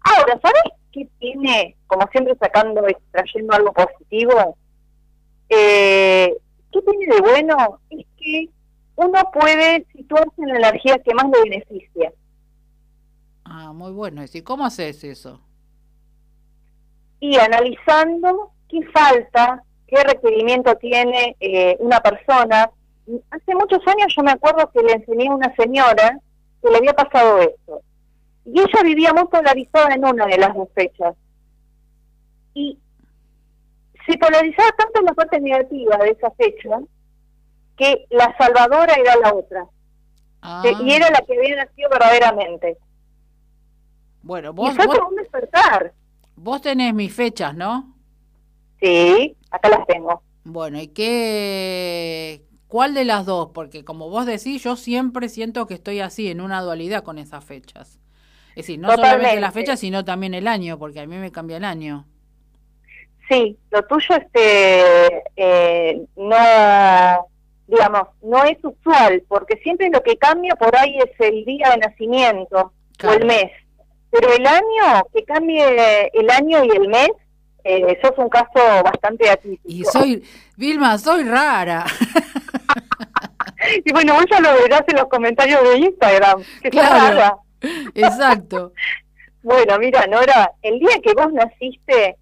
Ahora, 0.00 0.40
¿sabes 0.42 0.62
qué 0.92 1.08
tiene, 1.18 1.76
como 1.86 2.06
siempre 2.10 2.34
sacando, 2.40 2.86
extrayendo 2.86 3.54
algo 3.54 3.72
positivo? 3.72 4.56
Eh, 5.48 6.34
¿Qué 6.72 6.82
tiene 6.82 7.14
de 7.14 7.20
bueno? 7.20 7.80
Es 7.90 8.06
que 8.16 8.48
uno 9.00 9.30
puede 9.32 9.86
situarse 9.92 10.30
en 10.38 10.48
la 10.48 10.58
energía 10.58 10.98
que 10.98 11.14
más 11.14 11.26
le 11.26 11.50
beneficia. 11.50 12.12
ah, 13.44 13.72
muy 13.72 13.92
bueno. 13.92 14.20
Decir, 14.20 14.44
¿cómo 14.44 14.64
haces 14.64 15.02
eso? 15.04 15.40
y 17.20 17.36
analizando 17.36 18.50
qué 18.68 18.80
falta, 18.92 19.62
qué 19.86 20.02
requerimiento 20.02 20.74
tiene 20.76 21.36
eh, 21.38 21.76
una 21.78 22.00
persona. 22.00 22.70
Hace 23.30 23.54
muchos 23.54 23.86
años 23.86 24.12
yo 24.16 24.22
me 24.22 24.32
acuerdo 24.32 24.70
que 24.72 24.82
le 24.82 24.94
enseñé 24.94 25.28
a 25.28 25.34
una 25.34 25.54
señora 25.54 26.18
que 26.62 26.70
le 26.70 26.78
había 26.78 26.94
pasado 26.94 27.40
esto. 27.40 27.82
Y 28.46 28.58
ella 28.58 28.82
vivía 28.82 29.12
muy 29.12 29.26
polarizada 29.26 29.94
en 29.94 30.04
una 30.04 30.26
de 30.26 30.38
las 30.38 30.54
dos 30.54 30.68
fechas. 30.74 31.14
Y 32.54 32.78
se 34.06 34.16
polarizaba 34.16 34.70
tanto 34.78 35.00
en 35.00 35.06
la 35.06 35.14
parte 35.14 35.40
negativa 35.40 35.98
de 35.98 36.10
esa 36.10 36.30
fecha 36.32 36.80
que 37.80 38.06
la 38.10 38.36
salvadora 38.38 38.94
era 38.94 39.16
la 39.16 39.34
otra. 39.34 39.66
Ah, 40.42 40.76
y 40.80 40.92
era 40.92 41.10
la 41.10 41.20
que 41.26 41.36
había 41.38 41.56
nacido 41.56 41.90
verdaderamente. 41.90 42.78
Bueno, 44.22 44.52
Y 44.60 44.70
vos, 44.70 44.74
fue 44.74 44.86
vos, 44.86 44.98
como 44.98 45.08
un 45.08 45.16
despertar. 45.16 45.92
vos 46.34 46.60
tenés 46.62 46.92
mis 46.94 47.14
fechas, 47.14 47.54
¿no? 47.54 47.94
Sí, 48.80 49.36
acá 49.50 49.68
las 49.68 49.86
tengo. 49.86 50.22
Bueno, 50.44 50.80
¿y 50.80 50.88
qué? 50.88 52.46
¿Cuál 52.66 52.94
de 52.94 53.04
las 53.04 53.26
dos? 53.26 53.50
Porque 53.54 53.84
como 53.84 54.08
vos 54.10 54.26
decís, 54.26 54.62
yo 54.62 54.76
siempre 54.76 55.28
siento 55.28 55.66
que 55.66 55.74
estoy 55.74 56.00
así, 56.00 56.28
en 56.30 56.40
una 56.40 56.62
dualidad 56.62 57.02
con 57.04 57.18
esas 57.18 57.44
fechas. 57.44 58.00
Es 58.54 58.66
decir, 58.66 58.80
no 58.80 58.92
solamente 58.92 59.40
las 59.40 59.54
fechas, 59.54 59.80
sino 59.80 60.04
también 60.04 60.34
el 60.34 60.48
año, 60.48 60.78
porque 60.78 61.00
a 61.00 61.06
mí 61.06 61.16
me 61.16 61.32
cambia 61.32 61.58
el 61.58 61.64
año. 61.64 62.06
Sí, 63.28 63.56
lo 63.70 63.82
tuyo 63.86 64.16
este 64.16 65.22
eh, 65.36 66.04
no 66.16 66.36
digamos 67.70 68.08
no 68.22 68.44
es 68.44 68.58
usual 68.62 69.22
porque 69.28 69.56
siempre 69.62 69.88
lo 69.90 70.02
que 70.02 70.16
cambia 70.16 70.54
por 70.56 70.74
ahí 70.76 70.98
es 70.98 71.10
el 71.20 71.44
día 71.44 71.70
de 71.70 71.78
nacimiento 71.78 72.72
o 73.04 73.12
el 73.12 73.24
mes, 73.24 73.50
pero 74.10 74.32
el 74.32 74.46
año 74.46 75.04
que 75.14 75.24
cambie 75.24 76.10
el 76.12 76.30
año 76.30 76.64
y 76.64 76.70
el 76.76 76.88
mes 76.88 77.10
eh, 77.64 77.98
sos 78.02 78.12
un 78.18 78.28
caso 78.28 78.52
bastante 78.84 79.28
atípico. 79.30 79.62
Y 79.66 79.84
soy, 79.84 80.22
Vilma, 80.56 80.98
soy 80.98 81.24
rara. 81.24 81.84
Y 83.84 83.92
bueno, 83.92 84.14
vos 84.14 84.24
ya 84.30 84.40
lo 84.40 84.52
verás 84.54 84.82
en 84.88 84.96
los 84.96 85.06
comentarios 85.08 85.62
de 85.62 85.78
Instagram. 85.78 86.42
Que 86.62 86.70
Claro. 86.70 86.94
rara. 86.94 87.36
Exacto. 87.94 88.72
Bueno, 89.42 89.78
mira, 89.78 90.06
Nora, 90.06 90.52
el 90.60 90.78
día 90.78 90.98
que 91.02 91.14
vos 91.14 91.32
naciste, 91.32 92.16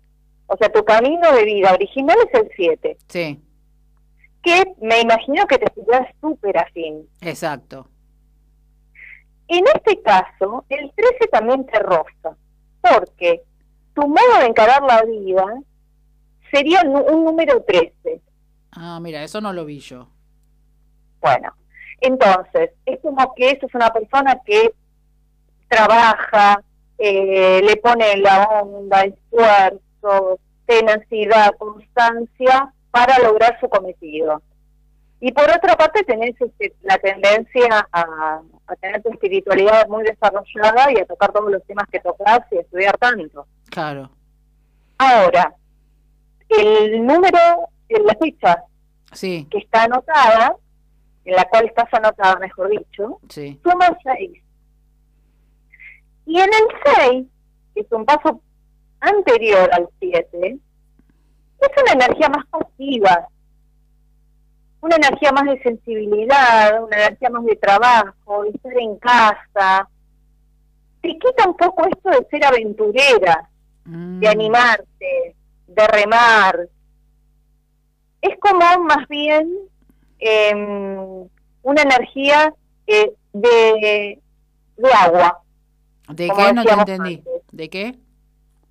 o 0.46 0.56
sea, 0.56 0.68
tu 0.68 0.84
camino 0.84 1.32
de 1.32 1.42
vida 1.44 1.72
original 1.72 2.16
es 2.32 2.40
el 2.40 2.48
7. 2.54 2.96
Sí, 3.08 3.40
que 4.42 4.74
me 4.80 5.00
imagino 5.00 5.46
que 5.46 5.58
te 5.58 5.72
sentás 5.74 6.08
súper 6.20 6.58
afín. 6.58 7.08
exacto. 7.20 7.88
En 9.48 9.64
este 9.74 10.02
caso, 10.02 10.64
el 10.68 10.92
13 10.94 11.28
también 11.32 11.64
te 11.66 11.78
roza, 11.78 12.36
porque 12.82 13.42
tu 13.94 14.06
modo 14.06 14.40
de 14.40 14.46
encarar 14.46 14.82
la 14.82 15.02
vida 15.04 15.44
sería 16.52 16.82
un 16.82 17.24
número 17.24 17.62
13. 17.62 18.20
Ah, 18.72 18.98
mira, 19.00 19.22
eso 19.22 19.40
no 19.40 19.54
lo 19.54 19.64
vi 19.64 19.80
yo. 19.80 20.08
Bueno, 21.20 21.54
entonces, 22.00 22.70
es 22.84 23.00
como 23.00 23.34
que 23.34 23.50
eso 23.50 23.66
es 23.66 23.74
una 23.74 23.90
persona 23.90 24.38
que 24.44 24.74
trabaja, 25.68 26.62
eh, 26.98 27.60
le 27.64 27.76
pone 27.76 28.18
la 28.18 28.44
onda, 28.62 29.02
esfuerzo, 29.02 30.38
tenacidad, 30.66 31.56
constancia 31.56 32.72
para 32.98 33.18
lograr 33.20 33.58
su 33.60 33.68
cometido. 33.68 34.42
Y 35.20 35.32
por 35.32 35.44
otra 35.44 35.76
parte 35.76 36.02
tenés 36.04 36.40
este, 36.40 36.74
la 36.82 36.98
tendencia 36.98 37.88
a, 37.92 38.40
a 38.66 38.76
tener 38.76 39.02
tu 39.02 39.10
espiritualidad 39.10 39.88
muy 39.88 40.04
desarrollada 40.04 40.92
y 40.92 41.00
a 41.00 41.06
tocar 41.06 41.32
todos 41.32 41.50
los 41.50 41.64
temas 41.64 41.86
que 41.90 42.00
tocas 42.00 42.40
y 42.52 42.58
a 42.58 42.60
estudiar 42.60 42.96
tanto. 42.98 43.46
Claro, 43.70 44.10
Ahora, 44.98 45.54
el 46.48 47.06
número, 47.06 47.38
en 47.88 48.04
la 48.04 48.14
fecha 48.14 48.64
sí, 49.12 49.46
que 49.48 49.58
está 49.58 49.84
anotada, 49.84 50.56
en 51.24 51.36
la 51.36 51.44
cual 51.44 51.66
estás 51.66 51.92
anotada, 51.92 52.36
mejor 52.40 52.70
dicho, 52.70 53.20
sí. 53.28 53.60
suma 53.62 53.96
6. 54.02 54.42
Y 56.26 56.40
en 56.40 56.50
el 56.52 57.04
6, 57.12 57.26
que 57.74 57.80
es 57.80 57.92
un 57.92 58.04
paso 58.04 58.42
anterior 59.00 59.70
al 59.72 59.88
7, 60.00 60.58
es 61.60 61.82
una 61.82 62.04
energía 62.04 62.28
más 62.28 62.46
pasiva, 62.46 63.28
una 64.80 64.96
energía 64.96 65.32
más 65.32 65.44
de 65.44 65.62
sensibilidad, 65.62 66.82
una 66.82 66.96
energía 66.96 67.30
más 67.30 67.44
de 67.44 67.56
trabajo, 67.56 68.44
de 68.44 68.50
estar 68.50 68.78
en 68.78 68.96
casa. 68.98 69.88
Te 71.00 71.08
quita 71.08 71.48
un 71.48 71.56
poco 71.56 71.86
esto 71.86 72.10
de 72.10 72.26
ser 72.30 72.44
aventurera, 72.44 73.48
Mm, 73.88 74.20
de 74.20 74.28
animarte, 74.28 75.34
de 75.66 75.86
remar. 75.86 76.68
Es 78.20 78.38
como 78.38 78.84
más 78.84 79.08
bien 79.08 79.50
em, 80.18 81.26
una 81.62 81.82
energía 81.82 82.52
eh, 82.86 83.14
de, 83.32 84.20
de 84.76 84.92
agua. 84.92 85.40
¿De 86.08 86.28
qué 86.28 86.52
no 86.52 86.64
te 86.64 86.72
entendí? 86.72 87.24
¿De 87.50 87.70
qué? 87.70 87.94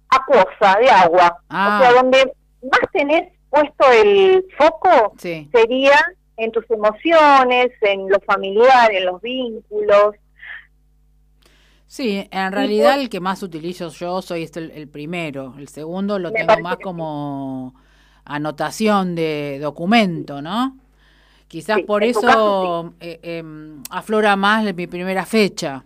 Acuosa, 0.10 0.78
de 0.80 0.89
agua. 0.89 1.39
O 1.50 1.54
sea, 1.54 1.89
ah. 1.89 1.93
donde 1.95 2.34
más 2.62 2.91
tenés 2.91 3.32
puesto 3.50 3.91
el 3.91 4.46
foco 4.58 5.13
sería 5.17 5.96
en 6.38 6.52
tus 6.52 6.70
emociones, 6.70 7.72
en 7.82 8.10
lo 8.10 8.20
familiar, 8.20 8.91
en 8.91 9.06
los 9.06 9.22
vínculos. 9.22 10.15
Sí, 11.88 12.28
en 12.32 12.52
realidad 12.52 13.00
el 13.00 13.10
que 13.10 13.20
más 13.20 13.41
utilizo 13.41 13.89
yo 13.89 14.22
soy 14.22 14.43
este, 14.43 14.60
el, 14.60 14.88
primero. 14.88 15.56
El 15.58 15.70
segundo 15.70 16.20
lo 16.20 16.32
tengo 16.32 16.60
más 16.60 16.78
como 16.78 17.74
anotación 18.26 19.15
de 19.15 19.58
documento, 19.62 20.41
¿no? 20.41 20.78
Quizás 21.48 21.80
por 21.84 22.04
eso 22.04 22.93
eh, 23.00 23.20
em, 23.24 23.82
aflora 23.89 24.36
más 24.36 24.65
mi 24.76 24.86
primera 24.86 25.26
fecha 25.26 25.86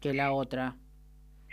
que 0.00 0.12
la 0.12 0.32
otra. 0.32 0.76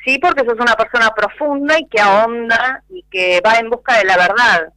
Sí, 0.10 0.18
porque 0.18 0.44
sos 0.44 0.60
una 0.60 0.74
persona 0.74 1.14
profunda 1.16 1.78
y 1.78 1.86
que 1.86 2.02
ahonda 2.02 2.84
y 2.90 3.04
que 3.12 3.40
va 3.46 3.60
en 3.60 3.70
busca 3.70 4.00
de 4.00 4.06
la 4.06 4.18
verdad. 4.18 4.74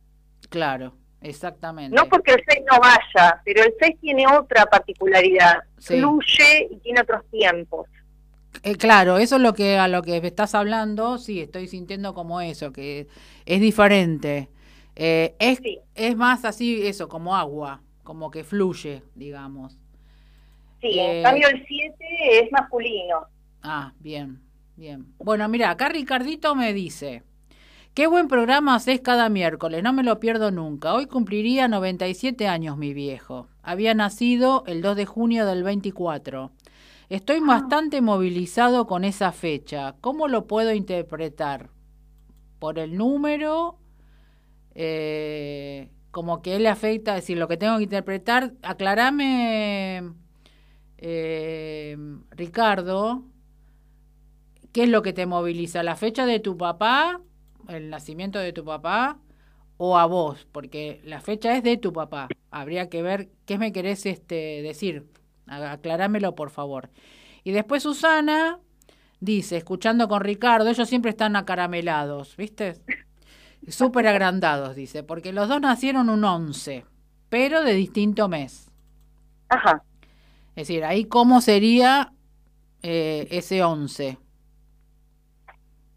Claro, 0.50 0.92
exactamente. 1.22 1.96
No 1.96 2.06
porque 2.06 2.32
el 2.32 2.44
6 2.46 2.66
no 2.70 2.78
vaya, 2.78 3.40
pero 3.42 3.62
el 3.62 3.72
6 3.80 3.96
tiene 3.98 4.26
otra 4.26 4.66
particularidad. 4.66 5.60
Fluye 5.80 6.68
y 6.70 6.76
tiene 6.80 7.00
otros 7.00 7.22
tiempos. 7.30 7.88
Eh, 8.62 8.76
claro, 8.76 9.16
eso 9.16 9.36
es 9.36 9.42
lo 9.42 9.54
que 9.54 9.78
a 9.78 9.88
lo 9.88 10.02
que 10.02 10.18
estás 10.18 10.54
hablando, 10.54 11.16
sí, 11.16 11.40
estoy 11.40 11.66
sintiendo 11.66 12.12
como 12.12 12.42
eso, 12.42 12.70
que 12.70 13.08
es 13.46 13.60
diferente. 13.62 14.50
Eh, 14.96 15.34
es, 15.38 15.62
es 15.94 16.14
más 16.14 16.44
así, 16.44 16.86
eso, 16.86 17.08
como 17.08 17.34
agua, 17.34 17.80
como 18.02 18.30
que 18.30 18.44
fluye, 18.44 19.02
digamos. 19.14 19.78
Sí, 20.82 20.98
en 20.98 21.20
eh, 21.20 21.22
cambio 21.22 21.48
el 21.48 21.64
7 21.66 21.96
es 22.38 22.52
masculino. 22.52 23.28
Ah, 23.62 23.94
bien, 23.98 24.42
bien. 24.82 25.14
Bueno, 25.18 25.48
mira, 25.48 25.70
acá 25.70 25.88
Ricardito 25.88 26.56
me 26.56 26.72
dice, 26.72 27.22
qué 27.94 28.08
buen 28.08 28.26
programa 28.26 28.74
haces 28.74 29.00
cada 29.00 29.28
miércoles, 29.28 29.80
no 29.80 29.92
me 29.92 30.02
lo 30.02 30.18
pierdo 30.18 30.50
nunca. 30.50 30.92
Hoy 30.92 31.06
cumpliría 31.06 31.68
97 31.68 32.48
años 32.48 32.76
mi 32.76 32.92
viejo. 32.92 33.46
Había 33.62 33.94
nacido 33.94 34.64
el 34.66 34.82
2 34.82 34.96
de 34.96 35.06
junio 35.06 35.46
del 35.46 35.62
24. 35.62 36.50
Estoy 37.10 37.38
ah. 37.42 37.46
bastante 37.46 38.00
movilizado 38.00 38.88
con 38.88 39.04
esa 39.04 39.30
fecha. 39.30 39.94
¿Cómo 40.00 40.26
lo 40.26 40.48
puedo 40.48 40.72
interpretar? 40.72 41.70
¿Por 42.58 42.80
el 42.80 42.96
número? 42.96 43.78
Eh, 44.74 45.90
como 46.10 46.42
que 46.42 46.56
él 46.56 46.64
le 46.64 46.70
afecta, 46.70 47.12
es 47.12 47.22
decir, 47.22 47.38
lo 47.38 47.46
que 47.46 47.56
tengo 47.56 47.76
que 47.76 47.84
interpretar, 47.84 48.54
aclarame, 48.62 50.12
eh, 50.98 51.96
Ricardo, 52.32 53.22
¿qué 54.72 54.84
es 54.84 54.88
lo 54.88 55.02
que 55.02 55.12
te 55.12 55.26
moviliza? 55.26 55.82
¿La 55.82 55.96
fecha 55.96 56.26
de 56.26 56.40
tu 56.40 56.56
papá, 56.56 57.20
el 57.68 57.90
nacimiento 57.90 58.38
de 58.38 58.52
tu 58.52 58.64
papá, 58.64 59.18
o 59.76 59.98
a 59.98 60.06
vos? 60.06 60.46
Porque 60.50 61.00
la 61.04 61.20
fecha 61.20 61.56
es 61.56 61.62
de 61.62 61.76
tu 61.76 61.92
papá. 61.92 62.28
Habría 62.50 62.88
que 62.88 63.02
ver 63.02 63.30
qué 63.46 63.58
me 63.58 63.72
querés 63.72 64.06
este, 64.06 64.62
decir. 64.62 65.06
Aclarámelo, 65.46 66.34
por 66.34 66.50
favor. 66.50 66.90
Y 67.44 67.52
después 67.52 67.82
Susana 67.82 68.58
dice, 69.20 69.56
escuchando 69.56 70.08
con 70.08 70.22
Ricardo, 70.22 70.68
ellos 70.68 70.88
siempre 70.88 71.10
están 71.10 71.36
acaramelados, 71.36 72.36
¿viste? 72.36 72.80
Súper 73.68 74.06
agrandados, 74.08 74.74
dice, 74.74 75.02
porque 75.04 75.32
los 75.32 75.48
dos 75.48 75.60
nacieron 75.60 76.08
un 76.08 76.24
11, 76.24 76.84
pero 77.28 77.62
de 77.62 77.74
distinto 77.74 78.28
mes. 78.28 78.70
Ajá. 79.48 79.84
Es 80.56 80.68
decir, 80.68 80.84
ahí 80.84 81.04
cómo 81.04 81.40
sería 81.40 82.12
eh, 82.82 83.28
ese 83.30 83.62
11. 83.62 84.18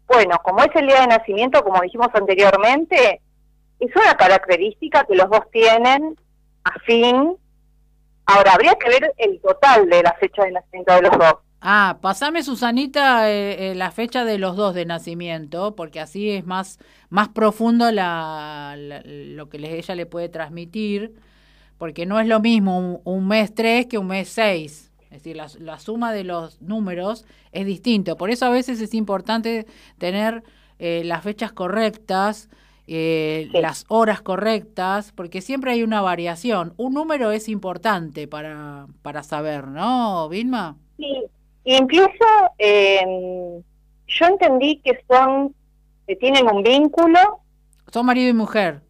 Bueno, 0.06 0.38
como 0.42 0.62
es 0.62 0.74
el 0.74 0.86
día 0.86 1.00
de 1.00 1.06
nacimiento, 1.08 1.62
como 1.62 1.80
dijimos 1.80 2.08
anteriormente, 2.12 3.20
es 3.80 3.96
una 3.96 4.14
característica 4.14 5.04
que 5.04 5.16
los 5.16 5.28
dos 5.28 5.50
tienen 5.52 6.16
afín. 6.64 7.36
Ahora, 8.26 8.52
habría 8.52 8.74
que 8.74 8.88
ver 8.88 9.14
el 9.18 9.40
total 9.40 9.88
de 9.88 10.02
la 10.02 10.12
fecha 10.14 10.44
de 10.44 10.52
nacimiento 10.52 10.94
de 10.94 11.02
los 11.02 11.18
dos. 11.18 11.34
Ah, 11.60 11.98
pasame 12.00 12.42
Susanita 12.42 13.30
eh, 13.30 13.72
eh, 13.72 13.74
la 13.74 13.90
fecha 13.90 14.24
de 14.24 14.38
los 14.38 14.56
dos 14.56 14.74
de 14.74 14.84
nacimiento, 14.84 15.74
porque 15.74 16.00
así 16.00 16.30
es 16.30 16.46
más, 16.46 16.78
más 17.08 17.28
profundo 17.28 17.90
la, 17.90 18.76
lo 18.76 19.48
que 19.48 19.56
ella 19.56 19.94
le 19.94 20.06
puede 20.06 20.28
transmitir, 20.28 21.14
porque 21.78 22.06
no 22.06 22.20
es 22.20 22.28
lo 22.28 22.40
mismo 22.40 23.00
un, 23.02 23.26
mes 23.28 23.54
tres 23.54 23.86
que 23.86 23.98
un 23.98 24.08
mes 24.08 24.28
seis. 24.28 24.85
Es 25.16 25.24
decir, 25.24 25.36
la, 25.36 25.78
suma 25.78 26.12
de 26.12 26.24
los 26.24 26.60
números 26.60 27.24
es 27.52 27.66
distinto. 27.66 28.16
Por 28.16 28.30
eso 28.30 28.46
a 28.46 28.50
veces 28.50 28.80
es 28.80 28.94
importante 28.94 29.66
tener 29.98 30.42
eh, 30.78 31.02
las 31.04 31.22
fechas 31.22 31.52
correctas, 31.52 32.48
las 32.86 33.84
horas 33.88 34.22
correctas, 34.22 35.12
porque 35.12 35.40
siempre 35.40 35.72
hay 35.72 35.82
una 35.82 36.02
variación. 36.02 36.72
Un 36.76 36.94
número 36.94 37.32
es 37.32 37.48
importante 37.48 38.28
para, 38.28 38.86
para 39.02 39.24
saber, 39.24 39.66
¿no, 39.66 40.28
Vilma? 40.28 40.76
Sí, 40.96 41.24
Incluso 41.68 42.24
eh, 42.58 43.04
yo 44.06 44.26
entendí 44.26 44.80
que 44.84 45.00
son, 45.08 45.52
que 46.06 46.14
tienen 46.14 46.46
un 46.48 46.62
vínculo. 46.62 47.40
Son 47.92 48.06
marido 48.06 48.30
y 48.30 48.32
mujer. 48.32 48.82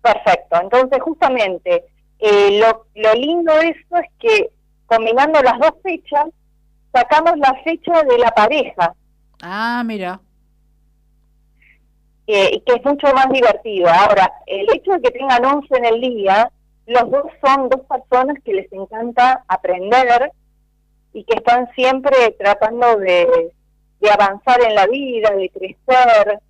Perfecto. 0.00 0.58
Entonces, 0.62 0.98
justamente, 1.02 1.84
eh, 2.18 2.58
lo, 2.58 2.86
lo 2.94 3.14
lindo 3.14 3.54
de 3.54 3.68
esto 3.68 3.96
es 3.98 4.08
que 4.18 4.50
combinando 4.90 5.40
las 5.40 5.58
dos 5.60 5.74
fechas, 5.82 6.26
sacamos 6.92 7.38
la 7.38 7.54
fecha 7.62 8.02
de 8.02 8.18
la 8.18 8.30
pareja. 8.32 8.92
Ah, 9.40 9.82
mira. 9.86 10.20
Eh, 12.26 12.62
que 12.66 12.74
es 12.74 12.84
mucho 12.84 13.06
más 13.14 13.28
divertido. 13.30 13.88
Ahora, 13.88 14.32
el 14.46 14.66
hecho 14.74 14.92
de 14.92 15.00
que 15.02 15.10
tengan 15.10 15.44
11 15.44 15.76
en 15.76 15.84
el 15.84 16.00
día, 16.00 16.50
los 16.86 17.10
dos 17.10 17.24
son 17.44 17.68
dos 17.68 17.82
personas 17.82 18.36
que 18.44 18.52
les 18.52 18.72
encanta 18.72 19.44
aprender 19.46 20.32
y 21.12 21.24
que 21.24 21.36
están 21.36 21.70
siempre 21.74 22.34
tratando 22.38 22.96
de, 22.96 23.52
avanzar 24.12 24.60
en 24.62 24.74
la 24.74 24.86
vida, 24.86 25.30
de 25.30 25.50
crecer, 25.50 26.40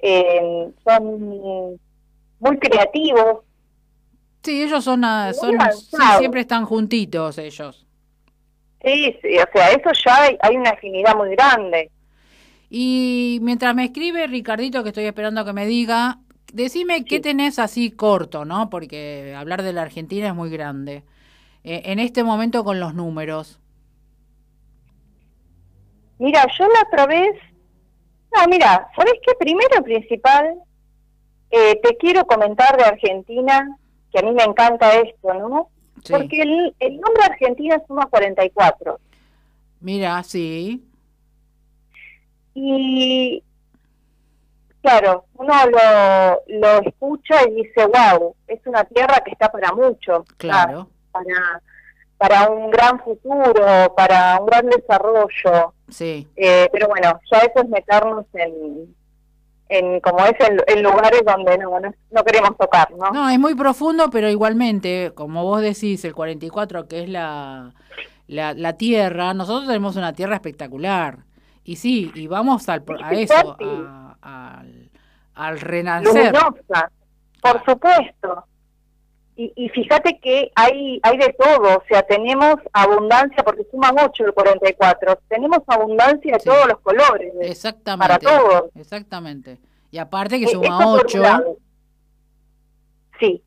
eh, 0.00 0.70
son 0.84 1.78
muy 2.40 2.58
creativos. 2.58 3.45
Sí, 4.46 4.62
ellos 4.62 4.84
son, 4.84 5.02
son 5.34 5.58
siempre 6.18 6.42
están 6.42 6.66
juntitos 6.66 7.36
ellos. 7.36 7.84
Sí, 8.80 9.18
sí, 9.20 9.36
o 9.38 9.44
sea, 9.52 9.70
eso 9.72 9.90
ya 10.04 10.22
hay, 10.40 10.56
una 10.56 10.70
afinidad 10.70 11.16
muy 11.16 11.30
grande. 11.30 11.90
Y 12.70 13.40
mientras 13.42 13.74
me 13.74 13.86
escribe 13.86 14.24
Ricardito, 14.28 14.84
que 14.84 14.90
estoy 14.90 15.06
esperando 15.06 15.44
que 15.44 15.52
me 15.52 15.66
diga, 15.66 16.18
decime 16.52 17.04
qué 17.04 17.18
tenés 17.18 17.58
así 17.58 17.90
corto, 17.90 18.44
¿no? 18.44 18.70
Porque 18.70 19.34
hablar 19.36 19.64
de 19.64 19.72
la 19.72 19.82
Argentina 19.82 20.28
es 20.28 20.34
muy 20.36 20.48
grande. 20.48 21.02
Eh, 21.64 21.82
en 21.86 21.98
este 21.98 22.22
momento 22.22 22.62
con 22.62 22.78
los 22.78 22.94
números? 22.94 23.58
Mira, 26.20 26.46
yo 26.56 26.68
la 26.68 26.82
otra 26.86 27.06
vez, 27.06 27.32
no, 28.32 28.46
mira, 28.48 28.88
¿sabes 28.94 29.14
qué? 29.26 29.34
Primero 29.40 29.82
principal, 29.82 30.54
eh, 31.50 31.80
te 31.82 31.96
quiero 31.96 32.24
comentar 32.26 32.76
de 32.76 32.84
Argentina, 32.84 33.76
que 34.12 34.18
a 34.18 34.22
mí 34.22 34.32
me 34.32 34.44
encanta 34.44 34.94
esto, 34.94 35.34
¿no? 35.34 35.70
Porque 36.08 36.42
el, 36.42 36.74
el 36.78 37.00
nombre 37.00 37.24
Argentina 37.24 37.82
suma 37.86 38.06
44. 38.06 38.98
Mira, 39.80 40.22
sí. 40.22 40.84
Y 42.54 43.42
claro, 44.80 45.24
uno 45.34 45.52
lo, 45.66 46.58
lo 46.60 46.80
escucha 46.82 47.42
y 47.48 47.54
dice, 47.54 47.86
wow, 47.86 48.34
es 48.46 48.60
una 48.66 48.84
tierra 48.84 49.20
que 49.24 49.32
está 49.32 49.50
para 49.50 49.72
mucho. 49.72 50.24
Claro. 50.36 50.88
Para, 51.10 51.62
para 52.16 52.48
un 52.50 52.70
gran 52.70 53.00
futuro, 53.00 53.94
para 53.96 54.38
un 54.40 54.46
gran 54.46 54.68
desarrollo. 54.68 55.74
Sí. 55.88 56.28
Eh, 56.36 56.68
pero 56.72 56.88
bueno, 56.88 57.20
ya 57.30 57.38
eso 57.38 57.62
es 57.62 57.68
meternos 57.68 58.26
en, 58.34 58.94
en 59.68 60.00
como 60.00 60.24
es 60.24 60.34
en, 60.66 60.82
lugares 60.82 61.22
donde 61.24 61.58
no, 61.58 61.70
no, 62.10 62.24
queremos 62.24 62.56
tocar, 62.56 62.90
¿no? 62.92 63.10
No, 63.10 63.28
es 63.28 63.38
muy 63.38 63.54
profundo, 63.54 64.10
pero 64.10 64.28
igualmente, 64.28 65.12
como 65.14 65.44
vos 65.44 65.60
decís, 65.60 66.04
el 66.04 66.14
44, 66.14 66.86
que 66.86 67.02
es 67.02 67.08
la, 67.08 67.72
la, 68.28 68.72
tierra, 68.74 69.34
nosotros 69.34 69.66
tenemos 69.66 69.96
una 69.96 70.12
tierra 70.12 70.36
espectacular. 70.36 71.18
Y 71.64 71.76
sí, 71.76 72.12
y 72.14 72.28
vamos 72.28 72.68
al, 72.68 72.84
a 73.02 73.12
eso, 73.14 73.56
al, 74.22 74.90
al 75.34 75.60
renacer. 75.60 76.32
Luminosa, 76.32 76.90
por 77.42 77.64
supuesto. 77.64 78.44
Y, 79.38 79.68
fíjate 79.68 80.18
que 80.18 80.50
hay, 80.54 80.98
hay 81.02 81.18
de 81.18 81.36
todo, 81.38 81.76
o 81.76 81.82
sea, 81.90 82.02
tenemos 82.02 82.54
abundancia, 82.72 83.44
porque 83.44 83.66
suman 83.70 83.94
8 84.02 84.24
el 84.24 84.32
44, 84.32 85.18
tenemos 85.28 85.58
abundancia 85.66 86.32
de 86.32 86.42
todos 86.42 86.66
los 86.66 86.80
colores. 86.80 87.34
Exactamente. 87.42 88.08
Para 88.08 88.18
todos. 88.18 88.70
Exactamente. 88.74 89.58
Y 89.90 89.98
aparte 89.98 90.38
que 90.38 90.46
e, 90.46 90.48
suma 90.48 90.90
8. 90.90 91.22
Sí. 93.20 93.42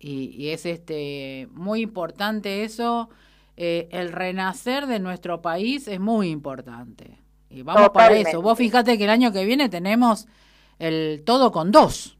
Y, 0.00 0.44
y, 0.44 0.50
es 0.50 0.66
este 0.66 1.46
muy 1.52 1.82
importante 1.82 2.64
eso. 2.64 3.08
eh, 3.56 3.88
el 3.92 4.12
renacer 4.12 4.86
de 4.86 4.98
nuestro 4.98 5.40
país 5.40 5.86
es 5.86 6.00
muy 6.00 6.30
importante. 6.30 7.18
Y 7.48 7.62
vamos 7.62 7.90
para 7.90 8.16
eso. 8.16 8.42
Vos 8.42 8.58
fíjate 8.58 8.98
que 8.98 9.04
el 9.04 9.10
año 9.10 9.32
que 9.32 9.44
viene 9.44 9.68
tenemos 9.68 10.26
el 10.78 11.22
todo 11.24 11.52
con 11.52 11.70
dos. 11.70 12.15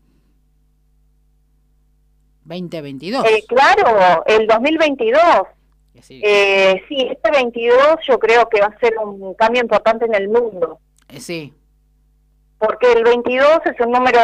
2022. 2.46 3.24
Eh, 3.26 3.44
claro, 3.46 4.24
el 4.26 4.46
2022. 4.46 5.20
Sí. 6.00 6.20
Eh, 6.24 6.82
sí, 6.88 7.09
este 7.11 7.30
22 7.30 7.96
yo 8.06 8.18
creo 8.18 8.48
que 8.48 8.61
va 8.61 8.66
a 8.66 8.78
ser 8.78 8.96
un 8.98 9.35
cambio 9.35 9.62
importante 9.62 10.04
en 10.04 10.14
el 10.14 10.28
mundo. 10.28 10.78
Eh, 11.09 11.20
sí. 11.20 11.52
Porque 12.59 12.92
el 12.92 13.04
22 13.04 13.61
es 13.64 13.80
un 13.80 13.92
número 13.92 14.18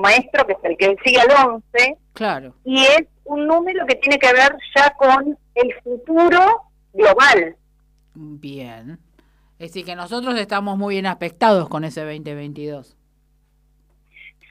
maestro, 0.00 0.46
que 0.46 0.52
es 0.52 0.58
el 0.62 0.76
que 0.76 0.96
sigue 1.04 1.20
al 1.20 1.62
11. 1.76 1.98
Claro. 2.12 2.54
Y 2.64 2.82
es 2.82 3.04
un 3.24 3.46
número 3.46 3.86
que 3.86 3.96
tiene 3.96 4.18
que 4.18 4.32
ver 4.32 4.56
ya 4.74 4.94
con 4.94 5.38
el 5.54 5.74
futuro 5.82 6.62
global. 6.92 7.56
Bien. 8.14 8.98
Es 9.58 9.68
decir, 9.68 9.84
que 9.84 9.96
nosotros 9.96 10.38
estamos 10.38 10.76
muy 10.76 10.96
bien 10.96 11.06
aspectados 11.06 11.68
con 11.68 11.84
ese 11.84 12.00
2022. 12.00 12.96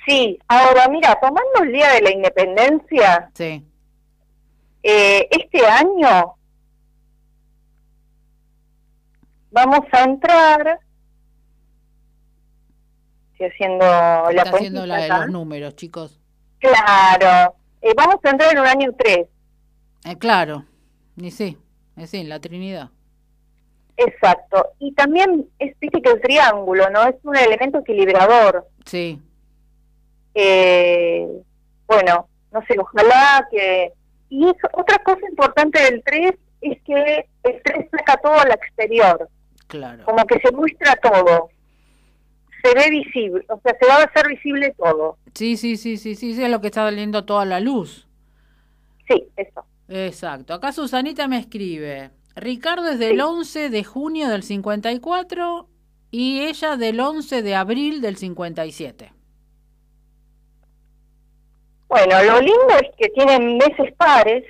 Sí, 0.06 0.40
ahora 0.48 0.88
mira, 0.88 1.18
tomando 1.22 1.64
el 1.64 1.72
Día 1.72 1.92
de 1.94 2.02
la 2.02 2.12
Independencia, 2.12 3.30
sí. 3.34 3.64
Eh, 4.84 5.28
este 5.30 5.64
año 5.64 6.36
vamos 9.52 9.82
a 9.92 10.04
entrar, 10.04 10.80
estoy 13.32 13.48
haciendo 13.48 13.86
la 13.86 14.32
Está 14.32 14.50
haciendo 14.56 14.86
la 14.88 14.98
de 14.98 15.10
los 15.10 15.30
números, 15.30 15.76
chicos. 15.76 16.20
Claro, 16.58 17.56
eh, 17.82 17.94
vamos 17.96 18.16
a 18.24 18.30
entrar 18.30 18.54
en 18.54 18.60
un 18.60 18.68
año 18.68 18.92
3. 18.98 19.28
Eh, 20.06 20.18
claro, 20.18 20.66
y 21.16 21.30
sí, 21.30 21.60
es 21.96 22.10
sí, 22.10 22.24
la 22.24 22.40
Trinidad. 22.40 22.90
Exacto, 23.98 24.72
y 24.80 24.94
también 24.94 25.48
es, 25.60 25.80
dice 25.80 26.02
que 26.02 26.10
el 26.10 26.22
triángulo, 26.22 26.90
¿no? 26.90 27.04
Es 27.04 27.16
un 27.24 27.36
elemento 27.36 27.80
equilibrador. 27.80 28.68
Sí 28.86 29.22
eh, 30.34 31.28
bueno, 31.88 32.28
no 32.52 32.62
sé, 32.68 32.76
ojalá 32.80 33.48
que... 33.52 33.94
Y 34.30 34.46
otra 34.46 34.98
cosa 35.04 35.22
importante 35.30 35.82
del 35.82 36.02
3 36.04 36.32
es 36.62 36.82
que 36.84 37.28
el 37.44 37.62
3 37.64 37.88
saca 37.92 38.18
todo 38.22 38.40
al 38.40 38.52
exterior. 38.52 39.30
Claro. 39.68 40.06
Como 40.06 40.26
que 40.26 40.40
se 40.40 40.52
muestra 40.54 40.96
todo. 40.96 41.50
Se 42.64 42.74
ve 42.76 42.90
visible, 42.92 43.44
o 43.50 43.60
sea, 43.62 43.76
se 43.80 43.88
va 43.88 43.96
a 43.96 44.04
hacer 44.04 44.28
visible 44.28 44.74
todo. 44.78 45.18
Sí, 45.34 45.58
sí, 45.58 45.78
sí, 45.78 45.98
sí, 45.98 46.16
sí, 46.16 46.34
sí, 46.36 46.44
es 46.44 46.50
lo 46.50 46.62
que 46.62 46.68
está 46.68 46.86
saliendo 46.86 47.26
toda 47.26 47.44
la 47.44 47.60
luz. 47.60 48.08
Sí, 49.08 49.28
eso. 49.36 49.66
Exacto. 49.90 50.54
Acá 50.54 50.72
Susanita 50.72 51.28
me 51.28 51.40
escribe, 51.40 52.12
Ricardo 52.36 52.90
es 52.90 53.00
del 53.00 53.20
11 53.20 53.70
de 53.70 53.84
junio 53.84 54.30
del 54.30 54.44
54 54.44 55.68
y 56.12 56.42
ella 56.42 56.78
del 56.78 57.00
11 57.00 57.42
de 57.42 57.56
abril 57.56 58.02
del 58.02 58.16
57. 58.16 59.14
Bueno, 61.92 62.24
lo 62.24 62.40
lindo 62.40 62.70
es 62.82 62.90
que 62.98 63.10
tienen 63.10 63.58
meses 63.58 63.94
pares. 63.98 64.46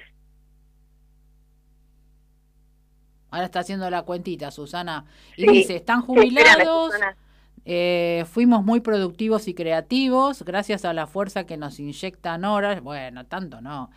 Ahora 3.31 3.45
está 3.45 3.61
haciendo 3.61 3.89
la 3.89 4.03
cuentita, 4.03 4.51
Susana. 4.51 5.05
Y 5.35 5.47
dice, 5.47 5.77
están 5.77 6.03
jubilados, 6.03 6.93
eh, 7.65 8.25
fuimos 8.31 8.63
muy 8.63 8.81
productivos 8.81 9.47
y 9.47 9.55
creativos, 9.55 10.43
gracias 10.43 10.85
a 10.85 10.93
la 10.93 11.07
fuerza 11.07 11.47
que 11.47 11.57
nos 11.57 11.79
inyectan 11.79 12.45
horas. 12.45 12.79
Bueno, 12.83 13.25
tanto 13.25 13.59
no. 13.59 13.89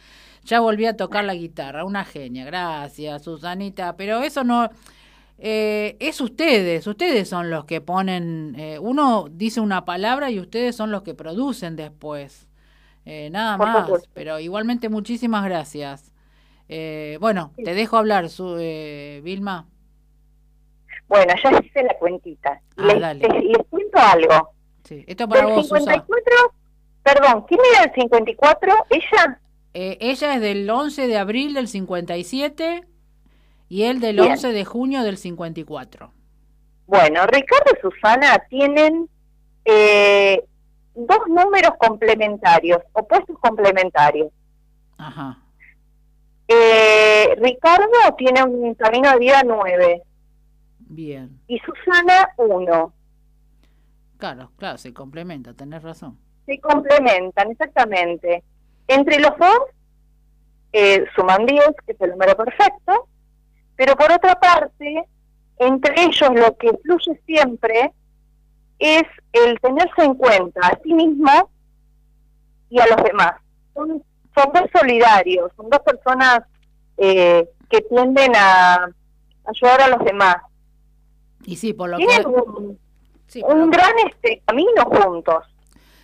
Ya 0.44 0.60
volví 0.60 0.86
a 0.86 0.96
tocar 0.96 1.24
la 1.24 1.34
guitarra, 1.34 1.84
una 1.84 2.06
genia, 2.06 2.46
gracias, 2.46 3.24
Susanita. 3.24 3.94
Pero 3.94 4.22
eso 4.22 4.42
no... 4.42 4.70
Eh, 5.36 5.98
es 6.00 6.22
ustedes, 6.22 6.86
ustedes 6.86 7.28
son 7.28 7.50
los 7.50 7.66
que 7.66 7.82
ponen, 7.82 8.54
eh, 8.56 8.78
uno 8.78 9.26
dice 9.30 9.60
una 9.60 9.84
palabra 9.84 10.30
y 10.30 10.40
ustedes 10.40 10.74
son 10.76 10.90
los 10.90 11.02
que 11.02 11.12
producen 11.12 11.76
después. 11.76 12.43
Eh, 13.06 13.28
nada 13.30 13.56
más, 13.58 14.08
pero 14.14 14.38
igualmente 14.40 14.88
muchísimas 14.88 15.44
gracias. 15.44 16.12
Eh, 16.68 17.18
bueno, 17.20 17.52
te 17.62 17.74
dejo 17.74 17.96
hablar, 17.96 18.28
su, 18.30 18.56
eh, 18.58 19.20
Vilma. 19.22 19.66
Bueno, 21.08 21.34
ya 21.42 21.60
hice 21.60 21.82
la 21.82 21.94
cuentita. 21.98 22.60
Ah, 22.76 22.86
les, 22.86 23.00
dale. 23.00 23.28
Les, 23.28 23.58
cuento 23.68 23.98
algo. 23.98 24.50
Sí, 24.84 25.04
esto 25.06 25.28
para 25.28 25.46
vos, 25.46 25.68
54, 25.68 26.54
Perdón, 27.02 27.44
¿quién 27.46 27.60
era 27.74 27.84
el 27.84 27.94
54? 27.94 28.72
¿Ella? 28.90 29.40
Eh, 29.74 29.98
ella 30.00 30.34
es 30.34 30.40
del 30.40 30.68
11 30.68 31.06
de 31.06 31.18
abril 31.18 31.54
del 31.54 31.68
57 31.68 32.84
y 33.68 33.82
él 33.82 34.00
del 34.00 34.20
11 34.20 34.52
de 34.52 34.64
junio 34.64 35.02
del 35.02 35.18
54. 35.18 36.12
Bueno, 36.86 37.26
Ricardo 37.26 37.72
y 37.76 37.80
Susana 37.80 38.38
tienen 38.48 39.08
eh, 39.64 40.44
dos 40.94 41.20
números 41.28 41.72
complementarios, 41.78 42.80
opuestos 42.92 43.38
complementarios. 43.38 44.30
Ajá. 44.98 45.38
Eh, 46.46 47.34
Ricardo 47.38 48.14
tiene 48.16 48.42
un 48.42 48.74
camino 48.74 49.10
de 49.12 49.18
vida 49.18 49.42
nueve. 49.44 50.02
Bien. 50.78 51.40
Y 51.46 51.58
Susana 51.60 52.30
uno. 52.36 52.92
Claro, 54.18 54.50
claro, 54.56 54.78
se 54.78 54.92
complementa, 54.92 55.54
tenés 55.54 55.82
razón. 55.82 56.18
Se 56.46 56.58
complementan, 56.60 57.50
exactamente. 57.50 58.42
Entre 58.86 59.18
los 59.18 59.36
dos 59.38 59.58
eh, 60.72 61.04
suman 61.14 61.46
10, 61.46 61.60
que 61.86 61.92
es 61.92 62.00
el 62.00 62.10
número 62.10 62.36
perfecto, 62.36 63.08
pero 63.76 63.96
por 63.96 64.12
otra 64.12 64.34
parte, 64.38 65.04
entre 65.58 66.02
ellos 66.02 66.30
lo 66.34 66.56
que 66.56 66.72
fluye 66.82 67.20
siempre 67.26 67.92
es 68.78 69.02
el 69.32 69.58
tenerse 69.60 70.02
en 70.02 70.14
cuenta 70.14 70.60
a 70.60 70.78
sí 70.82 70.92
mismo 70.92 71.50
y 72.70 72.78
a 72.80 72.86
los 72.86 73.04
demás. 73.04 73.34
Son, 73.74 74.02
son 74.34 74.52
dos 74.52 74.64
solidarios, 74.72 75.50
son 75.56 75.70
dos 75.70 75.80
personas 75.80 76.40
eh, 76.96 77.48
que 77.68 77.80
tienden 77.82 78.32
a 78.36 78.88
ayudar 79.46 79.82
a 79.82 79.88
los 79.88 80.04
demás. 80.04 80.36
Y 81.44 81.56
sí, 81.56 81.72
por 81.72 81.90
lo 81.90 81.96
Tienen 81.96 82.22
que... 82.22 82.28
un, 82.28 82.78
un 83.42 83.70
gran 83.70 83.92
este 84.06 84.42
camino 84.46 84.84
juntos. 84.84 85.44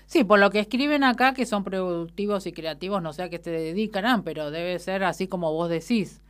Sí, 0.06 0.24
por 0.24 0.40
lo 0.40 0.50
que 0.50 0.59
escriben 0.59 1.04
acá, 1.04 1.35
que 1.35 1.46
son 1.46 1.62
productivos 1.62 2.44
y 2.46 2.52
creativos, 2.52 3.00
no 3.00 3.12
sé 3.12 3.22
a 3.22 3.30
qué 3.30 3.38
se 3.38 3.52
dedicarán, 3.52 4.24
pero 4.24 4.50
debe 4.50 4.78
ser 4.80 5.04
así 5.04 5.28
como 5.28 5.52
vos 5.52 5.68
decís. 5.68 6.20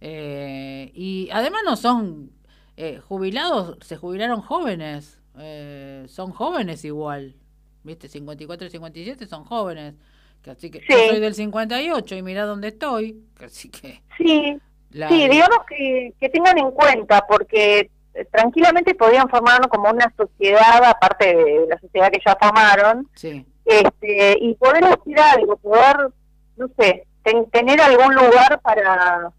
Eh, 0.00 0.90
y 0.94 1.28
además 1.30 1.60
no 1.66 1.76
son 1.76 2.30
eh, 2.78 2.98
jubilados, 3.06 3.76
se 3.82 3.98
jubilaron 3.98 4.40
jóvenes. 4.40 5.19
Eh, 5.38 6.04
son 6.08 6.32
jóvenes 6.32 6.84
igual, 6.84 7.34
¿viste? 7.82 8.08
54 8.08 8.66
y 8.66 8.70
57 8.70 9.26
son 9.26 9.44
jóvenes. 9.44 9.94
Que 10.42 10.50
así 10.50 10.70
que 10.70 10.80
yo 10.88 10.96
soy 11.08 11.20
del 11.20 11.34
58 11.34 12.16
y 12.16 12.22
mira 12.22 12.46
dónde 12.46 12.68
estoy, 12.68 13.22
así 13.44 13.68
que... 13.68 14.02
Sí, 14.16 14.58
sí 14.90 15.28
digamos 15.28 15.58
que, 15.68 16.14
que 16.18 16.28
tengan 16.30 16.56
en 16.56 16.70
cuenta, 16.70 17.26
porque 17.28 17.90
eh, 18.14 18.24
tranquilamente 18.24 18.94
podrían 18.94 19.28
formar 19.28 19.68
como 19.68 19.90
una 19.90 20.12
sociedad, 20.16 20.82
aparte 20.84 21.36
de 21.36 21.66
la 21.68 21.78
sociedad 21.78 22.10
que 22.10 22.20
ya 22.24 22.36
formaron, 22.40 23.08
sí. 23.14 23.46
este, 23.66 24.36
y 24.40 24.54
poder 24.54 24.84
hacer 24.84 25.20
algo, 25.20 25.56
poder, 25.58 26.08
no 26.56 26.68
sé, 26.78 27.06
tener 27.52 27.80
algún 27.80 28.14
lugar 28.14 28.60
para, 28.62 29.30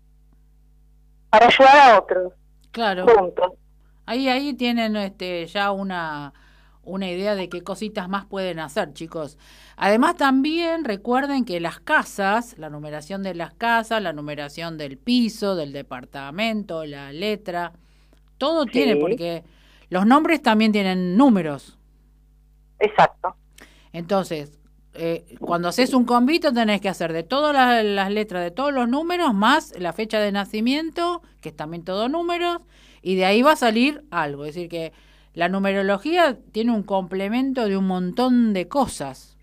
para 1.30 1.48
ayudar 1.48 1.78
a 1.78 2.00
otros. 2.00 2.34
Claro. 2.72 3.08
Juntos. 3.08 3.54
Ahí, 4.06 4.28
ahí 4.28 4.54
tienen 4.54 4.96
este, 4.96 5.46
ya 5.48 5.72
una, 5.72 6.34
una 6.84 7.10
idea 7.10 7.36
de 7.36 7.50
qué 7.50 7.62
cositas 7.62 8.10
más 8.10 8.26
pueden 8.26 8.60
hacer, 8.60 8.94
chicos. 8.94 9.38
Además, 9.76 10.16
también 10.16 10.84
recuerden 10.84 11.46
que 11.46 11.60
las 11.60 11.80
casas, 11.80 12.58
la 12.58 12.70
numeración 12.70 13.24
de 13.24 13.36
las 13.36 13.54
casas, 13.54 14.02
la 14.02 14.14
numeración 14.14 14.78
del 14.78 14.98
piso, 14.98 15.56
del 15.56 15.72
departamento, 15.72 16.86
la 16.86 17.12
letra, 17.12 17.74
todo 18.38 18.66
tiene, 18.66 18.96
porque 18.96 19.44
los 19.90 20.06
nombres 20.06 20.42
también 20.42 20.72
tienen 20.72 21.16
números. 21.18 21.78
Exacto. 22.80 23.36
Entonces, 23.94 24.60
eh, 24.94 25.38
cuando 25.40 25.70
haces 25.70 25.94
un 25.94 26.06
convito 26.06 26.52
tenés 26.52 26.82
que 26.82 26.90
hacer 26.90 27.14
de 27.14 27.24
todas 27.24 27.54
las, 27.54 27.86
las, 27.86 28.12
letras, 28.12 28.44
de 28.44 28.52
todos 28.52 28.74
los 28.74 28.90
números, 28.90 29.34
más 29.34 29.74
la 29.78 29.94
fecha 29.94 30.20
de 30.20 30.32
nacimiento, 30.32 31.22
que 31.40 31.50
es 31.50 31.56
también 31.56 31.84
todo 31.84 32.10
números, 32.10 32.62
y 33.02 33.16
de 33.16 33.26
ahí 33.26 33.42
va 33.42 33.54
a 33.54 33.58
salir 33.58 34.04
algo. 34.12 34.46
Es 34.46 34.56
decir, 34.56 34.70
que 34.70 34.94
la 35.34 35.50
numerología 35.50 36.38
tiene 36.52 36.72
un 36.72 36.84
complemento 36.84 37.68
de 37.68 37.78
un 37.78 37.88
montón 37.88 38.54
de 38.54 38.68
cosas. 38.68 39.38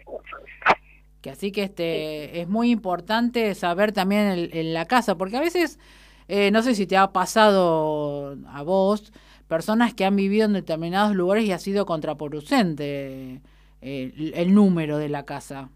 Que 1.20 1.30
así 1.30 1.50
que 1.50 1.64
este 1.64 2.40
es 2.40 2.48
muy 2.48 2.70
importante 2.70 3.54
saber 3.54 3.92
también 3.92 4.50
en, 4.52 4.74
la 4.74 4.84
casa, 4.84 5.16
porque 5.16 5.36
a 5.36 5.40
veces, 5.40 5.80
eh, 6.28 6.50
no 6.52 6.62
sé 6.62 6.74
si 6.74 6.86
te 6.86 6.96
ha 6.96 7.12
pasado 7.12 8.36
a 8.48 8.62
vos, 8.62 9.12
personas 9.48 9.94
que 9.94 10.04
han 10.04 10.14
vivido 10.14 10.46
en 10.46 10.52
determinados 10.52 11.16
lugares 11.16 11.44
y 11.44 11.52
ha 11.52 11.59
sido 11.59 11.86
contraproducente 11.86 13.40
eh, 13.80 14.32
el, 14.34 14.54
número 14.54 14.98
de 14.98 15.09
la 15.09 15.24
casa. 15.24 15.70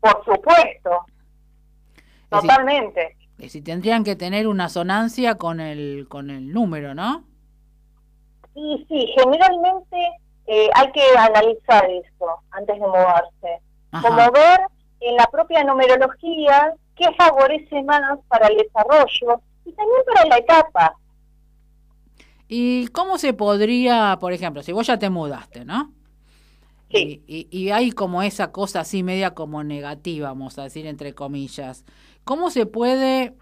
Por 0.00 0.24
supuesto. 0.24 1.04
Totalmente. 2.30 3.16
Si 3.48 3.62
tendrían 3.62 4.04
que 4.04 4.16
tener 4.16 4.46
una 4.46 4.68
sonancia 4.68 5.36
con 5.36 5.60
el, 5.60 6.06
con 6.08 6.30
el 6.30 6.52
número, 6.52 6.94
¿no? 6.94 7.24
Sí, 8.54 8.86
sí, 8.88 9.06
generalmente 9.16 9.96
eh, 10.46 10.68
hay 10.74 10.92
que 10.92 11.02
analizar 11.16 11.88
eso 11.90 12.26
antes 12.50 12.74
de 12.76 12.86
moverse. 12.86 13.60
Como 13.90 14.30
ver 14.32 14.60
en 15.00 15.16
la 15.16 15.26
propia 15.26 15.64
numerología 15.64 16.74
qué 16.96 17.06
favorece 17.16 17.82
más 17.82 18.18
para 18.28 18.46
el 18.48 18.56
desarrollo 18.58 19.40
y 19.64 19.72
también 19.72 20.00
para 20.06 20.28
la 20.28 20.38
etapa. 20.38 20.96
¿Y 22.48 22.88
cómo 22.88 23.18
se 23.18 23.32
podría, 23.32 24.18
por 24.20 24.32
ejemplo, 24.32 24.62
si 24.62 24.72
vos 24.72 24.86
ya 24.86 24.98
te 24.98 25.10
mudaste, 25.10 25.64
¿no? 25.64 25.92
Sí. 26.90 27.22
Y, 27.26 27.48
y, 27.50 27.70
hay 27.70 27.90
como 27.92 28.22
esa 28.22 28.52
cosa 28.52 28.80
así 28.80 29.02
media 29.02 29.34
como 29.34 29.64
negativa, 29.64 30.28
vamos 30.28 30.58
a 30.58 30.64
decir 30.64 30.86
entre 30.86 31.14
comillas. 31.14 31.86
¿Cómo 32.24 32.50
se 32.50 32.66
puede 32.66 33.34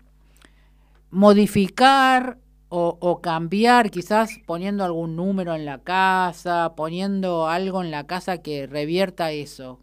modificar 1.11 2.39
o, 2.73 3.21
cambiar, 3.21 3.91
quizás 3.91 4.39
poniendo 4.47 4.85
algún 4.85 5.17
número 5.17 5.55
en 5.55 5.65
la 5.65 5.79
casa, 5.79 6.75
poniendo 6.77 7.49
algo 7.49 7.83
en 7.83 7.91
la 7.91 8.07
casa 8.07 8.43
que 8.43 8.67
revierta 8.67 9.33
eso? 9.33 9.81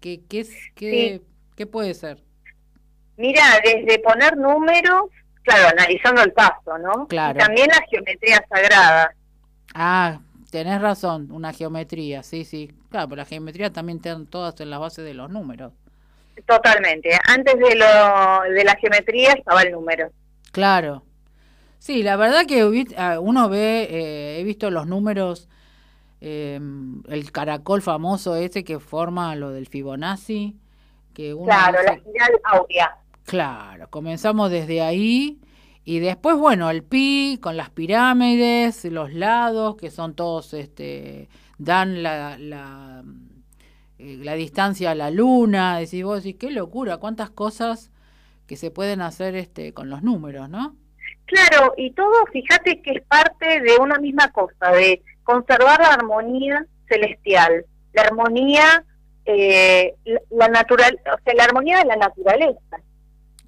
¿Qué, 0.00 0.22
qué, 0.28 0.46
qué, 0.74 1.22
qué 1.56 1.66
puede 1.66 1.94
ser? 1.94 2.22
Mira, 3.16 3.42
desde 3.64 3.98
poner 4.00 4.36
números, 4.36 5.04
claro, 5.42 5.68
analizando 5.68 6.22
el 6.22 6.32
paso, 6.32 6.76
¿no? 6.78 7.06
Claro. 7.08 7.38
Y 7.38 7.42
también 7.42 7.68
la 7.68 7.82
geometría 7.88 8.44
sagrada. 8.48 9.14
Ah, 9.74 10.20
tenés 10.50 10.80
razón, 10.80 11.30
una 11.30 11.52
geometría, 11.52 12.22
sí, 12.22 12.44
sí. 12.44 12.70
Claro, 12.90 13.08
pero 13.08 13.20
la 13.22 13.26
geometría 13.26 13.72
también 13.72 13.96
están 13.96 14.26
todas 14.26 14.60
en 14.60 14.70
la 14.70 14.78
base 14.78 15.02
de 15.02 15.14
los 15.14 15.30
números. 15.30 15.72
Totalmente. 16.44 17.10
Antes 17.26 17.54
de, 17.58 17.76
lo, 17.76 18.42
de 18.52 18.64
la 18.64 18.76
geometría 18.76 19.32
estaba 19.32 19.62
el 19.62 19.72
número. 19.72 20.10
Claro. 20.52 21.02
Sí, 21.78 22.02
la 22.02 22.16
verdad 22.16 22.46
que 22.46 22.84
ah, 22.96 23.18
uno 23.20 23.48
ve, 23.48 23.86
eh, 23.90 24.40
he 24.40 24.44
visto 24.44 24.70
los 24.70 24.86
números, 24.86 25.48
eh, 26.20 26.60
el 27.08 27.32
caracol 27.32 27.80
famoso 27.82 28.34
ese 28.36 28.64
que 28.64 28.80
forma 28.80 29.34
lo 29.36 29.50
del 29.50 29.68
Fibonacci. 29.68 30.56
Que 31.14 31.32
uno 31.32 31.46
claro, 31.46 31.82
la 31.82 31.92
espiral 31.92 32.30
áurea. 32.44 32.96
Claro, 33.24 33.88
comenzamos 33.88 34.50
desde 34.50 34.82
ahí 34.82 35.40
y 35.88 36.00
después, 36.00 36.36
bueno, 36.36 36.68
el 36.68 36.82
pi 36.82 37.38
con 37.40 37.56
las 37.56 37.70
pirámides, 37.70 38.84
los 38.86 39.12
lados, 39.12 39.76
que 39.76 39.92
son 39.92 40.14
todos, 40.14 40.52
este, 40.52 41.28
dan 41.58 42.02
la, 42.02 42.36
la, 42.38 43.04
eh, 43.98 44.18
la 44.22 44.34
distancia 44.34 44.90
a 44.90 44.94
la 44.94 45.10
luna, 45.10 45.78
decís 45.78 46.04
vos, 46.04 46.26
y 46.26 46.34
qué 46.34 46.50
locura, 46.50 46.98
cuántas 46.98 47.30
cosas 47.30 47.90
que 48.46 48.56
se 48.56 48.70
pueden 48.70 49.00
hacer 49.00 49.34
este, 49.34 49.72
con 49.72 49.90
los 49.90 50.02
números, 50.02 50.48
¿no? 50.48 50.76
Claro, 51.26 51.74
y 51.76 51.90
todo, 51.92 52.26
fíjate 52.32 52.82
que 52.82 52.92
es 52.92 53.02
parte 53.02 53.60
de 53.60 53.76
una 53.80 53.98
misma 53.98 54.30
cosa, 54.30 54.70
de 54.70 55.02
conservar 55.24 55.80
la 55.80 55.94
armonía 55.94 56.66
celestial, 56.88 57.64
la 57.92 58.02
armonía, 58.02 58.84
eh, 59.24 59.94
la, 60.30 60.48
natural, 60.48 61.00
o 61.04 61.18
sea, 61.24 61.34
la 61.34 61.44
armonía 61.44 61.78
de 61.78 61.86
la 61.86 61.96
naturaleza. 61.96 62.76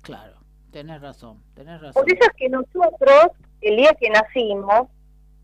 Claro, 0.03 0.39
tenés 0.73 1.01
razón, 1.01 1.41
tenés 1.55 1.81
razón. 1.81 2.03
Por 2.03 2.13
eso 2.13 2.23
es 2.23 2.37
que 2.37 2.49
nosotros, 2.49 3.29
el 3.61 3.77
día 3.77 3.95
que 4.01 4.11
nacimos, 4.11 4.89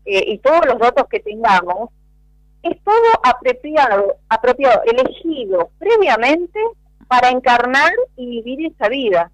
eh, 0.05 0.23
y 0.27 0.37
todos 0.39 0.65
los 0.65 0.77
datos 0.77 1.07
que 1.09 1.21
tengamos, 1.21 1.89
es 2.65 2.83
todo 2.83 3.11
apropiado, 3.23 4.15
apropiado, 4.27 4.81
elegido 4.85 5.69
previamente 5.77 6.59
para 7.07 7.29
encarnar 7.29 7.91
y 8.15 8.41
vivir 8.41 8.71
esa 8.71 8.89
vida. 8.89 9.31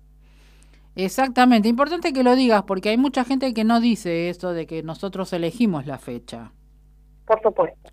Exactamente, 0.96 1.70
importante 1.70 2.12
que 2.12 2.24
lo 2.24 2.36
digas 2.36 2.64
porque 2.64 2.90
hay 2.90 2.98
mucha 2.98 3.24
gente 3.24 3.54
que 3.54 3.64
no 3.64 3.80
dice 3.80 4.30
eso 4.30 4.52
de 4.52 4.68
que 4.68 4.84
nosotros 4.84 5.32
elegimos 5.32 5.86
la 5.86 5.98
fecha. 5.98 6.52
Por 7.26 7.42
supuesto. 7.42 7.92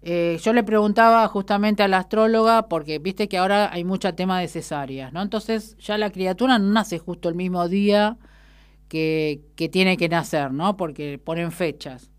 Eh, 0.00 0.38
yo 0.42 0.54
le 0.54 0.62
preguntaba 0.62 1.26
justamente 1.28 1.82
a 1.82 1.88
la 1.88 1.98
astróloga, 1.98 2.68
porque 2.68 2.98
viste 2.98 3.28
que 3.28 3.36
ahora 3.36 3.70
hay 3.70 3.84
mucho 3.84 4.14
tema 4.14 4.40
de 4.40 4.48
cesáreas, 4.48 5.12
¿no? 5.12 5.20
Entonces 5.20 5.76
ya 5.76 5.98
la 5.98 6.10
criatura 6.10 6.58
no 6.58 6.72
nace 6.72 6.98
justo 6.98 7.28
el 7.28 7.34
mismo 7.34 7.68
día 7.68 8.16
que, 8.88 9.42
que 9.56 9.68
tiene 9.68 9.98
que 9.98 10.08
nacer, 10.08 10.52
¿no? 10.52 10.78
Porque 10.78 11.18
ponen 11.18 11.52
fechas. 11.52 12.10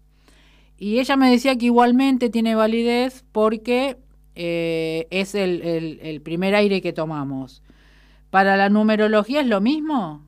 Y 0.79 0.99
ella 0.99 1.17
me 1.17 1.29
decía 1.29 1.57
que 1.57 1.65
igualmente 1.65 2.29
tiene 2.29 2.55
validez 2.55 3.25
porque 3.33 3.97
eh, 4.35 5.07
es 5.11 5.35
el, 5.35 5.61
el, 5.61 5.99
el 6.01 6.21
primer 6.21 6.55
aire 6.55 6.81
que 6.81 6.93
tomamos. 6.93 7.61
¿Para 8.29 8.55
la 8.55 8.69
numerología 8.69 9.41
es 9.41 9.47
lo 9.47 9.59
mismo? 9.59 10.23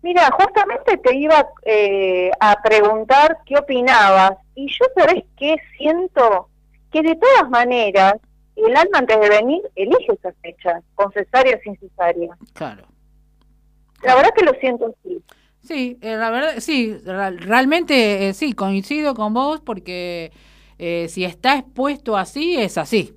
Mira, 0.00 0.30
justamente 0.30 0.96
te 0.98 1.16
iba 1.16 1.46
eh, 1.64 2.30
a 2.40 2.62
preguntar 2.62 3.38
qué 3.44 3.58
opinabas 3.58 4.32
y 4.54 4.68
yo 4.68 4.86
sabes 4.94 5.24
qué 5.36 5.56
siento 5.76 6.48
que 6.92 7.02
de 7.02 7.16
todas 7.16 7.50
maneras 7.50 8.14
el 8.54 8.76
alma 8.76 8.98
antes 8.98 9.20
de 9.20 9.28
venir 9.28 9.62
elige 9.74 10.12
esa 10.12 10.32
fecha, 10.40 10.80
con 10.94 11.12
cesárea 11.12 11.56
o 11.56 11.60
sin 11.60 11.76
cesárea. 11.78 12.34
Claro. 12.54 12.84
La 14.02 14.14
verdad 14.14 14.30
que 14.34 14.44
lo 14.44 14.52
siento 14.54 14.86
así. 14.86 15.20
Sí, 15.66 15.98
eh, 16.00 16.16
la 16.16 16.30
verdad, 16.30 16.54
sí, 16.58 16.96
realmente 17.04 18.28
eh, 18.28 18.34
sí, 18.34 18.52
coincido 18.52 19.14
con 19.14 19.34
vos 19.34 19.60
porque 19.60 20.32
si 20.78 21.24
está 21.24 21.56
expuesto 21.56 22.16
así, 22.16 22.56
es 22.56 22.78
así. 22.78 23.16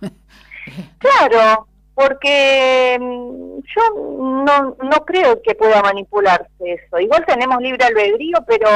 claro, 0.98 1.66
porque 1.94 2.98
mm, 3.00 3.58
yo 3.58 4.44
no, 4.44 4.76
no 4.82 5.04
creo 5.04 5.40
que 5.42 5.54
pueda 5.54 5.82
manipularse 5.82 6.48
eso. 6.60 7.00
Igual 7.00 7.24
tenemos 7.26 7.60
libre 7.60 7.84
albedrío, 7.84 8.38
pero 8.46 8.68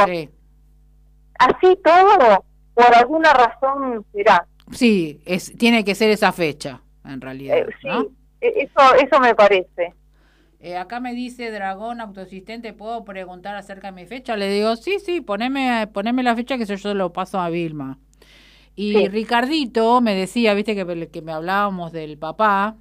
así 1.38 1.78
todo, 1.84 2.44
por 2.74 2.94
alguna 2.94 3.32
razón 3.32 4.04
será. 4.12 4.46
Sí, 4.72 5.20
es, 5.26 5.56
tiene 5.58 5.84
que 5.84 5.94
ser 5.94 6.10
esa 6.10 6.32
fecha, 6.32 6.80
en 7.04 7.20
realidad. 7.20 7.58
Eh, 7.58 7.66
sí, 7.80 7.88
eso, 8.40 8.94
eso 8.94 9.20
me 9.20 9.34
parece. 9.34 9.94
Eh, 10.62 10.76
acá 10.76 11.00
me 11.00 11.12
dice 11.12 11.50
Dragón 11.50 12.00
Autosistente, 12.00 12.72
¿puedo 12.72 13.04
preguntar 13.04 13.56
acerca 13.56 13.88
de 13.88 14.00
mi 14.00 14.06
fecha? 14.06 14.36
Le 14.36 14.48
digo, 14.48 14.76
sí, 14.76 14.98
sí, 15.04 15.20
poneme, 15.20 15.88
poneme 15.88 16.22
la 16.22 16.36
fecha 16.36 16.56
que 16.56 16.64
yo 16.64 16.94
lo 16.94 17.12
paso 17.12 17.40
a 17.40 17.50
Vilma. 17.50 17.98
Y 18.76 19.08
Ricardito 19.08 20.00
me 20.00 20.14
decía, 20.14 20.54
viste 20.54 20.76
que, 20.76 21.08
que 21.08 21.20
me 21.20 21.32
hablábamos 21.32 21.90
del 21.92 22.16
papá, 22.16 22.76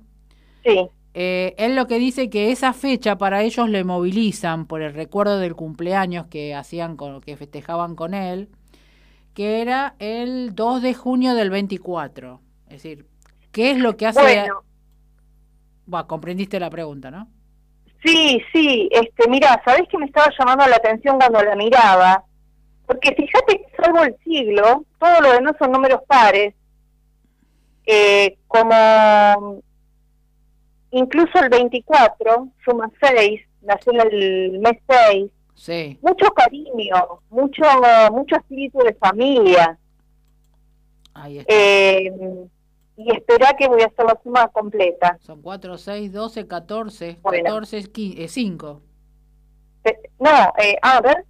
Sí. 0.64 0.90
Eh, 1.14 1.56
él 1.58 1.76
lo 1.76 1.88
que 1.88 1.98
dice 2.00 2.30
que 2.30 2.52
esa 2.52 2.72
fecha 2.72 3.18
para 3.18 3.42
ellos 3.42 3.68
le 3.68 3.84
movilizan 3.84 4.66
por 4.66 4.82
el 4.82 4.94
recuerdo 4.94 5.40
del 5.40 5.56
cumpleaños 5.56 6.28
que 6.28 6.56
hacían 6.56 6.96
con, 6.96 7.20
que 7.20 7.36
festejaban 7.36 7.96
con 7.96 8.14
él, 8.14 8.50
que 9.34 9.62
era 9.62 9.96
el 10.00 10.56
2 10.56 10.82
de 10.82 10.94
junio 10.94 11.34
del 11.34 11.50
24. 11.50 12.40
Es 12.68 12.84
decir, 12.84 13.08
¿qué 13.52 13.72
es 13.72 13.80
lo 13.80 13.98
que 13.98 14.06
hace? 14.08 14.22
Bueno, 14.22 14.64
bueno 15.86 16.08
comprendiste 16.08 16.60
la 16.60 16.70
pregunta, 16.70 17.12
¿no? 17.12 17.28
Sí, 18.04 18.42
sí. 18.52 18.90
Este, 18.92 19.30
mira, 19.30 19.62
sabés 19.64 19.88
que 19.90 19.98
me 19.98 20.06
estaba 20.06 20.32
llamando 20.38 20.66
la 20.68 20.76
atención 20.76 21.18
cuando 21.18 21.42
la 21.42 21.56
miraba, 21.56 22.24
porque 22.86 23.14
fíjate 23.14 23.58
que 23.58 23.68
salvo 23.82 24.04
el 24.04 24.16
siglo, 24.24 24.86
todo 25.00 25.22
lo 25.22 25.34
demás 25.34 25.54
son 25.60 25.72
números 25.72 26.02
pares. 26.08 26.54
Eh, 27.86 28.38
como 28.48 29.62
incluso 30.92 31.40
el 31.40 31.50
24 31.50 32.50
suma 32.64 32.92
6, 33.02 33.42
nació 33.62 33.94
en 33.94 34.02
el 34.02 34.60
mes 34.60 34.78
6. 34.88 35.32
Sí. 35.56 36.00
Mucho 36.02 36.32
cariño, 36.32 37.22
mucho 37.30 37.64
mucho 38.12 38.36
espíritu 38.36 38.80
de 38.80 38.94
familia. 38.96 39.78
Ahí 41.14 41.40
está. 41.40 41.54
Eh, 41.54 42.12
y 42.98 43.12
espera 43.12 43.56
que 43.58 43.68
voy 43.68 43.82
a 43.82 43.88
hacer 43.88 44.06
la 44.06 44.20
suma 44.22 44.48
completa. 44.50 45.18
Son 45.22 45.42
4, 45.42 45.78
6, 45.78 46.12
12, 46.12 46.48
14, 46.48 47.20
bueno. 47.22 47.44
14, 47.44 47.84
15, 47.92 48.28
5. 48.28 48.82
No, 50.20 50.54
eh, 50.58 50.78
a 50.82 51.02
ver. 51.02 51.26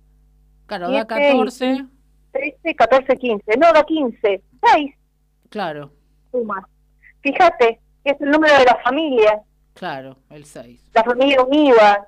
Claro, 0.66 0.88
7, 0.88 0.98
da 0.98 1.08
14. 1.08 1.86
13, 2.32 2.76
14, 2.76 3.18
15. 3.18 3.58
No, 3.58 3.74
da 3.74 3.84
15. 3.84 4.42
6. 4.76 4.96
Claro. 5.50 5.92
Suma. 6.32 6.68
Fíjate, 7.22 7.80
es 8.04 8.20
el 8.20 8.32
número 8.32 8.58
de 8.58 8.66
la 8.66 8.80
familia. 8.84 9.42
Claro, 9.74 10.18
el 10.30 10.46
6. 10.46 10.92
La 10.94 11.04
familia 11.04 11.42
unida. 11.44 12.08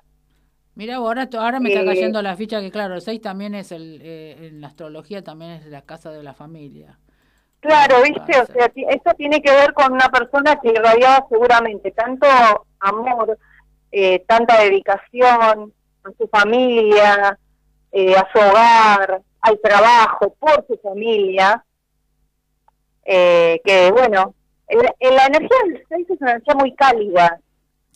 Mira, 0.74 0.96
ahora, 0.96 1.28
ahora 1.38 1.60
me 1.60 1.68
está 1.68 1.82
eh, 1.82 1.86
cayendo 1.86 2.20
la 2.20 2.36
ficha 2.36 2.60
que, 2.60 2.70
claro, 2.70 2.94
el 2.94 3.02
6 3.02 3.20
también 3.20 3.54
es, 3.54 3.70
el 3.70 4.00
eh, 4.02 4.48
en 4.48 4.60
la 4.60 4.68
astrología 4.68 5.22
también 5.22 5.52
es 5.52 5.66
la 5.66 5.82
casa 5.82 6.10
de 6.10 6.22
la 6.22 6.34
familia. 6.34 6.98
Claro, 7.64 8.02
viste, 8.02 8.38
o 8.38 8.44
sea, 8.44 8.70
eso 8.74 9.14
tiene 9.16 9.40
que 9.40 9.50
ver 9.50 9.72
con 9.72 9.90
una 9.90 10.10
persona 10.10 10.60
que 10.60 10.68
irradiaba 10.68 11.26
seguramente 11.30 11.92
tanto 11.92 12.26
amor, 12.78 13.38
eh, 13.90 14.22
tanta 14.28 14.60
dedicación 14.60 15.72
a 16.04 16.10
su 16.18 16.28
familia, 16.28 17.38
eh, 17.90 18.14
a 18.14 18.28
su 18.30 18.38
hogar, 18.38 19.22
al 19.40 19.60
trabajo, 19.62 20.36
por 20.38 20.66
su 20.66 20.76
familia, 20.76 21.64
eh, 23.02 23.62
que 23.64 23.90
bueno, 23.90 24.34
la 24.68 25.26
energía 25.26 25.58
del 25.66 25.84
6 25.88 26.06
es 26.10 26.20
una 26.20 26.32
energía 26.32 26.54
muy 26.56 26.74
cálida, 26.74 27.40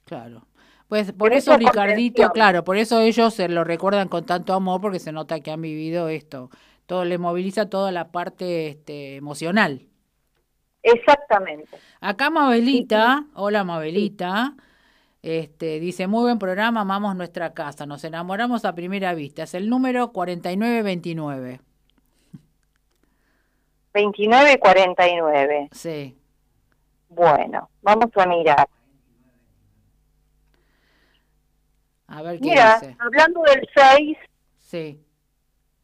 Claro. 0.07 0.47
Pues 0.89 1.13
por 1.13 1.35
eso, 1.35 1.55
Ricardito, 1.59 2.31
claro, 2.31 2.65
por 2.65 2.79
eso 2.79 3.01
ellos 3.01 3.35
se 3.35 3.51
lo 3.51 3.63
recuerdan 3.63 4.09
con 4.09 4.25
tanto 4.25 4.55
amor, 4.55 4.81
porque 4.81 4.99
se 4.99 5.13
nota 5.13 5.41
que 5.41 5.51
han 5.51 5.61
vivido 5.61 6.09
esto. 6.09 6.49
Todo 6.89 7.05
le 7.05 7.19
moviliza 7.19 7.69
toda 7.69 7.93
la 7.93 8.11
parte 8.11 8.69
este, 8.69 9.17
emocional. 9.17 9.83
Exactamente. 10.83 11.69
Acá 12.01 12.31
Mabelita, 12.31 13.27
hola 13.35 13.63
Mabelita, 13.63 14.55
este, 15.21 15.81
dice, 15.81 16.07
muy 16.07 16.23
buen 16.23 16.39
programa, 16.39 16.81
amamos 16.81 17.15
nuestra 17.15 17.53
casa, 17.53 17.85
nos 17.85 18.05
enamoramos 18.05 18.65
a 18.65 18.75
primera 18.75 19.13
vista. 19.13 19.43
Es 19.43 19.53
el 19.53 19.69
número 19.69 20.13
4929. 20.13 21.61
2949. 23.93 25.69
Sí. 25.73 26.17
Bueno, 27.11 27.69
vamos 27.83 28.09
a 28.17 28.25
mirar. 28.27 28.67
A 32.07 32.23
ver 32.23 32.41
qué 32.41 32.49
Mira, 32.49 32.79
dice. 32.81 32.97
hablando 32.99 33.43
del 33.43 33.69
6, 33.75 34.17
Sí. 34.57 35.05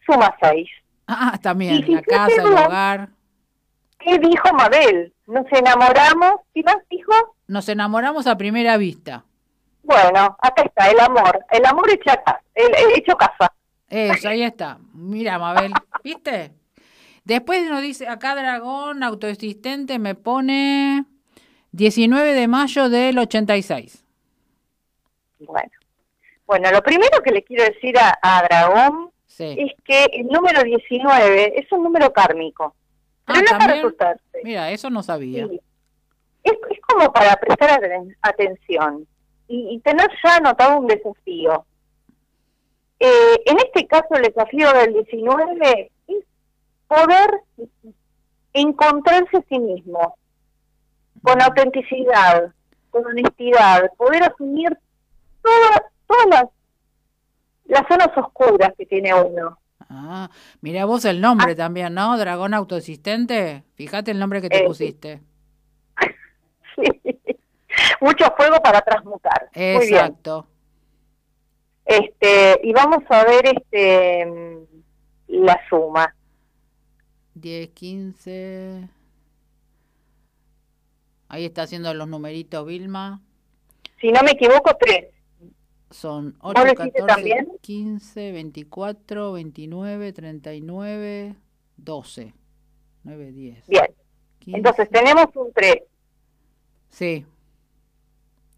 suma 0.06 0.34
6. 0.40 0.66
Ah, 1.06 1.38
también, 1.42 1.84
si 1.84 1.94
la 1.94 2.02
casa, 2.02 2.42
el 2.42 2.52
hogar. 2.52 3.08
¿Qué 3.98 4.18
dijo 4.18 4.52
Mabel? 4.52 5.12
Nos 5.26 5.46
enamoramos. 5.52 6.40
¿Qué 6.54 6.62
más 6.62 6.76
dijo? 6.90 7.12
Nos 7.46 7.68
enamoramos 7.68 8.26
a 8.26 8.36
primera 8.36 8.76
vista. 8.76 9.24
Bueno, 9.82 10.36
acá 10.40 10.62
está, 10.62 10.90
el 10.90 11.00
amor. 11.00 11.44
El 11.50 11.64
amor 11.66 11.90
hecho, 11.90 12.04
casa, 12.04 12.40
el, 12.54 12.66
el 12.66 12.98
hecho 12.98 13.16
casa. 13.16 13.52
Eso, 13.88 14.28
ahí 14.28 14.42
está. 14.42 14.78
Mira, 14.92 15.38
Mabel, 15.38 15.72
¿viste? 16.02 16.52
Después 17.24 17.68
nos 17.68 17.80
dice, 17.80 18.08
acá 18.08 18.34
Dragón 18.34 19.02
autoexistente 19.02 19.98
me 19.98 20.14
pone 20.14 21.04
19 21.72 22.34
de 22.34 22.48
mayo 22.48 22.88
del 22.88 23.18
86. 23.18 24.04
Bueno. 25.40 25.70
Bueno, 26.46 26.70
lo 26.70 26.82
primero 26.82 27.22
que 27.22 27.30
le 27.30 27.42
quiero 27.42 27.64
decir 27.64 27.98
a, 27.98 28.18
a 28.20 28.42
Dragón 28.42 29.10
Sí. 29.36 29.56
es 29.58 29.72
que 29.84 30.04
el 30.12 30.26
número 30.28 30.62
19 30.62 31.58
es 31.60 31.70
un 31.72 31.82
número 31.82 32.12
kármico. 32.12 32.74
Pero 33.26 33.40
Ah, 33.40 33.52
no 33.52 33.58
para 33.58 33.72
asustarse. 33.74 34.40
Mira, 34.44 34.70
eso 34.70 34.90
no 34.90 35.02
sabía. 35.02 35.46
Sí. 35.48 35.60
Es, 36.44 36.52
es 36.70 36.78
como 36.82 37.12
para 37.12 37.34
prestar 37.36 37.80
aten- 37.80 38.14
atención 38.22 39.06
y, 39.48 39.74
y 39.74 39.80
tener 39.80 40.08
ya 40.22 40.36
anotado 40.36 40.78
un 40.78 40.86
desafío. 40.86 41.64
Eh, 43.00 43.36
en 43.46 43.56
este 43.58 43.86
caso, 43.86 44.06
el 44.14 44.22
desafío 44.22 44.72
del 44.72 44.92
19 44.92 45.90
es 46.06 46.24
poder 46.86 47.40
encontrarse 48.52 49.36
a 49.38 49.42
sí 49.48 49.58
mismo 49.58 50.16
con 51.22 51.40
autenticidad, 51.42 52.52
con 52.90 53.04
honestidad, 53.06 53.90
poder 53.96 54.22
asumir 54.24 54.78
todas, 55.42 55.80
todas 56.06 56.26
las, 56.28 56.44
las 57.64 57.82
zonas 57.88 58.08
oscuras 58.16 58.70
que 58.76 58.86
tiene 58.86 59.12
uno. 59.14 59.58
Ah, 59.88 60.30
mira 60.60 60.84
vos 60.86 61.04
el 61.04 61.20
nombre 61.20 61.54
también, 61.54 61.94
¿no? 61.94 62.16
Dragón 62.16 62.54
autoexistente. 62.54 63.64
Fíjate 63.74 64.10
el 64.10 64.18
nombre 64.18 64.40
que 64.40 64.48
te 64.48 64.62
Eh, 64.62 64.66
pusiste. 64.66 65.20
Sí. 66.76 66.82
Mucho 68.00 68.24
fuego 68.36 68.56
para 68.60 68.80
transmutar. 68.80 69.48
Muy 69.54 69.62
bien. 69.86 69.94
Exacto. 69.94 70.48
Este, 71.84 72.60
y 72.64 72.72
vamos 72.72 73.04
a 73.08 73.24
ver 73.24 73.46
este 73.46 74.26
mm, 74.26 74.64
la 75.28 75.60
suma. 75.68 76.12
10, 77.34 77.68
15. 77.70 78.88
Ahí 81.28 81.44
está 81.44 81.62
haciendo 81.62 81.92
los 81.94 82.08
numeritos 82.08 82.66
Vilma. 82.66 83.20
Si 84.00 84.10
no 84.10 84.22
me 84.22 84.32
equivoco, 84.32 84.76
tres. 84.78 85.06
Son 85.94 86.36
¿Vos 86.40 86.54
8, 86.56 86.64
lo 86.64 86.72
hiciste 86.72 87.00
14, 87.00 87.06
también? 87.06 87.48
15, 87.60 88.32
24, 88.32 89.32
29, 89.32 90.12
39, 90.12 91.34
12. 91.76 92.34
9, 93.04 93.32
10. 93.32 93.66
Bien. 93.68 93.86
15. 94.40 94.58
Entonces 94.58 94.90
tenemos 94.90 95.26
un 95.36 95.52
tres. 95.52 95.76
Sí, 96.88 97.24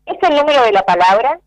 Es 0.06 0.16
el 0.30 0.36
número 0.36 0.62
de 0.64 0.72
la 0.72 0.82
palabra, 0.82 1.38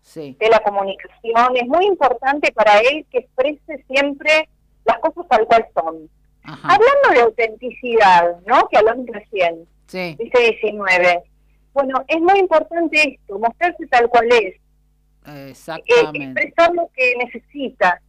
sí. 0.00 0.36
de 0.40 0.48
la 0.48 0.60
comunicación. 0.60 1.56
Es 1.56 1.66
muy 1.66 1.84
importante 1.84 2.50
para 2.52 2.78
él 2.80 3.06
que 3.10 3.18
exprese 3.18 3.84
siempre 3.88 4.48
las 4.86 4.98
cosas 5.00 5.26
tal 5.28 5.46
cual 5.46 5.66
son. 5.74 6.08
Ajá. 6.44 6.74
Hablando 6.74 7.08
de 7.10 7.20
autenticidad, 7.20 8.40
¿no? 8.46 8.68
Que 8.68 8.78
hablamos 8.78 9.06
recién, 9.06 9.68
Sí, 9.86 10.16
dice 10.18 10.38
19. 10.62 11.24
Bueno, 11.74 12.02
es 12.08 12.20
muy 12.20 12.38
importante 12.40 13.18
esto, 13.20 13.38
mostrarse 13.38 13.86
tal 13.88 14.08
cual 14.08 14.28
es. 14.32 14.54
Eh, 15.26 15.48
exactamente. 15.50 16.42
expresar 16.42 16.74
lo 16.74 16.90
que 16.94 17.14
necesita, 17.16 18.00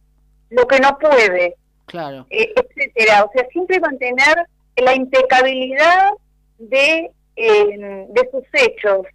lo 0.50 0.66
que 0.66 0.80
no 0.80 0.98
puede, 0.98 1.56
Claro, 1.86 2.26
eh, 2.30 2.52
etcétera. 2.54 3.24
O 3.24 3.32
sea, 3.32 3.46
siempre 3.50 3.80
mantener 3.80 4.46
la 4.76 4.94
impecabilidad 4.94 6.10
de, 6.58 7.10
eh, 7.36 8.06
de 8.10 8.30
sus 8.30 8.44
hechos, 8.52 9.06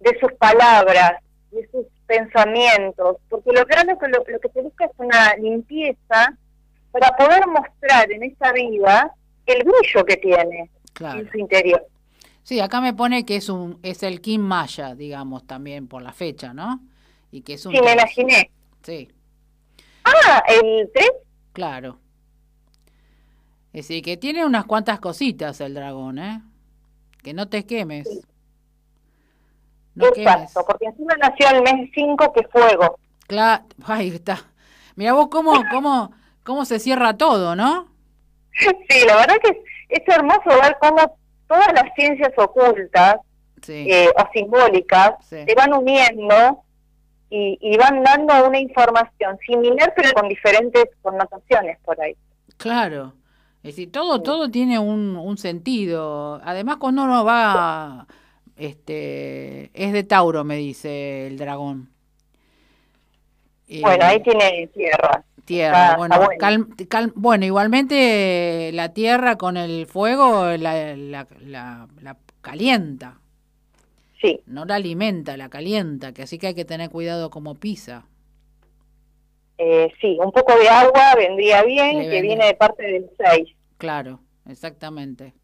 de 0.00 0.18
sus 0.18 0.32
palabras, 0.34 1.12
de 1.52 1.68
sus 1.70 1.86
pensamientos, 2.06 3.16
porque 3.28 3.52
lo 3.52 3.64
grande 3.64 3.96
que 3.98 4.08
lo, 4.08 4.24
lo 4.26 4.40
que 4.40 4.48
se 4.48 4.62
busca 4.62 4.86
es 4.86 4.92
una 4.98 5.34
limpieza 5.36 6.36
para 6.90 7.10
poder 7.16 7.46
mostrar 7.46 8.10
en 8.10 8.24
esta 8.24 8.52
vida 8.52 9.12
el 9.46 9.62
brillo 9.62 10.04
que 10.04 10.16
tiene 10.16 10.70
claro. 10.92 11.20
en 11.20 11.30
su 11.30 11.38
interior. 11.38 11.86
Sí, 12.42 12.60
acá 12.60 12.80
me 12.80 12.94
pone 12.94 13.24
que 13.24 13.36
es 13.36 13.48
un 13.48 13.78
es 13.82 14.02
el 14.02 14.20
Kim 14.20 14.40
Maya, 14.40 14.94
digamos, 14.94 15.46
también 15.46 15.86
por 15.86 16.02
la 16.02 16.12
fecha, 16.12 16.54
¿no? 16.54 16.80
Y 17.30 17.42
que 17.42 17.54
es 17.54 17.66
un 17.66 17.72
Sí, 17.74 17.80
me 17.82 17.92
imaginé. 17.92 18.50
Sí, 18.82 19.08
Ah, 20.04 20.42
el 20.48 20.90
3, 20.94 21.10
claro. 21.52 21.98
Es 23.72 23.86
decir, 23.88 24.02
que 24.02 24.16
tiene 24.16 24.46
unas 24.46 24.64
cuantas 24.64 24.98
cositas 25.00 25.60
el 25.60 25.74
dragón, 25.74 26.18
¿eh? 26.18 26.40
Que 27.22 27.34
no 27.34 27.48
te 27.48 27.66
quemes. 27.66 28.08
No 29.94 30.10
quemes. 30.12 30.32
exacto, 30.32 30.64
porque 30.66 30.86
encima 30.86 31.14
nació 31.16 31.50
el 31.50 31.62
mes 31.62 31.90
5 31.94 32.32
que 32.32 32.46
fuego. 32.48 32.98
Claro, 33.26 33.64
ahí 33.84 34.08
está. 34.08 34.38
Mira 34.96 35.12
vos 35.12 35.28
cómo, 35.30 35.52
cómo, 35.70 36.12
cómo 36.44 36.64
se 36.64 36.78
cierra 36.78 37.16
todo, 37.18 37.54
¿no? 37.54 37.88
Sí, 38.52 39.04
la 39.06 39.16
verdad 39.16 39.36
que 39.42 39.50
es, 39.50 39.56
es 40.00 40.08
hermoso 40.16 40.48
ver 40.62 40.76
cómo 40.80 41.18
todas 41.46 41.72
las 41.74 41.92
ciencias 41.94 42.32
ocultas 42.36 43.16
Sí, 43.62 43.86
eh, 43.90 44.08
o 44.16 44.28
simbólicas 44.32 45.14
Sí. 45.28 45.44
se 45.46 45.54
van 45.54 45.72
uniendo 45.74 46.62
y, 47.30 47.58
y 47.60 47.76
van 47.76 48.02
dando 48.02 48.46
una 48.48 48.58
información 48.58 49.38
similar 49.46 49.92
pero 49.96 50.12
con 50.12 50.28
diferentes 50.28 50.84
connotaciones 51.02 51.78
por 51.84 52.00
ahí. 52.00 52.16
claro. 52.56 53.14
Es 53.60 53.74
decir, 53.74 53.90
todo, 53.90 54.22
todo 54.22 54.50
tiene 54.50 54.78
un, 54.78 55.16
un 55.16 55.36
sentido. 55.36 56.40
Además, 56.44 56.76
cuando 56.76 57.02
uno 57.02 57.24
va, 57.24 58.06
este, 58.56 59.70
es 59.74 59.92
de 59.92 60.04
Tauro, 60.04 60.44
me 60.44 60.56
dice 60.56 61.26
el 61.26 61.36
dragón. 61.38 61.90
Eh, 63.66 63.80
Bueno, 63.82 64.04
ahí 64.04 64.22
tiene 64.22 64.68
tierra. 64.68 65.24
Tierra, 65.44 65.96
bueno, 65.96 66.16
cal- 66.38 66.68
cal- 66.88 67.12
bueno, 67.16 67.44
igualmente 67.46 68.70
la 68.74 68.90
tierra 68.92 69.36
con 69.36 69.56
el 69.56 69.86
fuego 69.86 70.44
la, 70.56 70.94
la, 70.96 71.26
la- 71.40 71.88
la 72.00 72.16
calienta, 72.42 73.18
Sí, 74.20 74.40
no 74.46 74.64
la 74.64 74.74
alimenta, 74.76 75.36
la 75.36 75.48
calienta, 75.48 76.12
que 76.12 76.22
así 76.22 76.38
que 76.38 76.48
hay 76.48 76.54
que 76.54 76.64
tener 76.64 76.90
cuidado 76.90 77.30
como 77.30 77.54
pisa. 77.54 78.04
eh, 79.58 79.92
sí, 80.00 80.16
un 80.24 80.30
poco 80.32 80.56
de 80.56 80.68
agua 80.68 81.14
vendría 81.16 81.62
bien, 81.64 81.98
Le 81.98 82.02
que 82.04 82.08
vendría. 82.10 82.22
viene 82.22 82.46
de 82.46 82.54
parte 82.54 82.82
del 82.84 83.10
6. 83.18 83.48
Claro, 83.76 84.20
exactamente. 84.48 85.34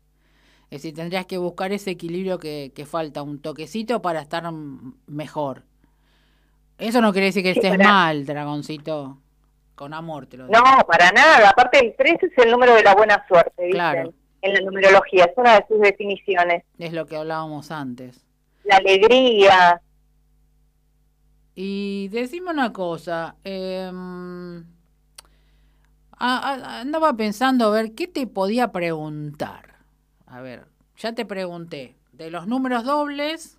Es 0.70 0.82
decir, 0.82 0.94
tendrías 0.94 1.26
que 1.26 1.38
buscar 1.38 1.72
ese 1.72 1.90
equilibrio 1.90 2.38
que, 2.38 2.72
que 2.74 2.86
falta, 2.86 3.22
un 3.22 3.40
toquecito 3.40 4.00
para 4.02 4.20
estar 4.20 4.44
mejor. 5.06 5.62
Eso 6.78 7.00
no 7.00 7.12
quiere 7.12 7.26
decir 7.26 7.42
que 7.42 7.52
Sí, 7.54 7.58
estés 7.60 7.76
para- 7.76 7.84
mal, 7.88 8.26
dragoncito. 8.26 9.18
Con 9.76 9.92
amor 9.92 10.26
te 10.26 10.36
lo 10.36 10.46
digo. 10.46 10.56
No, 10.58 10.86
para 10.86 11.10
nada. 11.10 11.50
Aparte 11.50 11.80
el 11.84 11.94
3 11.96 12.14
es 12.22 12.44
el 12.44 12.50
número 12.52 12.74
de 12.76 12.84
la 12.84 12.94
buena 12.94 13.24
suerte, 13.26 13.52
dicen, 13.62 13.72
Claro. 13.72 14.14
en 14.42 14.54
la 14.54 14.60
numerología. 14.60 15.24
Es 15.24 15.32
una 15.36 15.56
de 15.58 15.64
sus 15.66 15.80
definiciones. 15.80 16.62
Es 16.78 16.92
lo 16.92 17.06
que 17.06 17.16
hablábamos 17.16 17.72
antes. 17.72 18.23
La 18.64 18.76
alegría, 18.76 19.80
Y 21.56 22.08
decime 22.08 22.50
una 22.50 22.72
cosa, 22.72 23.36
a- 26.18 26.80
andaba 26.80 27.16
pensando 27.16 27.66
a 27.66 27.70
ver 27.70 27.94
qué 27.94 28.06
te 28.08 28.26
podía 28.26 28.72
preguntar. 28.72 29.76
A 30.26 30.40
ver, 30.40 30.66
ya 30.96 31.12
te 31.14 31.24
pregunté 31.26 31.96
de 32.12 32.30
los 32.30 32.46
números 32.46 32.84
dobles 32.84 33.58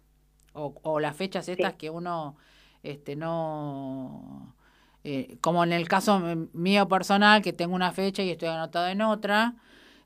o, 0.53 0.73
o 0.83 0.99
las 0.99 1.15
fechas 1.15 1.47
estas 1.49 1.75
que 1.75 1.89
uno, 1.89 2.37
este, 2.83 3.15
no, 3.15 4.55
eh, 5.03 5.37
como 5.41 5.63
en 5.63 5.73
el 5.73 5.87
caso 5.87 6.19
mío 6.53 6.87
personal 6.87 7.41
que 7.41 7.53
tengo 7.53 7.75
una 7.75 7.91
fecha 7.91 8.23
y 8.23 8.31
estoy 8.31 8.49
anotada 8.49 8.91
en 8.91 9.01
otra 9.01 9.55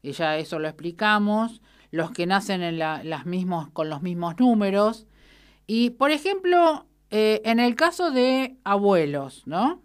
y 0.01 0.11
ya 0.13 0.37
eso 0.37 0.59
lo 0.59 0.67
explicamos. 0.67 1.61
Los 1.91 2.11
que 2.11 2.25
nacen 2.25 2.61
en 2.61 2.79
la, 2.79 3.03
las 3.03 3.25
mismos 3.25 3.69
con 3.71 3.89
los 3.89 4.01
mismos 4.01 4.39
números 4.39 5.07
y 5.65 5.91
por 5.91 6.11
ejemplo 6.11 6.85
eh, 7.11 7.41
en 7.45 7.59
el 7.59 7.75
caso 7.75 8.11
de 8.11 8.55
abuelos, 8.63 9.47
¿no? 9.47 9.81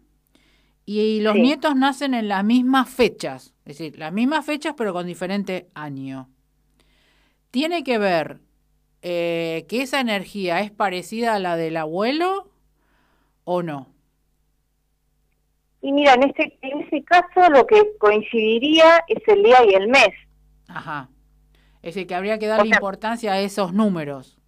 Y, 0.86 1.20
los 1.20 1.34
nietos 1.34 1.74
nacen 1.76 2.12
en 2.12 2.28
las 2.28 2.44
mismas 2.44 2.90
fechas, 2.90 3.54
es 3.64 3.78
decir, 3.78 3.98
las 3.98 4.12
mismas 4.12 4.44
fechas 4.44 4.74
pero 4.76 4.92
con 4.92 5.06
diferente 5.06 5.68
año. 5.74 6.28
¿Tiene 7.50 7.82
que 7.84 7.96
ver 7.96 8.40
eh, 9.00 9.64
que 9.66 9.80
esa 9.80 10.00
energía 10.00 10.60
es 10.60 10.70
parecida 10.70 11.34
a 11.34 11.38
la 11.38 11.56
del 11.56 11.78
abuelo 11.78 12.50
o 13.44 13.62
no? 13.62 13.94
Y 15.80 15.92
mira, 15.92 16.14
en 16.14 16.24
este, 16.24 16.58
en 16.60 16.80
ese 16.80 17.02
caso 17.04 17.48
lo 17.50 17.66
que 17.66 17.96
coincidiría 17.98 19.04
es 19.08 19.22
el 19.26 19.42
día 19.42 19.58
y 19.66 19.74
el 19.74 19.88
mes. 19.88 20.10
Ajá. 20.68 21.08
Es 21.84 21.94
decir, 21.94 22.06
que 22.06 22.14
habría 22.14 22.38
que 22.38 22.46
darle 22.46 22.74
importancia 22.74 23.34
a 23.34 23.40
esos 23.40 23.74
números. 23.74 24.38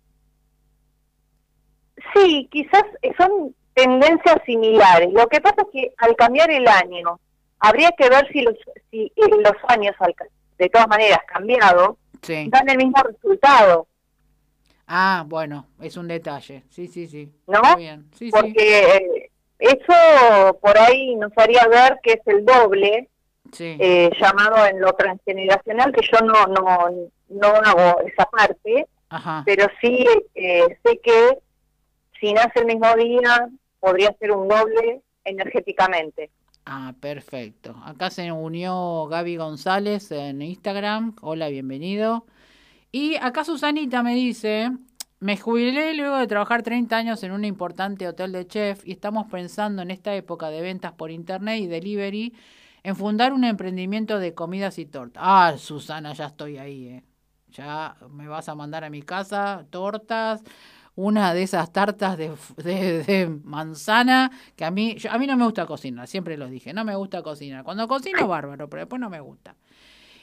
Sí, 2.15 2.49
quizás 2.51 2.83
son 3.19 3.55
tendencias 3.75 4.37
similares. 4.47 5.13
Lo 5.13 5.27
que 5.27 5.43
pasa 5.43 5.57
es 5.59 5.69
que 5.71 5.93
al 5.99 6.17
cambiar 6.17 6.51
el 6.51 6.67
año, 6.67 7.21
habría 7.59 7.91
que 7.93 8.09
ver 8.09 8.27
si 8.33 8.41
los, 8.41 8.55
si 8.91 9.13
los 9.17 9.53
años, 9.69 9.95
de 10.57 10.69
todas 10.71 10.89
maneras, 10.89 11.19
cambiado, 11.27 11.99
dan 12.27 12.71
el 12.71 12.79
mismo 12.79 13.03
resultado. 13.03 13.87
Ah, 14.87 15.23
bueno, 15.27 15.67
es 15.83 15.99
un 15.99 16.09
detalle. 16.09 16.63
Sí, 16.71 16.89
sí, 16.89 17.07
sí. 17.07 17.31
¿No? 17.47 17.77
bien. 17.77 18.09
Porque 18.31 18.97
eh, 18.97 19.31
eso 19.59 20.59
por 20.59 20.79
ahí 20.79 21.15
nos 21.17 21.33
haría 21.37 21.69
ver 21.69 21.99
que 22.03 22.13
es 22.13 22.27
el 22.27 22.47
doble 22.47 23.11
eh, 23.59 24.11
llamado 24.19 24.65
en 24.67 24.81
lo 24.81 24.95
transgeneracional, 24.95 25.93
que 25.93 26.07
yo 26.11 26.25
no, 26.25 26.47
no, 26.47 27.11
no 27.29 27.49
hago 27.49 28.01
esa 28.01 28.25
parte, 28.27 28.87
pero 29.45 29.67
sí 29.81 30.07
eh, 30.35 30.79
sé 30.85 31.01
que 31.03 31.39
si 32.21 32.33
nace 32.33 32.61
el 32.61 32.67
mismo 32.67 32.95
día, 32.95 33.49
podría 33.81 34.15
ser 34.19 34.33
un 34.33 34.49
doble 34.49 35.03
energéticamente. 35.25 36.31
Ah, 36.65 36.95
perfecto. 37.01 37.77
Acá 37.85 38.11
se 38.11 38.33
unió 38.33 39.07
Gaby 39.07 39.37
González 39.37 40.11
en 40.11 40.43
Instagram. 40.43 41.15
Hola, 41.21 41.49
bienvenido. 41.49 42.27
Y 42.91 43.17
acá 43.17 43.45
Susanita 43.45 44.03
me 44.03 44.15
dice, 44.15 44.73
me 45.21 45.37
jubilé 45.37 45.95
luego 45.95 46.17
de 46.17 46.27
trabajar 46.27 46.63
30 46.63 46.97
años 46.97 47.23
en 47.23 47.33
un 47.33 47.45
importante 47.45 48.09
hotel 48.09 48.33
de 48.33 48.47
chef 48.47 48.87
y 48.87 48.93
estamos 48.93 49.27
pensando 49.31 49.83
en 49.83 49.91
esta 49.91 50.15
época 50.15 50.51
de 50.51 50.61
ventas 50.61 50.93
por 50.93 51.11
internet 51.11 51.61
y 51.61 51.67
delivery 51.67 52.35
en 52.83 52.97
fundar 52.97 53.33
un 53.33 53.45
emprendimiento 53.45 54.19
de 54.19 54.35
comidas 54.35 54.79
y 54.79 54.87
tortas. 54.87 55.23
Ah, 55.25 55.55
Susana, 55.59 56.13
ya 56.15 56.27
estoy 56.27 56.59
ahí, 56.59 56.89
¿eh? 56.89 57.05
Ya 57.57 57.97
me 58.11 58.29
vas 58.29 58.49
a 58.49 58.55
mandar 58.55 58.85
a 58.85 58.91
mi 58.91 59.03
casa 59.03 59.65
tortas, 59.71 60.43
una 60.95 61.35
de 61.35 61.43
esas 61.43 61.73
tartas 61.73 62.17
de, 62.17 62.33
de, 62.57 63.29
manzana 63.45 64.31
que 64.57 64.65
a 64.65 64.71
mí, 64.71 64.97
a 65.09 65.19
mí 65.19 65.27
no 65.27 65.37
me 65.37 65.45
gusta 65.45 65.67
cocinar, 65.67 66.09
siempre 66.09 66.37
lo 66.37 66.49
dije, 66.49 66.73
no 66.73 66.85
me 66.85 66.97
gusta 66.97 67.23
cocinar. 67.23 67.65
Cuando 67.65 67.87
cocino, 67.87 68.27
bárbaro, 68.27 68.69
pero 68.69 68.81
después 68.81 69.01
no 69.01 69.11
me 69.11 69.21
gusta. 69.21 69.55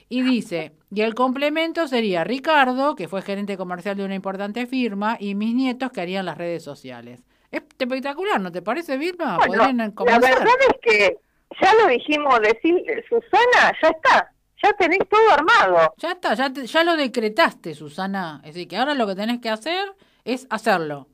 Y 0.08 0.22
dice, 0.22 0.72
y 0.92 1.00
el 1.00 1.14
complemento 1.14 1.88
sería 1.88 2.24
Ricardo, 2.24 2.94
que 2.94 3.08
fue 3.08 3.22
gerente 3.22 3.56
comercial 3.56 3.96
de 3.96 4.04
una 4.04 4.14
importante 4.14 4.66
firma, 4.66 5.16
y 5.18 5.34
mis 5.34 5.54
nietos 5.54 5.90
que 5.92 6.00
harían 6.02 6.26
las 6.26 6.36
redes 6.36 6.62
sociales. 6.62 7.24
Es 7.50 7.62
espectacular, 7.78 8.40
¿no 8.40 8.52
te 8.52 8.60
parece, 8.60 8.98
Vilma? 8.98 9.38
Bueno, 9.46 9.64
la 9.66 10.18
verdad 10.18 10.56
es 10.68 10.80
que 10.82 11.18
ya 11.60 11.74
lo 11.74 11.86
dijimos, 11.86 12.40
decir, 12.40 12.84
Susana, 13.08 13.72
ya 13.80 13.88
está, 13.88 14.33
ya 14.64 14.72
tenés 14.72 15.00
todo 15.08 15.30
armado. 15.30 15.94
Ya 15.98 16.12
está, 16.12 16.34
ya, 16.34 16.50
ya 16.50 16.84
lo 16.84 16.96
decretaste, 16.96 17.74
Susana. 17.74 18.40
Es 18.44 18.54
decir, 18.54 18.68
que 18.68 18.76
ahora 18.76 18.94
lo 18.94 19.06
que 19.06 19.14
tenés 19.14 19.40
que 19.40 19.50
hacer 19.50 19.94
es 20.24 20.46
hacerlo. 20.50 21.08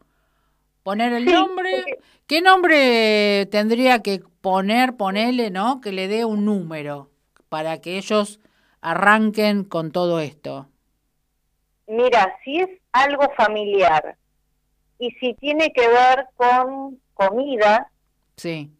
Poner 0.82 1.12
el 1.12 1.24
nombre. 1.24 1.98
¿Qué 2.26 2.40
nombre 2.40 3.46
tendría 3.51 4.03
que 4.03 4.22
poner, 4.40 4.96
ponerle, 4.96 5.51
no? 5.51 5.80
Que 5.80 5.92
le 5.92 6.07
dé 6.07 6.24
un 6.24 6.44
número 6.44 7.11
para 7.48 7.80
que 7.80 7.98
ellos 7.98 8.38
arranquen 8.80 9.64
con 9.64 9.90
todo 9.90 10.20
esto. 10.20 10.68
Mira, 11.88 12.36
si 12.44 12.61
es 12.61 12.70
algo 12.92 13.28
familiar 13.36 14.16
y 14.98 15.11
si 15.12 15.34
tiene 15.34 15.72
que 15.72 15.88
ver 15.88 16.28
con 16.36 17.01
comida, 17.14 17.90
sí. 18.36 18.70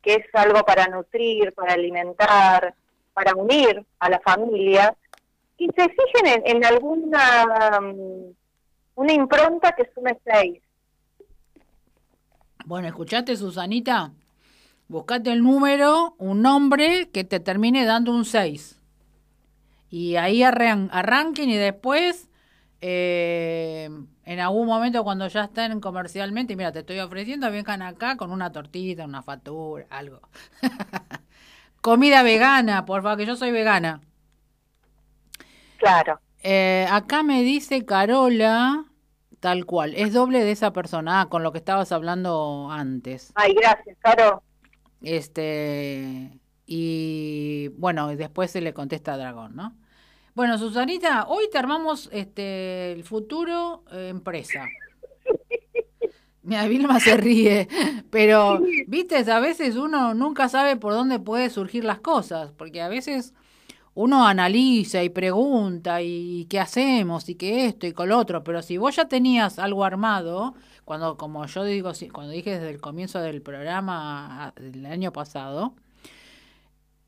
que 0.00 0.14
es 0.14 0.26
algo 0.32 0.62
para 0.64 0.86
nutrir, 0.86 1.52
para 1.52 1.74
alimentar, 1.74 2.74
para 3.12 3.34
unir 3.34 3.84
a 3.98 4.10
la 4.10 4.20
familia, 4.20 4.96
y 5.58 5.66
se 5.66 5.88
fijen 5.88 6.26
en, 6.26 6.56
en 6.56 6.64
alguna 6.64 7.80
mm, 7.80 8.34
una 8.94 9.12
impronta 9.12 9.72
que 9.72 9.90
sume 9.94 10.18
seis. 10.24 10.62
Bueno, 12.64 12.88
escuchaste, 12.88 13.36
Susanita. 13.36 14.12
Buscate 14.88 15.32
el 15.32 15.42
número, 15.42 16.14
un 16.18 16.42
nombre 16.42 17.08
que 17.10 17.24
te 17.24 17.40
termine 17.40 17.84
dando 17.84 18.12
un 18.12 18.24
6. 18.24 18.78
Y 19.90 20.16
ahí 20.16 20.42
arranquen 20.42 21.50
y 21.50 21.56
después, 21.56 22.28
eh, 22.80 23.88
en 24.24 24.40
algún 24.40 24.66
momento 24.66 25.02
cuando 25.02 25.26
ya 25.28 25.44
estén 25.44 25.80
comercialmente, 25.80 26.56
mira, 26.56 26.72
te 26.72 26.80
estoy 26.80 26.98
ofreciendo, 27.00 27.50
vengan 27.50 27.82
acá 27.82 28.16
con 28.16 28.30
una 28.30 28.52
tortita, 28.52 29.04
una 29.04 29.22
factura, 29.22 29.86
algo. 29.90 30.20
Comida 31.82 32.22
vegana, 32.22 32.84
por 32.86 33.02
favor, 33.02 33.18
que 33.18 33.26
yo 33.26 33.34
soy 33.34 33.50
vegana. 33.50 34.00
Claro. 35.78 36.20
Eh, 36.44 36.86
acá 36.88 37.24
me 37.24 37.42
dice 37.42 37.84
Carola, 37.84 38.84
tal 39.40 39.66
cual, 39.66 39.92
es 39.96 40.12
doble 40.12 40.44
de 40.44 40.52
esa 40.52 40.72
persona, 40.72 41.20
ah, 41.20 41.28
con 41.28 41.42
lo 41.42 41.50
que 41.50 41.58
estabas 41.58 41.90
hablando 41.90 42.68
antes. 42.70 43.32
Ay, 43.34 43.52
gracias, 43.54 43.96
Caro. 43.98 44.44
Este, 45.02 46.38
y 46.66 47.66
bueno, 47.76 48.06
después 48.14 48.52
se 48.52 48.60
le 48.60 48.72
contesta 48.72 49.14
a 49.14 49.16
Dragón, 49.16 49.56
¿no? 49.56 49.76
Bueno, 50.34 50.58
Susanita, 50.58 51.26
hoy 51.26 51.50
te 51.50 51.58
armamos 51.58 52.08
este, 52.12 52.92
el 52.92 53.02
futuro 53.02 53.82
eh, 53.90 54.08
empresa. 54.08 54.68
Mira, 56.42 56.66
Vilma 56.66 56.98
se 56.98 57.16
ríe, 57.16 57.68
pero, 58.10 58.60
viste, 58.88 59.16
a 59.30 59.40
veces 59.40 59.76
uno 59.76 60.12
nunca 60.14 60.48
sabe 60.48 60.76
por 60.76 60.92
dónde 60.92 61.20
puede 61.20 61.50
surgir 61.50 61.84
las 61.84 62.00
cosas, 62.00 62.52
porque 62.52 62.82
a 62.82 62.88
veces 62.88 63.32
uno 63.94 64.26
analiza 64.26 65.04
y 65.04 65.08
pregunta 65.08 66.02
y, 66.02 66.46
qué 66.46 66.58
hacemos 66.58 67.28
y 67.28 67.36
qué 67.36 67.66
esto 67.66 67.86
y 67.86 67.92
con 67.92 68.08
lo 68.08 68.18
otro, 68.18 68.42
pero 68.42 68.62
si 68.62 68.76
vos 68.76 68.96
ya 68.96 69.06
tenías 69.06 69.58
algo 69.58 69.84
armado, 69.84 70.54
cuando 70.84 71.16
como 71.16 71.46
yo 71.46 71.64
digo, 71.64 71.92
cuando 72.12 72.32
dije 72.32 72.58
desde 72.58 72.70
el 72.70 72.80
comienzo 72.80 73.20
del 73.20 73.40
programa 73.42 74.52
del 74.56 74.86
año 74.86 75.12
pasado, 75.12 75.74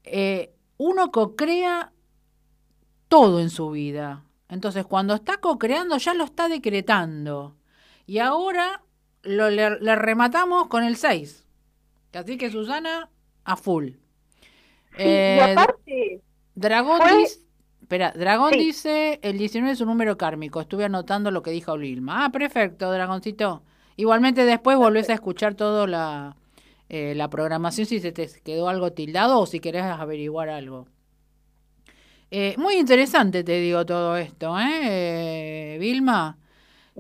eh, 0.05 0.55
uno 0.77 1.11
co-crea 1.11 1.93
todo 3.09 3.41
en 3.41 3.51
su 3.51 3.71
vida. 3.71 4.25
Entonces, 4.49 4.87
cuando 4.87 5.15
está 5.15 5.39
co-creando, 5.39 5.97
ya 5.97 6.15
lo 6.15 6.25
está 6.25 6.49
decretando. 6.49 7.57
Y 8.07 8.19
ahora 8.19 8.83
lo, 9.25 9.51
le, 9.51 9.97
rematamos 9.97 10.69
con 10.69 10.85
el 10.85 10.97
6. 10.97 11.45
Así 12.13 12.37
que 12.37 12.51
Susana, 12.51 13.11
a 13.45 13.57
full. 13.57 13.87
y 13.87 13.95
eh, 14.99 15.41
aparte, 15.57 16.23
Dragón, 16.55 17.01
dice, 17.19 17.41
espera, 17.81 18.13
Dragón 18.13 18.53
dice, 18.53 19.19
el 19.23 19.39
19 19.39 19.73
es 19.73 19.81
un 19.81 19.89
número 19.89 20.17
kármico. 20.17 20.61
Estuve 20.61 20.85
anotando 20.85 21.31
lo 21.31 21.43
que 21.43 21.51
dijo 21.51 21.77
Lilma. 21.77 22.25
Ah, 22.25 22.31
perfecto, 22.31 22.91
Dragoncito. 22.93 23.63
Igualmente 23.97 24.45
después 24.45 24.77
volvés 24.77 25.11
a 25.11 25.15
escuchar 25.15 25.55
toda 25.55 25.87
la, 25.87 26.37
eh, 26.89 27.15
la 27.15 27.29
programación 27.29 27.87
si 27.87 28.01
se 28.01 28.13
te 28.13 28.29
quedó 28.45 28.69
algo 28.69 28.93
tildado 28.93 29.41
o 29.41 29.47
si 29.47 29.61
querés 29.61 29.85
averiguar 29.85 30.49
algo. 30.49 30.87
Eh, 32.31 32.55
muy 32.59 32.75
interesante 32.75 33.45
te 33.45 33.61
digo 33.61 33.87
todo 33.87 34.17
esto, 34.17 34.57
¿eh, 34.59 35.77
Vilma? 35.81 36.37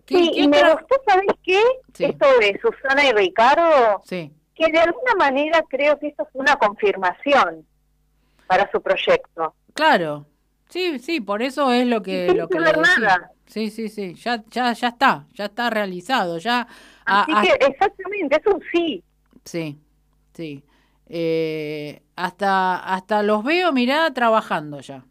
Sí, 0.07 0.30
y 0.34 0.48
me 0.48 0.59
gustó, 0.72 0.96
¿sabes 1.07 1.26
qué? 1.42 1.61
Esto 1.98 2.26
de 2.40 2.61
Susana 2.61 3.05
y 3.07 3.12
Ricardo, 3.12 4.02
sí. 4.05 4.32
que 4.55 4.70
de 4.70 4.78
alguna 4.78 5.14
manera 5.18 5.62
creo 5.68 5.98
que 5.98 6.09
esto 6.09 6.26
fue 6.32 6.42
una 6.42 6.57
confirmación 6.57 7.66
para 8.46 8.70
su 8.70 8.80
proyecto. 8.80 9.55
Claro, 9.74 10.26
sí, 10.68 10.98
sí, 10.98 11.20
por 11.20 11.42
eso 11.42 11.72
es 11.72 11.86
lo 11.86 12.02
que... 12.02 12.32
lo 12.34 12.48
que 12.48 12.59
nada. 12.59 13.30
Sí, 13.46 13.70
sí, 13.70 13.88
sí, 13.88 14.14
ya, 14.14 14.42
ya, 14.50 14.72
ya 14.72 14.88
está, 14.88 15.26
ya 15.34 15.46
está 15.46 15.70
realizado, 15.70 16.38
ya... 16.38 16.66
Así 17.05 17.32
que 17.42 17.66
exactamente, 17.66 18.40
es 18.40 18.46
un 18.46 18.62
sí. 18.72 19.05
Sí, 19.44 19.78
sí. 20.32 20.64
Eh, 21.07 22.02
hasta, 22.16 22.76
hasta 22.78 23.22
los 23.22 23.44
veo, 23.44 23.72
mirá, 23.72 24.12
trabajando 24.12 24.80
ya. 24.80 25.05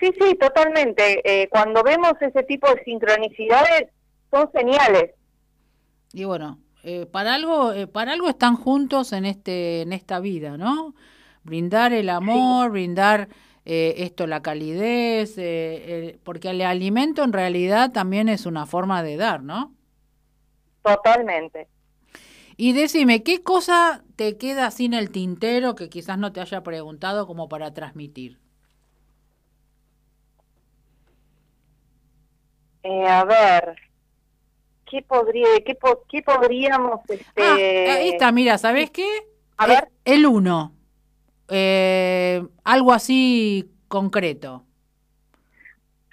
Sí, 0.00 0.10
sí, 0.18 0.34
totalmente. 0.34 1.20
Eh, 1.24 1.48
cuando 1.48 1.82
vemos 1.82 2.14
ese 2.20 2.42
tipo 2.42 2.68
de 2.74 2.82
sincronicidades, 2.84 3.90
son 4.30 4.50
señales. 4.52 5.12
Y 6.12 6.24
bueno, 6.24 6.58
eh, 6.82 7.06
para 7.06 7.34
algo, 7.34 7.72
para 7.92 8.12
algo 8.12 8.28
están 8.28 8.56
juntos 8.56 9.12
en 9.12 9.26
este, 9.26 9.82
en 9.82 9.92
esta 9.92 10.18
vida, 10.18 10.56
¿no? 10.56 10.94
brindar 11.42 11.92
el 11.92 12.08
amor, 12.08 12.70
brindar 12.70 13.28
eh, 13.64 13.94
esto, 13.98 14.26
la 14.26 14.42
calidez, 14.42 15.34
eh, 15.36 16.18
porque 16.24 16.50
el 16.50 16.62
alimento 16.62 17.22
en 17.22 17.32
realidad 17.32 17.92
también 17.92 18.28
es 18.28 18.46
una 18.46 18.66
forma 18.66 19.02
de 19.02 19.16
dar, 19.16 19.42
¿no? 19.42 19.74
Totalmente. 20.82 21.68
Y 22.56 22.72
decime, 22.72 23.22
¿qué 23.22 23.42
cosa 23.42 24.04
te 24.16 24.36
queda 24.36 24.70
sin 24.70 24.92
el 24.92 25.10
tintero 25.10 25.74
que 25.74 25.88
quizás 25.88 26.18
no 26.18 26.32
te 26.32 26.40
haya 26.40 26.62
preguntado 26.62 27.26
como 27.26 27.48
para 27.48 27.72
transmitir? 27.72 28.38
Eh, 32.82 33.06
a 33.06 33.24
ver, 33.24 33.76
¿qué 34.90 35.02
podría, 35.02 35.46
qué, 35.64 35.78
qué 36.08 36.22
podríamos, 36.22 37.00
este... 37.08 37.42
Ah, 37.42 37.54
ahí 37.94 38.08
está, 38.10 38.32
mira, 38.32 38.58
¿sabes 38.58 38.90
qué? 38.90 39.06
A 39.56 39.66
ver. 39.66 39.88
El 40.04 40.26
uno. 40.26 40.72
Eh, 41.48 42.42
algo 42.64 42.92
así 42.92 43.70
concreto. 43.88 44.64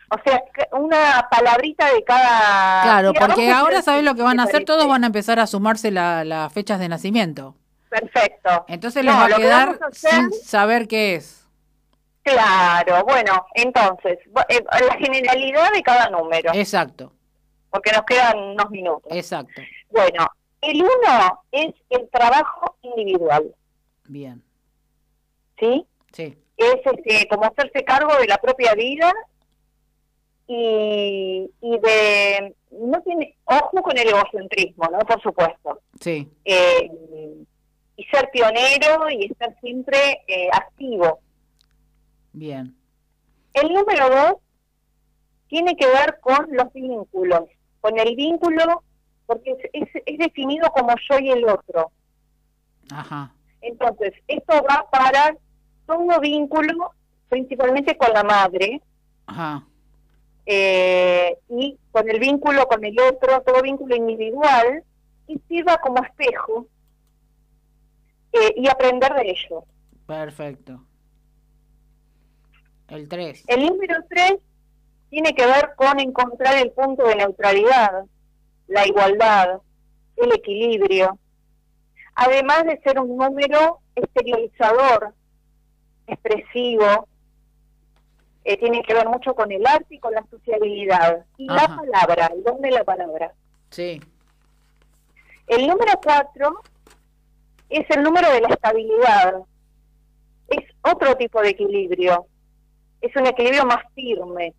O 0.09 0.15
sea, 0.23 0.41
una 0.71 1.27
palabrita 1.29 1.93
de 1.93 2.03
cada... 2.03 2.81
Claro, 2.83 3.13
porque 3.13 3.51
ahora 3.51 3.81
sabes 3.81 4.03
lo 4.03 4.15
que 4.15 4.21
van 4.21 4.39
a 4.39 4.43
hacer, 4.43 4.63
todos 4.63 4.87
van 4.87 5.03
a 5.03 5.07
empezar 5.07 5.39
a 5.39 5.47
sumarse 5.47 5.91
las 5.91 6.53
fechas 6.53 6.79
de 6.79 6.87
nacimiento. 6.87 7.55
Perfecto. 7.89 8.65
Entonces 8.67 9.03
les 9.03 9.13
va 9.13 9.25
a 9.25 9.35
quedar 9.35 9.79
sin 9.91 10.31
saber 10.31 10.87
qué 10.87 11.15
es. 11.15 11.36
Claro, 12.27 13.05
bueno, 13.05 13.45
entonces, 13.53 14.19
eh, 14.49 14.63
la 14.69 14.97
generalidad 14.97 15.71
de 15.71 15.81
cada 15.81 16.09
número. 16.09 16.51
Exacto. 16.53 17.13
Porque 17.69 17.91
nos 17.91 18.03
quedan 18.03 18.37
unos 18.37 18.69
minutos. 18.69 19.11
Exacto. 19.15 19.61
Bueno, 19.89 20.27
el 20.61 20.81
uno 20.81 21.43
es 21.51 21.73
el 21.89 22.09
trabajo 22.09 22.75
individual. 22.81 23.55
Bien. 24.07 24.43
¿Sí? 25.57 25.85
Sí. 26.11 26.37
Es 26.57 26.75
este, 26.83 27.27
como 27.29 27.45
hacerse 27.45 27.85
cargo 27.85 28.13
de 28.19 28.27
la 28.27 28.37
propia 28.37 28.73
vida 28.73 29.13
y, 30.47 31.49
y 31.61 31.79
de 31.79 32.55
no 32.71 33.01
tiene 33.03 33.35
ojo 33.45 33.81
con 33.81 33.97
el 33.97 34.07
egocentrismo 34.07 34.85
no 34.89 34.99
por 34.99 35.21
supuesto 35.21 35.81
sí 35.99 36.29
eh, 36.45 36.89
y 37.97 38.03
ser 38.05 38.29
pionero 38.31 39.09
y 39.09 39.25
estar 39.25 39.53
siempre 39.59 40.23
eh, 40.25 40.47
activo 40.53 41.19
bien. 42.39 42.75
El 43.53 43.73
número 43.73 44.09
dos 44.09 44.33
tiene 45.47 45.75
que 45.75 45.87
ver 45.87 46.19
con 46.21 46.47
los 46.51 46.71
vínculos 46.73 47.43
con 47.81 47.97
el 47.97 48.15
vínculo 48.15 48.83
porque 49.25 49.55
es, 49.73 49.89
es, 50.05 50.17
definido 50.17 50.69
como 50.71 50.93
yo 51.09 51.19
y 51.19 51.31
el 51.31 51.47
otro. 51.47 51.91
Ajá. 52.91 53.33
Entonces 53.61 54.13
esto 54.27 54.53
va 54.69 54.89
para 54.89 55.35
todo 55.85 56.19
vínculo 56.19 56.91
principalmente 57.29 57.97
con 57.97 58.13
la 58.13 58.23
madre. 58.23 58.81
Ajá. 59.25 59.63
Eh, 60.45 61.37
y 61.49 61.77
con 61.91 62.09
el 62.09 62.19
vínculo 62.19 62.65
con 62.67 62.83
el 62.85 62.97
otro, 62.99 63.41
todo 63.41 63.61
vínculo 63.61 63.95
individual, 63.95 64.83
y 65.27 65.37
sirva 65.47 65.77
como 65.77 66.01
espejo 66.01 66.67
eh, 68.31 68.53
y 68.55 68.69
aprender 68.69 69.13
de 69.13 69.29
ello. 69.29 69.65
Perfecto. 70.05 70.86
El 72.89 73.07
3. 73.07 73.43
El 73.47 73.65
número 73.65 73.95
3 74.09 74.35
tiene 75.09 75.33
que 75.33 75.45
ver 75.45 75.73
con 75.75 75.99
encontrar 75.99 76.57
el 76.57 76.71
punto 76.71 77.05
de 77.07 77.15
neutralidad, 77.15 78.05
la 78.67 78.87
igualdad, 78.87 79.61
el 80.15 80.33
equilibrio, 80.33 81.17
además 82.15 82.65
de 82.65 82.79
ser 82.81 82.99
un 82.99 83.15
número 83.15 83.79
exteriorizador, 83.95 85.13
expresivo, 86.07 87.07
eh, 88.43 88.57
tiene 88.57 88.81
que 88.81 88.93
ver 88.93 89.07
mucho 89.07 89.35
con 89.35 89.51
el 89.51 89.65
arte 89.67 89.95
y 89.95 89.99
con 89.99 90.13
la 90.13 90.25
sociabilidad. 90.29 91.25
Y 91.37 91.47
la 91.47 91.67
palabra, 91.67 92.31
el 92.33 92.43
don 92.43 92.61
de 92.61 92.71
la 92.71 92.83
palabra. 92.83 93.33
Sí. 93.69 94.01
El 95.47 95.67
número 95.67 95.91
cuatro 96.01 96.61
es 97.69 97.85
el 97.89 98.03
número 98.03 98.31
de 98.31 98.41
la 98.41 98.47
estabilidad. 98.47 99.35
Es 100.47 100.63
otro 100.81 101.15
tipo 101.17 101.41
de 101.41 101.49
equilibrio. 101.49 102.25
Es 103.01 103.15
un 103.15 103.25
equilibrio 103.27 103.65
más 103.65 103.83
firme, 103.93 104.53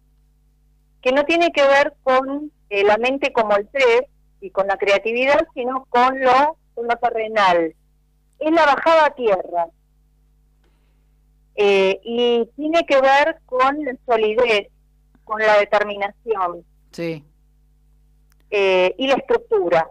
que 1.01 1.13
no 1.13 1.25
tiene 1.25 1.51
que 1.53 1.63
ver 1.63 1.95
con 2.03 2.53
eh, 2.71 2.85
la 2.85 2.99
mente 2.99 3.33
como 3.33 3.57
el 3.57 3.69
tres 3.69 4.03
y 4.41 4.51
con 4.51 4.67
la 4.67 4.77
creatividad, 4.77 5.47
sino 5.55 5.87
con 5.87 6.21
lo, 6.21 6.57
con 6.75 6.87
lo 6.87 6.97
terrenal. 6.97 7.75
Es 8.39 8.53
la 8.53 8.67
bajada 8.67 9.07
a 9.07 9.15
tierra. 9.15 9.67
Eh, 11.57 11.99
y 12.05 12.47
tiene 12.55 12.87
que 12.87 13.01
ver 13.01 13.41
con 13.47 13.85
la 13.85 13.93
solidez, 14.07 14.69
con 15.25 15.41
la 15.41 15.59
determinación. 15.59 16.65
Sí. 16.93 17.25
Eh, 18.51 18.95
y 18.97 19.09
la 19.09 19.15
estructura, 19.15 19.89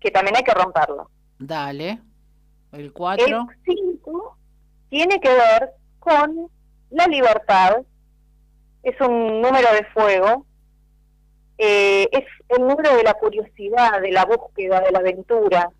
que 0.00 0.10
también 0.10 0.36
hay 0.36 0.42
que 0.42 0.52
romperlo. 0.52 1.08
Dale. 1.38 2.00
El 2.72 2.92
4. 2.92 3.26
El 3.26 3.46
5 3.64 4.36
tiene 4.88 5.20
que 5.20 5.28
ver 5.28 5.70
con 5.98 6.50
la 6.90 7.06
libertad. 7.06 7.82
Es 8.82 9.00
un 9.00 9.40
número 9.40 9.72
de 9.72 9.84
fuego. 9.92 10.46
Eh, 11.58 12.08
es 12.12 12.24
el 12.48 12.66
número 12.66 12.96
de 12.96 13.02
la 13.02 13.14
curiosidad, 13.14 14.00
de 14.00 14.10
la 14.10 14.24
búsqueda, 14.24 14.80
de 14.80 14.90
la 14.90 15.00
aventura, 15.00 15.70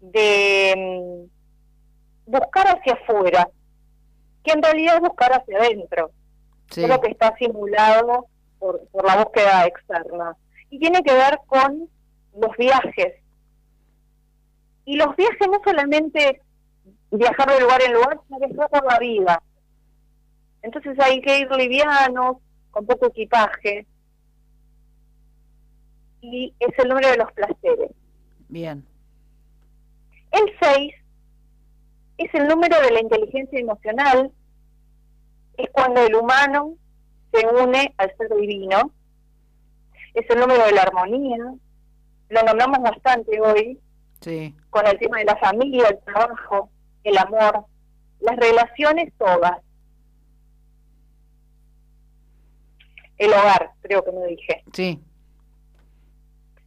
de 0.00 1.28
buscar 2.26 2.66
hacia 2.66 2.94
afuera, 2.94 3.48
que 4.42 4.52
en 4.52 4.62
realidad 4.62 4.96
es 4.96 5.00
buscar 5.02 5.32
hacia 5.32 5.58
adentro. 5.58 6.10
Creo 6.68 7.00
que 7.00 7.12
está 7.12 7.36
simulado 7.36 8.26
por, 8.58 8.84
por 8.88 9.06
la 9.06 9.22
búsqueda 9.22 9.66
externa. 9.66 10.36
Y 10.70 10.80
tiene 10.80 11.02
que 11.04 11.12
ver 11.12 11.38
con 11.46 11.88
los 12.36 12.56
viajes. 12.56 13.14
Y 14.84 14.96
los 14.96 15.14
viajes 15.14 15.48
no 15.48 15.60
solamente 15.64 16.42
viajar 17.12 17.52
de 17.52 17.60
lugar 17.60 17.82
en 17.82 17.92
lugar, 17.92 18.18
sino 18.26 18.38
que 18.40 18.46
es 18.46 18.56
por 18.56 18.92
la 18.92 18.98
vida. 18.98 19.42
Entonces 20.64 20.98
hay 20.98 21.20
que 21.20 21.40
ir 21.40 21.50
livianos, 21.50 22.38
con 22.70 22.86
poco 22.86 23.08
equipaje. 23.08 23.86
Y 26.22 26.54
es 26.58 26.78
el 26.78 26.88
número 26.88 27.10
de 27.10 27.18
los 27.18 27.30
placeres. 27.32 27.90
Bien. 28.48 28.82
El 30.32 30.50
6 30.58 30.94
es 32.16 32.34
el 32.34 32.48
número 32.48 32.80
de 32.80 32.92
la 32.92 33.00
inteligencia 33.00 33.60
emocional, 33.60 34.32
es 35.58 35.68
cuando 35.70 36.00
el 36.00 36.14
humano 36.14 36.76
se 37.30 37.46
une 37.46 37.94
al 37.98 38.16
ser 38.16 38.34
divino, 38.34 38.90
es 40.14 40.28
el 40.30 40.40
número 40.40 40.64
de 40.64 40.72
la 40.72 40.82
armonía, 40.82 41.36
lo 42.30 42.42
nombramos 42.42 42.78
bastante 42.80 43.38
hoy, 43.38 43.78
sí. 44.20 44.54
con 44.70 44.86
el 44.86 44.98
tema 44.98 45.18
de 45.18 45.24
la 45.26 45.36
familia, 45.36 45.88
el 45.88 45.98
trabajo, 45.98 46.70
el 47.02 47.18
amor, 47.18 47.66
las 48.20 48.36
relaciones 48.36 49.12
todas. 49.18 49.60
El 53.24 53.32
hogar, 53.32 53.70
creo 53.80 54.04
que 54.04 54.12
me 54.12 54.26
dije. 54.26 54.64
Sí. 54.72 55.00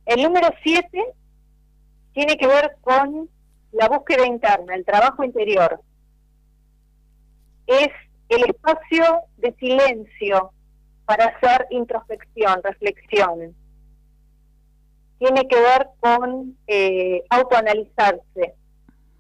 El 0.06 0.24
número 0.24 0.50
7 0.64 1.06
tiene 2.14 2.38
que 2.38 2.48
ver 2.48 2.78
con 2.82 3.30
la 3.74 3.90
búsqueda 3.90 4.26
interna, 4.26 4.74
el 4.74 4.86
trabajo 4.86 5.24
interior, 5.24 5.82
es 7.68 7.90
el 8.30 8.50
espacio 8.50 9.22
de 9.38 9.54
silencio 9.60 10.52
para 11.06 11.26
hacer 11.26 11.68
introspección, 11.70 12.62
reflexión. 12.64 13.56
Tiene 15.20 15.48
que 15.48 15.56
ver 15.56 15.90
con 16.00 16.58
eh, 16.68 17.24
autoanalizarse, 17.30 18.56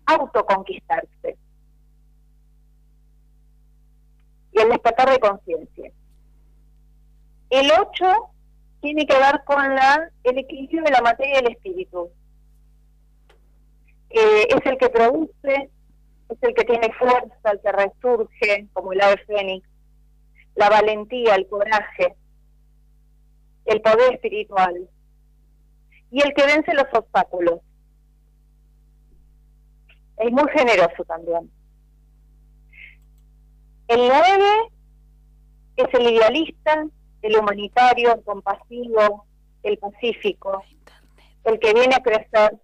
autoconquistarse. 0.05 1.37
Y 4.53 4.59
el 4.59 4.69
despertar 4.69 5.11
de 5.11 5.19
conciencia. 5.19 5.91
El 7.49 7.71
8 7.71 8.05
tiene 8.81 9.05
que 9.05 9.17
ver 9.17 9.43
con 9.45 9.75
la, 9.75 10.11
el 10.23 10.37
equilibrio 10.37 10.83
de 10.83 10.91
la 10.91 11.01
materia 11.01 11.35
y 11.35 11.45
el 11.45 11.51
espíritu 11.51 12.09
eh, 14.09 14.47
es 14.49 14.65
el 14.65 14.77
que 14.77 14.89
produce, 14.89 15.69
es 16.29 16.37
el 16.41 16.53
que 16.53 16.63
tiene 16.63 16.91
fuerza, 16.93 17.51
el 17.51 17.61
que 17.61 17.71
resurge, 17.71 18.67
como 18.73 18.93
el 18.93 19.01
ave 19.01 19.17
fénix, 19.25 19.67
la 20.55 20.69
valentía, 20.69 21.35
el 21.35 21.47
coraje, 21.47 22.15
el 23.65 23.81
poder 23.81 24.13
espiritual, 24.13 24.89
y 26.11 26.21
el 26.21 26.33
que 26.33 26.45
vence 26.45 26.73
los 26.73 26.87
obstáculos. 26.93 27.59
Es 30.17 30.31
muy 30.31 30.49
generoso 30.51 31.03
también. 31.05 31.51
El 33.87 34.07
9 34.07 34.71
es 35.77 35.93
el 35.93 36.13
idealista, 36.13 36.87
el 37.27 37.37
humanitario, 37.37 38.13
el 38.13 38.23
compasivo, 38.23 39.25
el 39.63 39.77
pacífico, 39.77 40.63
el 41.43 41.59
que 41.59 41.73
viene 41.73 41.95
a 41.95 42.01
crecer 42.01 42.57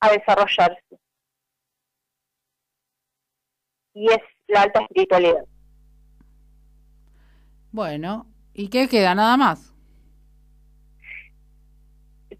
a 0.00 0.10
desarrollarse. 0.10 0.98
Y 3.94 4.06
es 4.10 4.20
la 4.48 4.62
alta 4.62 4.80
espiritualidad. 4.80 5.44
Bueno, 7.70 8.26
¿y 8.54 8.68
qué 8.68 8.88
queda? 8.88 9.14
Nada 9.14 9.36
más. 9.36 9.68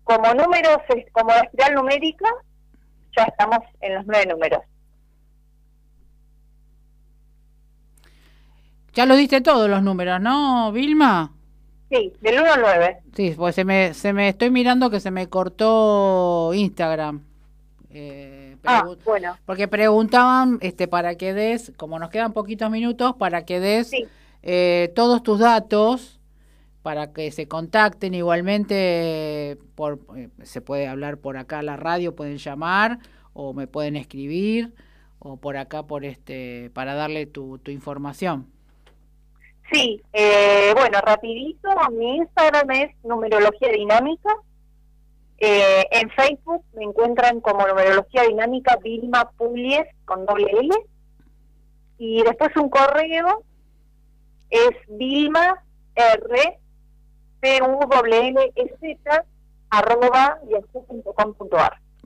como 0.05 0.35
números, 0.35 0.79
como 1.13 1.29
la 1.29 1.41
espiral 1.41 1.75
numérica, 1.75 2.29
ya 3.17 3.25
estamos 3.25 3.61
en 3.81 3.95
los 3.95 4.07
nueve 4.07 4.27
números. 4.27 4.63
Ya 8.95 9.07
lo 9.07 9.17
diste 9.17 9.41
todos 9.41 9.71
los 9.71 9.83
números, 9.83 10.21
¿no, 10.21 10.71
Vilma? 10.73 11.33
Sí, 11.91 12.13
del 12.21 12.41
1 12.41 12.53
al 12.53 12.61
9. 12.61 12.99
Sí, 13.15 13.35
pues 13.37 13.55
se 13.55 13.65
me, 13.65 13.95
se 13.95 14.13
me 14.13 14.29
estoy 14.29 14.51
mirando 14.51 14.91
que 14.91 15.01
se 15.01 15.11
me 15.11 15.29
cortó 15.29 16.53
Instagram. 16.55 17.23
Eh, 17.91 18.57
ah, 18.65 18.85
bueno. 19.05 19.37
Porque 19.45 19.69
preguntaban 19.69 20.59
este, 20.61 20.89
para 20.89 21.15
que 21.17 21.35
des, 21.35 21.73
como 21.77 21.99
nos 21.99 22.11
quedan 22.11 22.33
poquitos 22.33 22.71
minutos, 22.71 23.15
para 23.17 23.45
que 23.45 23.61
des 23.61 23.93
eh, 24.43 24.93
todos 24.95 25.23
tus 25.23 25.39
datos 25.39 26.19
para 26.83 27.13
que 27.13 27.31
se 27.31 27.47
contacten 27.47 28.13
igualmente 28.13 29.57
por 29.77 30.01
eh, 30.17 30.29
se 30.43 30.61
puede 30.61 30.89
hablar 30.89 31.19
por 31.19 31.37
acá 31.37 31.61
a 31.61 31.63
la 31.63 31.77
radio 31.77 32.17
pueden 32.17 32.39
llamar 32.39 32.99
o 33.35 33.55
me 33.55 33.69
pueden 33.69 33.95
escribir 33.95 34.75
o 35.21 35.37
por 35.37 35.57
acá 35.57 35.85
por 35.85 36.05
este 36.05 36.71
para 36.75 36.95
darle 36.95 37.27
tu, 37.27 37.59
tu 37.59 37.71
información 37.71 38.49
sí 39.73 40.03
eh, 40.13 40.73
bueno 40.77 41.01
rapidito 41.01 41.69
mi 41.93 42.17
Instagram 42.17 42.71
es 42.71 43.05
numerología 43.05 43.71
dinámica. 43.73 44.31
Eh, 45.39 45.85
en 45.91 46.09
Facebook 46.11 46.65
me 46.75 46.85
encuentran 46.85 47.41
como 47.41 47.67
numerología 47.67 48.23
dinámica 48.25 48.77
Vilma 48.77 49.31
Pulies 49.37 49.87
con 50.05 50.25
doble 50.25 50.47
L. 50.53 50.71
Y 51.99 52.23
después 52.23 52.57
un 52.57 52.69
correo 52.69 53.43
es 54.51 54.71
Vilma 54.89 55.65
R 55.95 56.61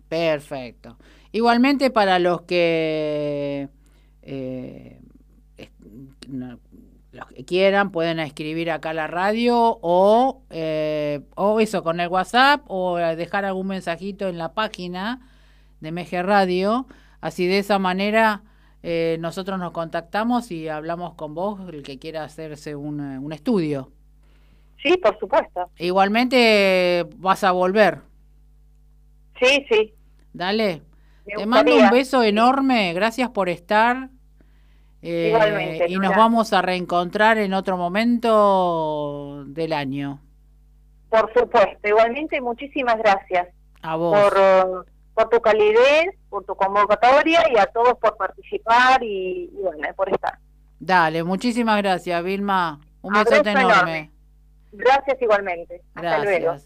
Perfecto. 0.08 0.96
Igualmente 1.32 1.90
para 1.90 2.18
los 2.18 2.42
que 2.42 3.68
eh, 4.22 5.00
los 7.16 7.26
que 7.28 7.44
quieran 7.44 7.90
pueden 7.90 8.20
escribir 8.20 8.70
acá 8.70 8.90
a 8.90 8.94
la 8.94 9.06
radio 9.06 9.78
o, 9.82 10.42
eh, 10.50 11.22
o 11.34 11.60
eso 11.60 11.82
con 11.82 12.00
el 12.00 12.08
WhatsApp 12.08 12.62
o 12.68 12.96
dejar 12.96 13.44
algún 13.44 13.68
mensajito 13.68 14.28
en 14.28 14.38
la 14.38 14.54
página 14.54 15.28
de 15.80 15.92
Meje 15.92 16.22
Radio. 16.22 16.86
Así 17.20 17.46
de 17.46 17.58
esa 17.58 17.78
manera 17.78 18.42
eh, 18.82 19.16
nosotros 19.20 19.58
nos 19.58 19.72
contactamos 19.72 20.50
y 20.52 20.68
hablamos 20.68 21.14
con 21.14 21.34
vos, 21.34 21.60
el 21.72 21.82
que 21.82 21.98
quiera 21.98 22.22
hacerse 22.22 22.76
un, 22.76 23.00
un 23.00 23.32
estudio. 23.32 23.90
Sí, 24.82 24.96
por 24.98 25.18
supuesto. 25.18 25.70
Igualmente 25.78 27.04
vas 27.16 27.42
a 27.42 27.50
volver. 27.50 28.02
Sí, 29.40 29.66
sí. 29.68 29.94
Dale. 30.32 30.82
Te 31.24 31.46
mando 31.46 31.74
un 31.74 31.90
beso 31.90 32.22
enorme, 32.22 32.92
gracias 32.92 33.30
por 33.30 33.48
estar. 33.48 34.10
Eh, 35.08 35.28
Igualmente. 35.28 35.86
Y 35.88 35.96
nos 35.98 36.16
vamos 36.16 36.52
a 36.52 36.62
reencontrar 36.62 37.38
en 37.38 37.54
otro 37.54 37.76
momento 37.76 39.44
del 39.46 39.72
año. 39.72 40.20
Por 41.08 41.32
supuesto, 41.32 41.88
igualmente 41.88 42.40
muchísimas 42.40 42.98
gracias. 42.98 43.46
A 43.82 43.94
vos. 43.94 44.18
Por, 44.18 44.86
por 45.14 45.28
tu 45.28 45.40
calidez, 45.40 46.08
por 46.28 46.44
tu 46.44 46.56
convocatoria 46.56 47.44
y 47.54 47.56
a 47.56 47.66
todos 47.66 47.96
por 47.98 48.16
participar 48.16 49.00
y, 49.04 49.48
bueno, 49.62 49.86
por 49.94 50.08
estar. 50.08 50.38
Dale, 50.80 51.22
muchísimas 51.22 51.76
gracias, 51.78 52.24
Vilma. 52.24 52.80
Un 53.02 53.12
besote 53.12 53.50
enorme. 53.50 54.10
Gracias 54.72 55.22
igualmente. 55.22 55.82
Hasta 55.94 56.18
luego. 56.18 56.56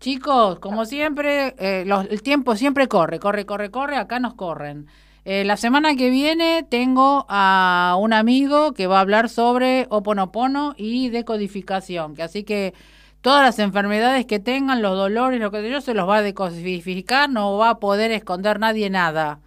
Chicos, 0.00 0.58
como 0.60 0.86
siempre, 0.86 1.54
eh, 1.58 1.84
el 2.08 2.22
tiempo 2.22 2.56
siempre 2.56 2.88
corre, 2.88 3.20
corre, 3.20 3.44
corre, 3.44 3.70
corre, 3.70 3.96
acá 3.96 4.18
nos 4.18 4.32
corren. 4.34 4.88
Eh, 5.24 5.44
la 5.44 5.56
semana 5.56 5.94
que 5.94 6.10
viene 6.10 6.64
tengo 6.68 7.26
a 7.28 7.96
un 8.00 8.12
amigo 8.12 8.72
que 8.72 8.88
va 8.88 8.98
a 8.98 9.00
hablar 9.02 9.28
sobre 9.28 9.86
oponopono 9.88 10.74
y 10.76 11.10
decodificación, 11.10 12.16
que 12.16 12.24
así 12.24 12.42
que 12.42 12.74
todas 13.20 13.42
las 13.44 13.60
enfermedades 13.60 14.26
que 14.26 14.40
tengan, 14.40 14.82
los 14.82 14.96
dolores, 14.96 15.40
lo 15.40 15.52
que 15.52 15.70
yo, 15.70 15.80
se 15.80 15.94
los 15.94 16.08
va 16.08 16.16
a 16.16 16.22
decodificar, 16.22 17.30
no 17.30 17.56
va 17.56 17.70
a 17.70 17.78
poder 17.78 18.10
esconder 18.10 18.58
nadie 18.58 18.90
nada. 18.90 19.40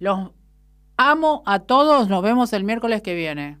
Los 0.00 0.32
amo 0.96 1.42
a 1.46 1.60
todos, 1.60 2.08
nos 2.08 2.22
vemos 2.22 2.52
el 2.52 2.64
miércoles 2.64 3.00
que 3.02 3.14
viene. 3.14 3.58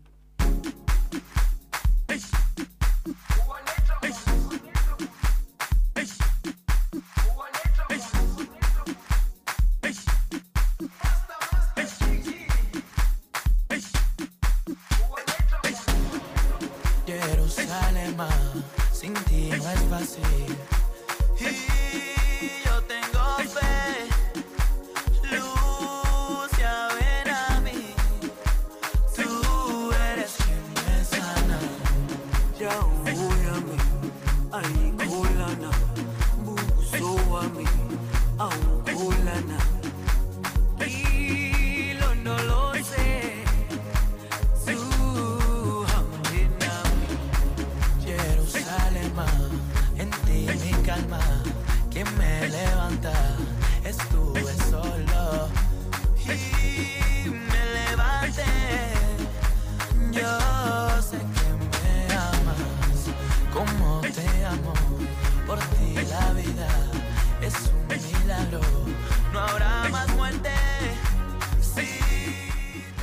see. 20.04 20.33